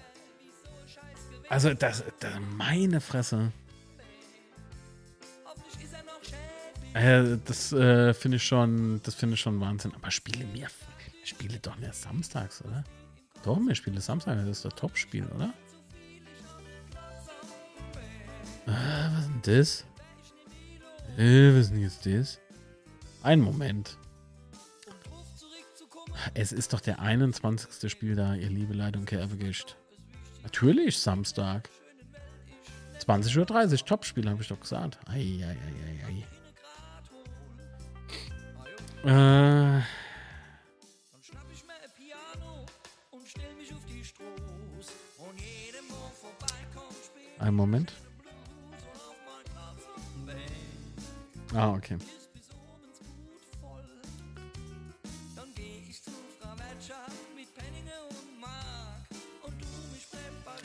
[1.48, 3.52] Also, das, das meine Fresse.
[6.94, 9.93] Das äh, finde ich schon, das finde ich schon Wahnsinn.
[9.94, 10.68] Aber spiele mir,
[11.24, 12.84] spiele doch nicht samstags, oder?
[13.44, 15.55] Doch, mir spiele samstags, das ist das Top-Spiel, oder?
[18.66, 19.84] Ah, was ist denn das?
[21.18, 22.40] Äh, was ist denn jetzt das?
[23.22, 23.97] Ein Moment.
[26.34, 27.90] Es ist doch der 21.
[27.90, 29.76] Spiel da, ihr liebe Leitung Kerbegischt.
[30.43, 31.68] Natürlich Samstag.
[33.01, 34.98] 20.30 Uhr, Topspiel, habe ich doch gesagt.
[35.09, 35.56] Eieieiei.
[39.05, 39.82] Äh.
[47.40, 47.93] Ein Moment.
[51.55, 51.98] Ah, okay.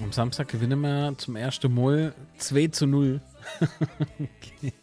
[0.02, 3.19] Am Samstag gewinnen wir zum ersten Mal 2 zu 0.
[4.19, 4.74] okay.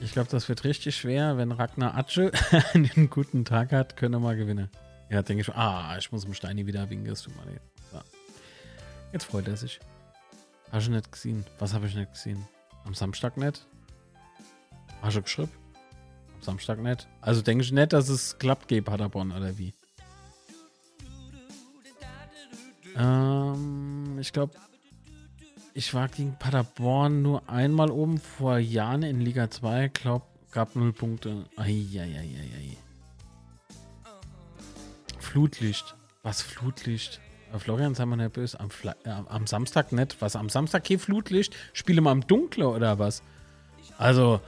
[0.00, 2.32] Ich glaube, das wird richtig schwer, wenn Ragnar Atsche
[2.74, 4.68] einen guten Tag hat, können wir mal gewinnen.
[5.10, 5.54] Ja, denke ich.
[5.54, 7.14] Ah, ich muss dem Steini wieder winken.
[7.14, 7.30] So.
[9.12, 9.78] Jetzt freut er sich.
[10.72, 11.44] Hast du nicht gesehen?
[11.58, 12.46] Was habe ich nicht gesehen?
[12.84, 13.66] Am Samstag nicht?
[15.02, 15.50] Hast du geschrieben?
[16.36, 17.08] Am Samstag nicht?
[17.20, 19.74] Also denke ich nicht, dass es klappt, geht Paderborn oder wie?
[23.00, 24.54] Ähm, ich glaube,
[25.72, 29.88] ich war gegen Paderborn nur einmal oben vor Jahren in Liga 2.
[29.88, 31.46] Glaub, gab null Punkte.
[31.56, 32.76] Eieieiei.
[35.18, 35.94] Flutlicht.
[36.22, 37.20] Was Flutlicht?
[37.52, 38.56] Äh, Florian, sei mal nervös.
[38.56, 38.68] Am,
[39.04, 40.20] äh, am, Samstag nicht.
[40.20, 40.36] Was?
[40.36, 41.56] Am Samstag hier Flutlicht?
[41.72, 43.22] Spiele mal im Dunkeln oder was?
[43.96, 44.40] Also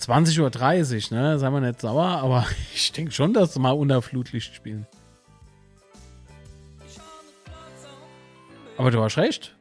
[0.00, 1.38] 20.30 Uhr, ne?
[1.38, 4.86] Sei mal nicht sauer, aber ich denke schon, dass sie mal unter Flutlicht spielen.
[8.76, 9.56] Aber du hast recht.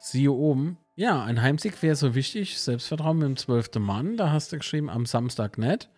[0.00, 0.76] Siehe oben.
[0.96, 2.58] Ja, ein Heimsieg wäre so wichtig.
[2.60, 4.16] Selbstvertrauen mit dem zwölften Mann.
[4.16, 5.88] Da hast du geschrieben, am Samstag nicht.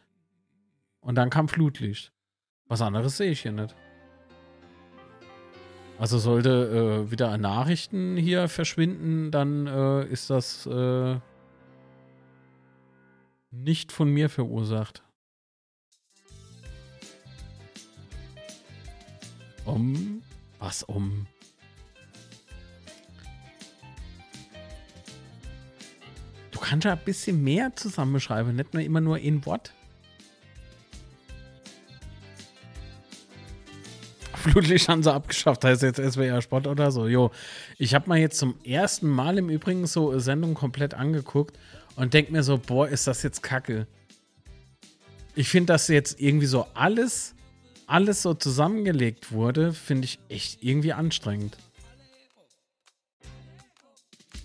[1.01, 2.13] Und dann kam Flutlicht.
[2.69, 3.75] Was anderes sehe ich hier nicht.
[5.99, 11.19] Also sollte äh, wieder Nachrichten hier verschwinden, dann äh, ist das äh,
[13.51, 15.03] nicht von mir verursacht.
[19.65, 20.23] Um?
[20.59, 21.27] Was um?
[26.57, 29.75] Du kannst ja ein bisschen mehr zusammenschreiben, nicht nur immer nur in Wort.
[34.35, 37.09] Flutlicht haben sie abgeschafft, heißt jetzt SWR Sport oder so.
[37.09, 37.31] Jo,
[37.77, 41.59] ich habe mal jetzt zum ersten Mal im Übrigen so Sendung komplett angeguckt
[41.95, 43.87] und denke mir so, boah, ist das jetzt kacke.
[45.35, 47.35] Ich finde, dass jetzt irgendwie so alles,
[47.87, 51.59] alles so zusammengelegt wurde, finde ich echt irgendwie anstrengend.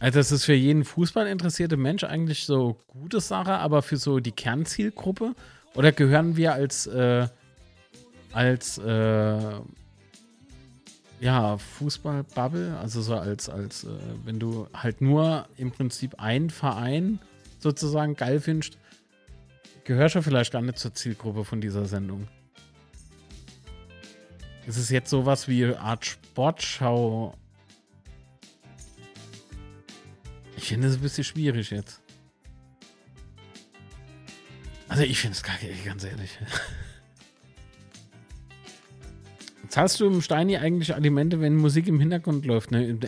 [0.01, 4.19] Also das ist für jeden Fußball interessierte Mensch eigentlich so gute Sache, aber für so
[4.19, 5.35] die Kernzielgruppe
[5.75, 7.27] oder gehören wir als äh,
[8.33, 9.59] als äh,
[11.19, 13.89] ja, Fußballbubble, also so als, als äh,
[14.25, 17.19] wenn du halt nur im Prinzip einen Verein
[17.59, 18.79] sozusagen geil findest,
[19.83, 22.27] gehörst du vielleicht gar nicht zur Zielgruppe von dieser Sendung.
[24.65, 27.35] Es ist jetzt sowas wie Art Sportschau.
[30.61, 32.01] Ich finde es ein bisschen schwierig jetzt.
[34.87, 36.37] Also ich finde es kacke, ganz ehrlich.
[39.69, 42.69] Zahlst du im Steini eigentlich Alimente, wenn Musik im Hintergrund läuft?
[42.69, 42.99] Ne?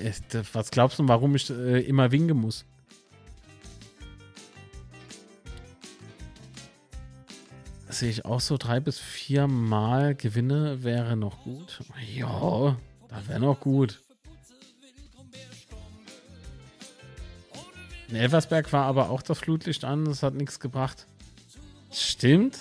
[0.53, 2.65] Was glaubst du, warum ich äh, immer winken muss?
[7.89, 11.81] sehe ich auch so drei bis vier Mal Gewinne wäre noch gut.
[12.15, 12.75] Ja,
[13.07, 14.02] das wäre noch gut.
[18.09, 21.07] In Elversberg war aber auch das Flutlicht an, das hat nichts gebracht.
[21.91, 22.59] Stimmt.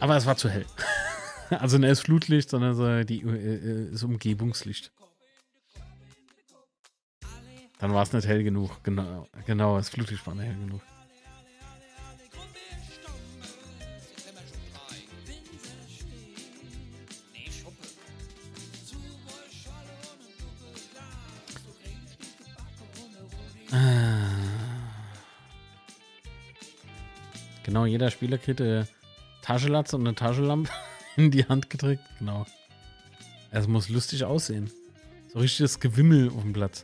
[0.00, 0.66] Aber es war zu hell.
[1.50, 4.92] also ne, ist Flutlicht, sondern so die äh, ist Umgebungslicht.
[7.78, 8.82] Dann war es nicht hell genug.
[8.82, 10.82] Genau, genau, das Flutlicht war nicht hell genug.
[27.78, 28.86] Genau, jeder Spieler kriegt äh,
[29.40, 30.68] Taschenlatze und eine Taschenlampe
[31.16, 32.02] in die Hand gedrückt.
[32.18, 32.44] Genau.
[33.52, 34.68] Es muss lustig aussehen.
[35.32, 36.82] So richtiges Gewimmel auf dem Platz.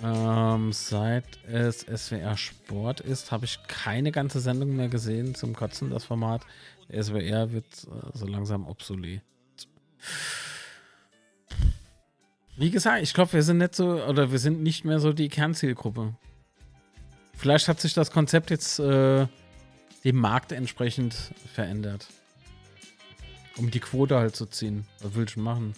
[0.00, 5.90] Ähm, seit es SWR Sport ist, habe ich keine ganze Sendung mehr gesehen zum Kotzen,
[5.90, 6.42] das Format.
[6.88, 9.22] Der SWR wird äh, so langsam obsolet.
[12.56, 15.28] Wie gesagt, ich glaube, wir sind nicht so, oder wir sind nicht mehr so die
[15.28, 16.14] Kernzielgruppe.
[17.36, 19.26] Vielleicht hat sich das Konzept jetzt äh,
[20.04, 21.14] dem Markt entsprechend
[21.52, 22.06] verändert.
[23.56, 24.86] Um die Quote halt zu ziehen.
[25.00, 25.74] Was will ich machen?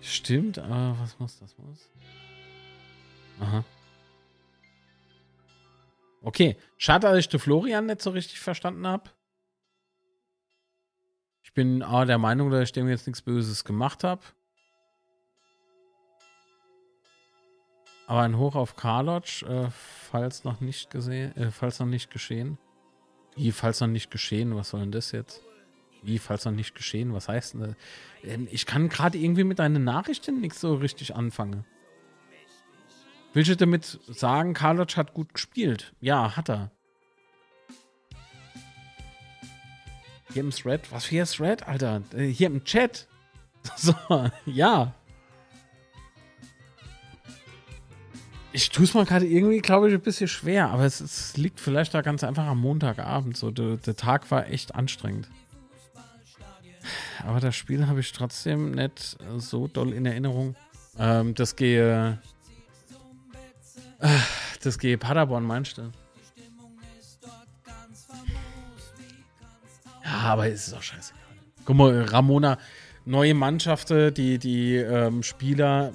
[0.00, 1.90] Stimmt, aber was muss das muss?
[3.40, 3.64] Aha.
[6.22, 9.10] Okay, schade, dass ich den Florian nicht so richtig verstanden habe.
[11.42, 14.22] Ich bin ah, der Meinung, dass ich dem jetzt nichts Böses gemacht habe.
[18.08, 22.56] Aber ein Hoch auf Karlotsch, äh, falls noch nicht gesehen, äh, falls noch nicht geschehen.
[23.36, 25.42] Wie, falls noch nicht geschehen, was soll denn das jetzt?
[26.02, 27.12] Wie, falls noch nicht geschehen?
[27.12, 27.74] Was heißt denn das?
[28.24, 31.66] Ähm, ich kann gerade irgendwie mit deinen Nachrichten nichts so richtig anfangen.
[33.34, 35.92] Willst du damit sagen, Karloc hat gut gespielt?
[36.00, 36.70] Ja, hat er.
[40.32, 40.90] Hier im Thread?
[40.90, 42.02] Was für ein Thread, Alter?
[42.14, 43.06] Äh, hier im Chat.
[43.76, 43.92] So,
[44.46, 44.94] ja.
[48.58, 51.60] Ich tue es mal gerade irgendwie, glaube ich, ein bisschen schwer, aber es, es, liegt
[51.60, 53.36] vielleicht da ganz einfach am Montagabend.
[53.36, 55.28] So, der, der Tag war echt anstrengend.
[57.24, 60.56] Aber das Spiel habe ich trotzdem nicht so doll in Erinnerung.
[60.98, 62.18] Ähm, das gehe.
[64.00, 64.08] Äh,
[64.64, 65.92] das gehe Paderborn, meinst du?
[70.04, 71.22] Ja, aber es ist auch scheißegal.
[71.64, 72.58] Guck mal, Ramona,
[73.04, 75.92] neue Mannschaften, die, die ähm, Spieler,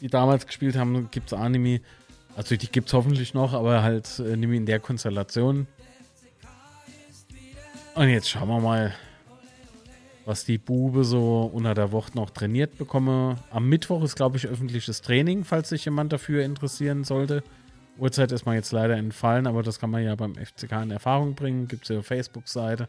[0.00, 1.80] die damals gespielt haben, gibt es Anime.
[2.36, 5.66] Also die gibt es hoffentlich noch, aber halt äh, in der Konstellation.
[7.94, 8.94] Und jetzt schauen wir mal,
[10.24, 13.36] was die Bube so unter der Woche noch trainiert bekomme.
[13.50, 17.42] Am Mittwoch ist, glaube ich, öffentliches Training, falls sich jemand dafür interessieren sollte.
[17.96, 21.34] Uhrzeit ist mir jetzt leider entfallen, aber das kann man ja beim FCK in Erfahrung
[21.34, 21.66] bringen.
[21.66, 22.88] Gibt es ja Facebook-Seite.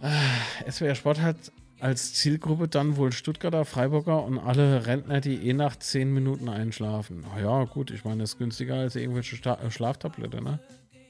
[0.00, 1.36] Äh, SWR Sport hat
[1.82, 7.24] als Zielgruppe dann wohl Stuttgarter, Freiburger und alle Rentner, die eh nach 10 Minuten einschlafen.
[7.34, 10.60] Oh ja, gut, ich meine, das ist günstiger als irgendwelche Sta äh, Schlaftablette, ne?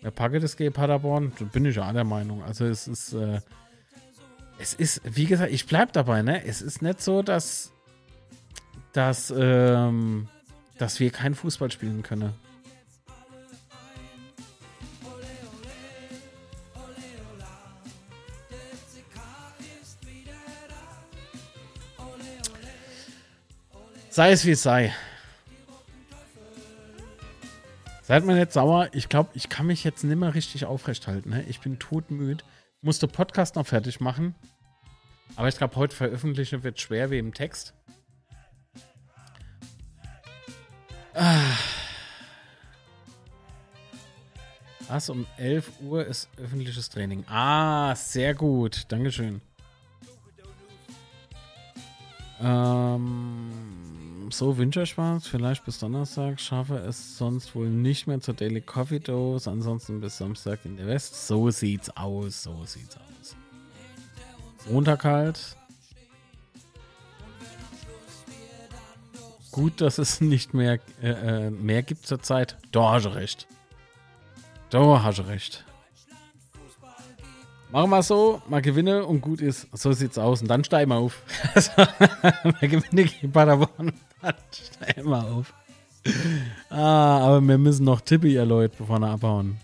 [0.01, 1.32] Wer packe das G Paderborn?
[1.39, 2.43] Da bin ich ja der Meinung.
[2.43, 3.40] Also es ist äh,
[4.59, 6.44] es ist, wie gesagt, ich bleib dabei, ne?
[6.47, 7.73] Es ist nicht so, dass,
[8.93, 10.28] dass, ähm,
[10.78, 12.32] dass wir kein Fußball spielen können.
[24.13, 24.95] Sei es wie es sei.
[28.03, 28.91] Seid mir nicht sauer.
[28.93, 31.31] Ich glaube, ich kann mich jetzt nicht mehr richtig aufrecht halten.
[31.31, 31.45] Ne?
[31.49, 32.45] Ich bin todmüde.
[32.83, 34.35] Musste Podcast noch fertig machen.
[35.35, 37.73] Aber ich glaube, heute veröffentlichen wird schwer wie im Text.
[41.15, 41.57] Ah.
[44.89, 45.09] Was?
[45.09, 47.25] Um 11 Uhr ist öffentliches Training.
[47.29, 48.85] Ah, sehr gut.
[48.89, 49.41] Dankeschön.
[52.43, 53.91] Ähm,
[54.33, 55.27] so, Winterschwarz.
[55.27, 56.41] Vielleicht bis Donnerstag.
[56.41, 59.51] Schaffe es sonst wohl nicht mehr zur Daily Coffee Dose.
[59.51, 61.27] Ansonsten bis Samstag in der West.
[61.27, 62.43] So sieht's aus.
[62.43, 63.37] So sieht's aus.
[64.71, 65.57] Montag halt.
[69.51, 71.11] Gut, dass es nicht mehr, äh,
[71.47, 72.57] äh mehr gibt zur Zeit.
[72.71, 73.47] Da hast du recht.
[74.71, 75.65] Da hast du recht.
[77.71, 79.67] Machen wir so, mal gewinne und gut ist.
[79.73, 80.43] So sieht's aus.
[80.43, 81.23] Und dann steigen wir auf.
[82.45, 83.93] mal gewinne gegen Paderborn.
[84.53, 85.53] Steigen wir auf.
[86.70, 89.57] Ah, aber wir müssen noch Tippi, Leute, bevor wir abhauen.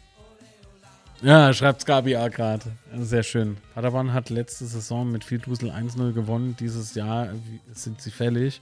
[1.20, 2.64] Ja, schreibt Gabi auch gerade.
[2.97, 3.56] Sehr schön.
[3.74, 6.56] Paderborn hat letzte Saison mit viel Dusel 1-0 gewonnen.
[6.60, 7.30] Dieses Jahr
[7.72, 8.60] sind sie fällig.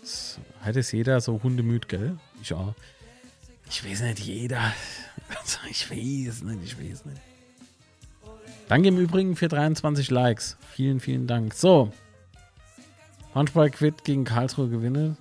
[0.00, 2.16] Das hat es jeder so hundemüd, gell?
[2.40, 2.74] Ich auch.
[3.68, 4.72] Ich weiß nicht, jeder.
[5.70, 7.20] Ich weiß nicht, ich weiß nicht.
[8.68, 10.56] Danke im Übrigen für 23 Likes.
[10.72, 11.54] Vielen, vielen Dank.
[11.54, 11.90] So.
[13.34, 15.16] Handball Quid gegen Karlsruhe gewinne.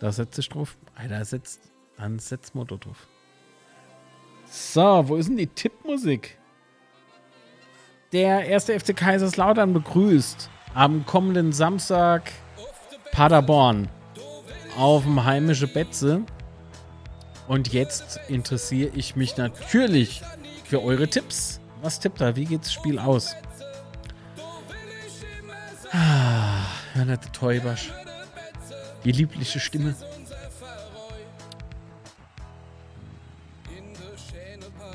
[0.00, 0.76] Da setzt sich drauf.
[0.94, 1.60] Alter, setzt,
[1.98, 3.06] dann setzt Motto drauf.
[4.46, 6.38] So, wo ist denn die Tippmusik?
[8.12, 12.32] Der erste FC Kaiserslautern begrüßt am kommenden Samstag
[13.12, 13.88] Paderborn
[14.76, 16.22] auf dem heimischen Betze.
[17.46, 20.22] Und jetzt interessiere ich mich natürlich
[20.64, 21.60] für eure Tipps.
[21.82, 22.34] Was tippt da?
[22.34, 23.34] Wie geht das Spiel aus?
[25.92, 27.92] Ah, Hörnette Teubasch.
[29.04, 29.94] Die liebliche Stimme.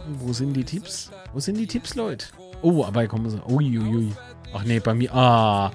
[0.08, 1.12] Wo sind die Tipps?
[1.34, 2.28] Wo sind die Tipps, Leute?
[2.62, 3.42] Oh, aber kommen sie.
[3.48, 4.14] Uiuiui.
[4.54, 5.14] Ach nee, bei mir.
[5.14, 5.72] Ah.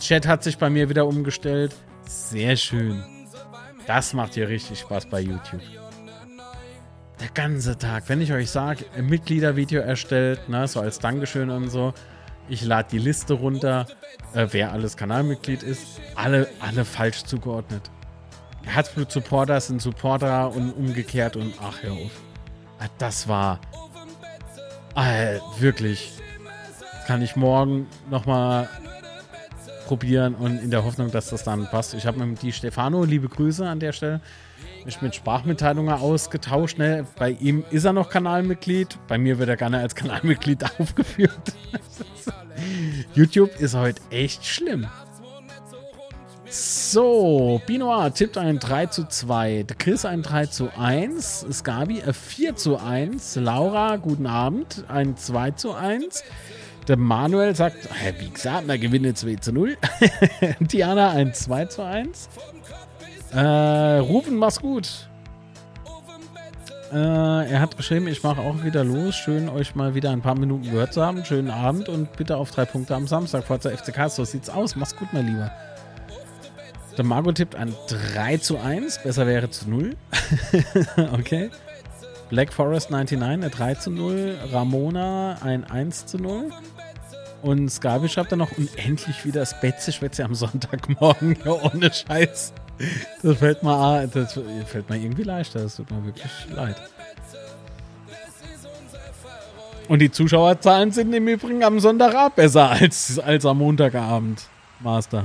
[0.00, 1.74] Chat hat sich bei mir wieder umgestellt.
[2.06, 3.02] Sehr schön.
[3.86, 5.60] Das macht hier richtig Spaß bei YouTube.
[7.20, 8.08] Der ganze Tag.
[8.08, 11.92] Wenn ich euch sage, Mitgliedervideo erstellt, ne, so als Dankeschön und so.
[12.48, 13.86] Ich lade die Liste runter,
[14.34, 16.00] äh, wer alles Kanalmitglied ist.
[16.14, 17.90] Alle, alle falsch zugeordnet.
[18.64, 22.10] Herzblut-Supporter sind Supporter und umgekehrt und ach, hör auf.
[22.78, 23.60] Ah, das war
[24.96, 26.12] äh, wirklich.
[27.06, 28.68] kann ich morgen nochmal
[29.84, 31.94] probieren und in der Hoffnung, dass das dann passt.
[31.94, 34.20] Ich habe mit die Stefano, liebe Grüße an der Stelle,
[34.84, 36.78] mich mit Sprachmitteilungen ausgetauscht.
[36.78, 37.06] Ne?
[37.18, 38.98] Bei ihm ist er noch Kanalmitglied.
[39.08, 41.54] Bei mir wird er gerne als Kanalmitglied aufgeführt.
[43.14, 44.86] YouTube ist heute echt schlimm.
[46.56, 49.64] So, Binoir tippt ein 3 zu 2.
[49.64, 51.46] Der Chris ein 3 zu 1.
[51.50, 53.36] Skabi ein 4 zu 1.
[53.36, 56.22] Laura, guten Abend, ein 2 zu 1.
[56.88, 57.88] Der Manuel sagt,
[58.18, 59.76] wie gesagt, wir gewinnen 2 zu 0.
[60.60, 62.28] Diana ein 2 zu 1.
[63.32, 63.40] Äh,
[63.98, 65.08] Rufen, mach's gut.
[66.92, 69.14] Äh, er hat geschrieben, ich mache auch wieder los.
[69.16, 71.24] Schön, euch mal wieder ein paar Minuten gehört zu haben.
[71.24, 73.44] Schönen Abend und bitte auf drei Punkte am Samstag.
[73.44, 74.76] Forza FCK, so sieht's aus.
[74.76, 75.50] Mach's gut, mein Lieber.
[76.96, 77.74] Der Marco tippt an
[78.14, 79.02] 3 zu 1.
[79.02, 79.96] Besser wäre zu 0.
[81.12, 81.50] okay.
[82.30, 84.38] Black Forest 99, eine 3 zu 0.
[84.52, 86.50] Ramona ein 1 zu 0.
[87.42, 91.36] Und Skabi schreibt dann noch, und endlich wieder das Betze Schwätze am Sonntagmorgen.
[91.44, 92.54] Ja, ohne Scheiß.
[93.22, 94.32] Das fällt mir, das
[94.66, 95.60] fällt mir irgendwie leichter.
[95.60, 96.76] Das tut mir wirklich leid.
[99.88, 104.48] Und die Zuschauerzahlen sind im Übrigen am Sonntagabend besser als, als am Montagabend,
[104.80, 105.24] Master.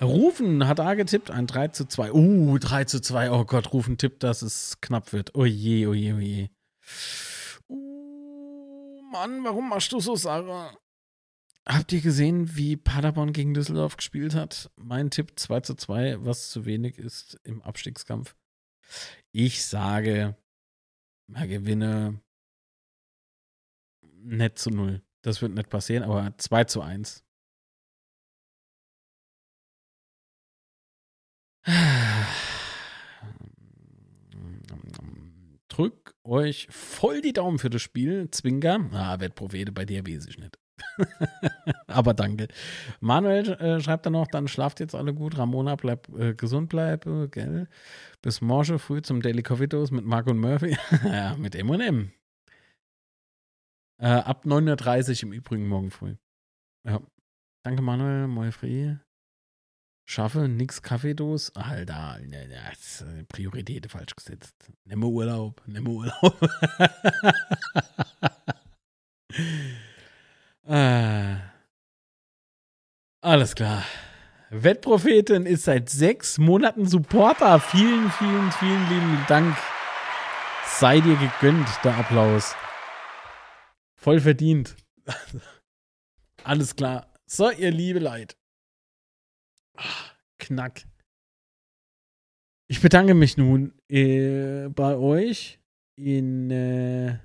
[0.00, 2.12] Rufen hat A getippt, ein 3 zu 2.
[2.12, 3.32] Uh, 3 zu 2.
[3.32, 5.34] Oh Gott, Rufen tippt, dass es knapp wird.
[5.34, 6.48] Oh je, oh je, oh je.
[7.68, 10.76] Uh, Mann, warum machst du so, Sarah?
[11.66, 14.70] Habt ihr gesehen, wie Paderborn gegen Düsseldorf gespielt hat?
[14.76, 18.36] Mein Tipp 2 zu 2, was zu wenig ist im Abstiegskampf.
[19.32, 20.36] Ich sage,
[21.26, 22.22] man gewinne
[24.02, 25.02] nicht zu 0.
[25.22, 27.24] Das wird nicht passieren, aber 2 zu 1.
[35.68, 38.88] Drück euch voll die Daumen für das Spiel, Zwinger.
[38.92, 40.58] Ah, Wettprophete, bei dir weiß ich nicht.
[41.86, 42.48] Aber danke.
[43.00, 45.36] Manuel äh, schreibt dann noch, dann schlaft jetzt alle gut.
[45.36, 47.68] Ramona bleibt äh, gesund bleibe, gell?
[48.22, 50.76] Bis morgen früh zum Daily Dose mit Mark und Murphy.
[51.04, 52.12] ja, mit M&M.
[54.00, 56.16] Äh, ab 9.30 Uhr im Übrigen morgen früh.
[56.84, 57.00] Ja.
[57.62, 58.28] Danke, Manuel.
[58.28, 58.96] Moi free
[60.08, 61.54] schaffe, nix Kaffeedos.
[61.54, 64.54] Alter, ne, ne, Prioritäten falsch gesetzt.
[64.84, 66.36] Nimm Urlaub, nimm Urlaub.
[70.66, 71.36] ah.
[73.20, 73.84] Alles klar.
[74.50, 77.60] Wettprophetin ist seit sechs Monaten Supporter.
[77.60, 79.56] Vielen, vielen, vielen lieben Dank.
[80.64, 82.54] Sei dir gegönnt, der Applaus.
[83.96, 84.76] Voll verdient.
[86.44, 87.12] Alles klar.
[87.26, 88.36] So, ihr liebe Leid.
[90.38, 90.84] Knack.
[92.68, 95.58] Ich bedanke mich nun äh, bei euch
[95.96, 97.18] in äh,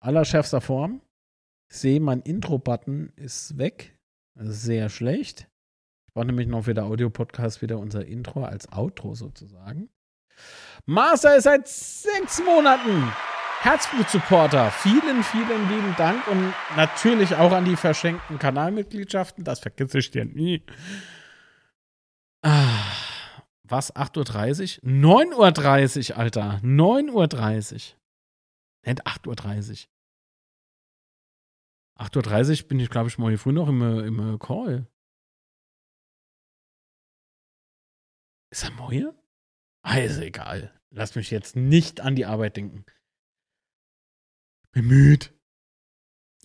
[0.00, 1.00] allerschärfster Form.
[1.70, 3.98] Ich sehe, mein Intro-Button ist weg.
[4.36, 5.48] Sehr schlecht.
[6.06, 9.88] Ich brauche nämlich noch den Audio-Podcast wieder unser Intro als Outro sozusagen.
[10.86, 13.12] Master ist seit sechs Monaten
[13.60, 14.70] Herzblut-Supporter.
[14.72, 19.42] Vielen, vielen lieben Dank und natürlich auch an die verschenkten Kanalmitgliedschaften.
[19.42, 20.62] Das vergesse ich dir nie.
[22.46, 22.92] Ah,
[23.62, 23.94] was?
[23.96, 24.90] 8.30 Uhr?
[24.90, 26.60] 9.30 Uhr, Alter.
[26.62, 27.98] 9.30 Uhr.
[28.86, 29.86] Nicht 8.30
[31.96, 32.06] Uhr.
[32.06, 34.86] 8.30 Uhr bin ich, glaube ich, morgen früh noch im, im Call.
[38.52, 39.14] Ist er morgen?
[39.96, 40.78] Ist egal.
[40.90, 42.84] Lass mich jetzt nicht an die Arbeit denken.
[44.70, 45.32] Bemüht.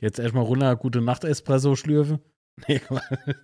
[0.00, 2.20] jetzt erstmal runter, gute Nacht Espresso schlürfe.
[2.68, 2.80] Nee,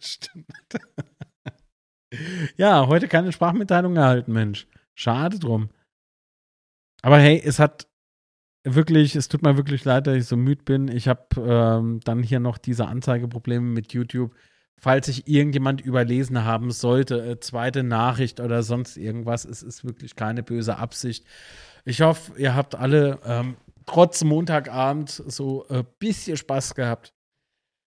[0.01, 0.47] stimmt.
[2.57, 4.67] ja, heute keine Sprachmitteilung erhalten, Mensch.
[4.95, 5.71] Schade drum.
[7.03, 7.87] Aber hey, es hat
[8.65, 10.89] wirklich, es tut mir wirklich leid, dass ich so müde bin.
[10.89, 14.35] Ich habe ähm, dann hier noch diese Anzeigeprobleme mit YouTube.
[14.81, 20.15] Falls sich irgendjemand überlesen haben sollte, äh, zweite Nachricht oder sonst irgendwas, es ist wirklich
[20.15, 21.25] keine böse Absicht.
[21.85, 23.57] Ich hoffe, ihr habt alle ähm,
[23.87, 27.13] trotz Montagabend so ein bisschen Spaß gehabt.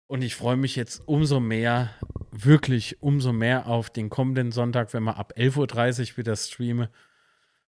[0.07, 1.89] Und ich freue mich jetzt umso mehr,
[2.31, 6.89] wirklich umso mehr auf den kommenden Sonntag, wenn wir ab 11.30 Uhr wieder streame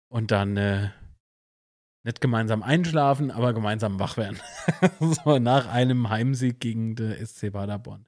[0.07, 0.89] und dann äh,
[2.03, 4.39] nicht gemeinsam einschlafen, aber gemeinsam wach werden.
[4.99, 8.05] so nach einem Heimsieg gegen den SC Paderborn.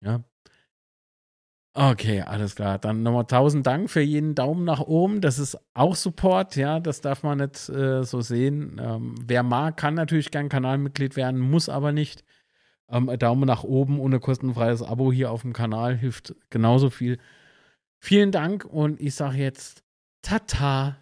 [0.00, 0.24] Ja.
[1.74, 2.78] Okay, alles klar.
[2.78, 5.20] Dann nochmal tausend Dank für jeden Daumen nach oben.
[5.20, 8.80] Das ist auch Support, ja, das darf man nicht äh, so sehen.
[8.82, 12.24] Ähm, wer mag, kann natürlich gern Kanalmitglied werden, muss aber nicht.
[12.88, 17.18] Ähm, Daumen nach oben ein kostenfreies Abo hier auf dem Kanal hilft genauso viel.
[17.98, 19.82] Vielen Dank und ich sage jetzt
[20.22, 20.96] Tata.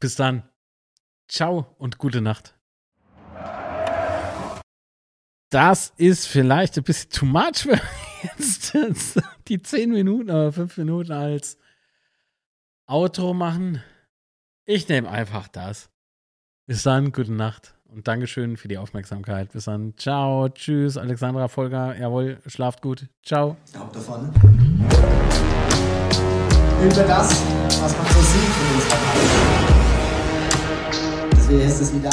[0.00, 0.48] Bis dann.
[1.28, 2.54] Ciao und gute Nacht.
[5.50, 7.80] Das ist vielleicht ein bisschen too much für
[8.22, 8.74] jetzt
[9.48, 11.56] die 10 Minuten oder 5 Minuten als
[12.86, 13.82] Outro machen.
[14.66, 15.90] Ich nehme einfach das.
[16.66, 19.50] Bis dann, gute Nacht Und Dankeschön für die Aufmerksamkeit.
[19.52, 19.94] Bis dann.
[19.96, 20.48] Ciao.
[20.50, 20.96] Tschüss.
[20.98, 21.96] Alexandra Volker.
[21.98, 22.38] Jawohl.
[22.46, 23.06] Schlaft gut.
[23.24, 23.56] Ciao.
[23.78, 24.30] Haupt davon.
[26.84, 27.30] Über das,
[27.82, 29.30] was man so sieht in unserer Welt.
[31.32, 32.10] Deswegen heißt es wieder.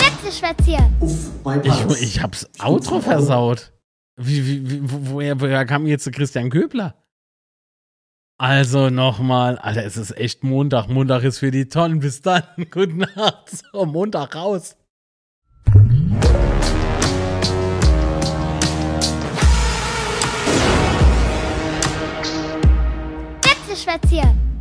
[1.01, 3.71] Uff, mein Ich, ich hab's Outro versaut.
[4.17, 6.95] Wie, wie, wie, wo- woher, woher kam jetzt Christian Köbler?
[8.37, 10.87] Also nochmal, Alter, es ist echt Montag.
[10.87, 11.99] Montag ist für die Tonnen.
[11.99, 12.43] Bis dann.
[12.71, 13.49] Gute Nacht.
[13.71, 14.77] So, Montag raus.
[23.41, 24.54] Wechselschwätzchen.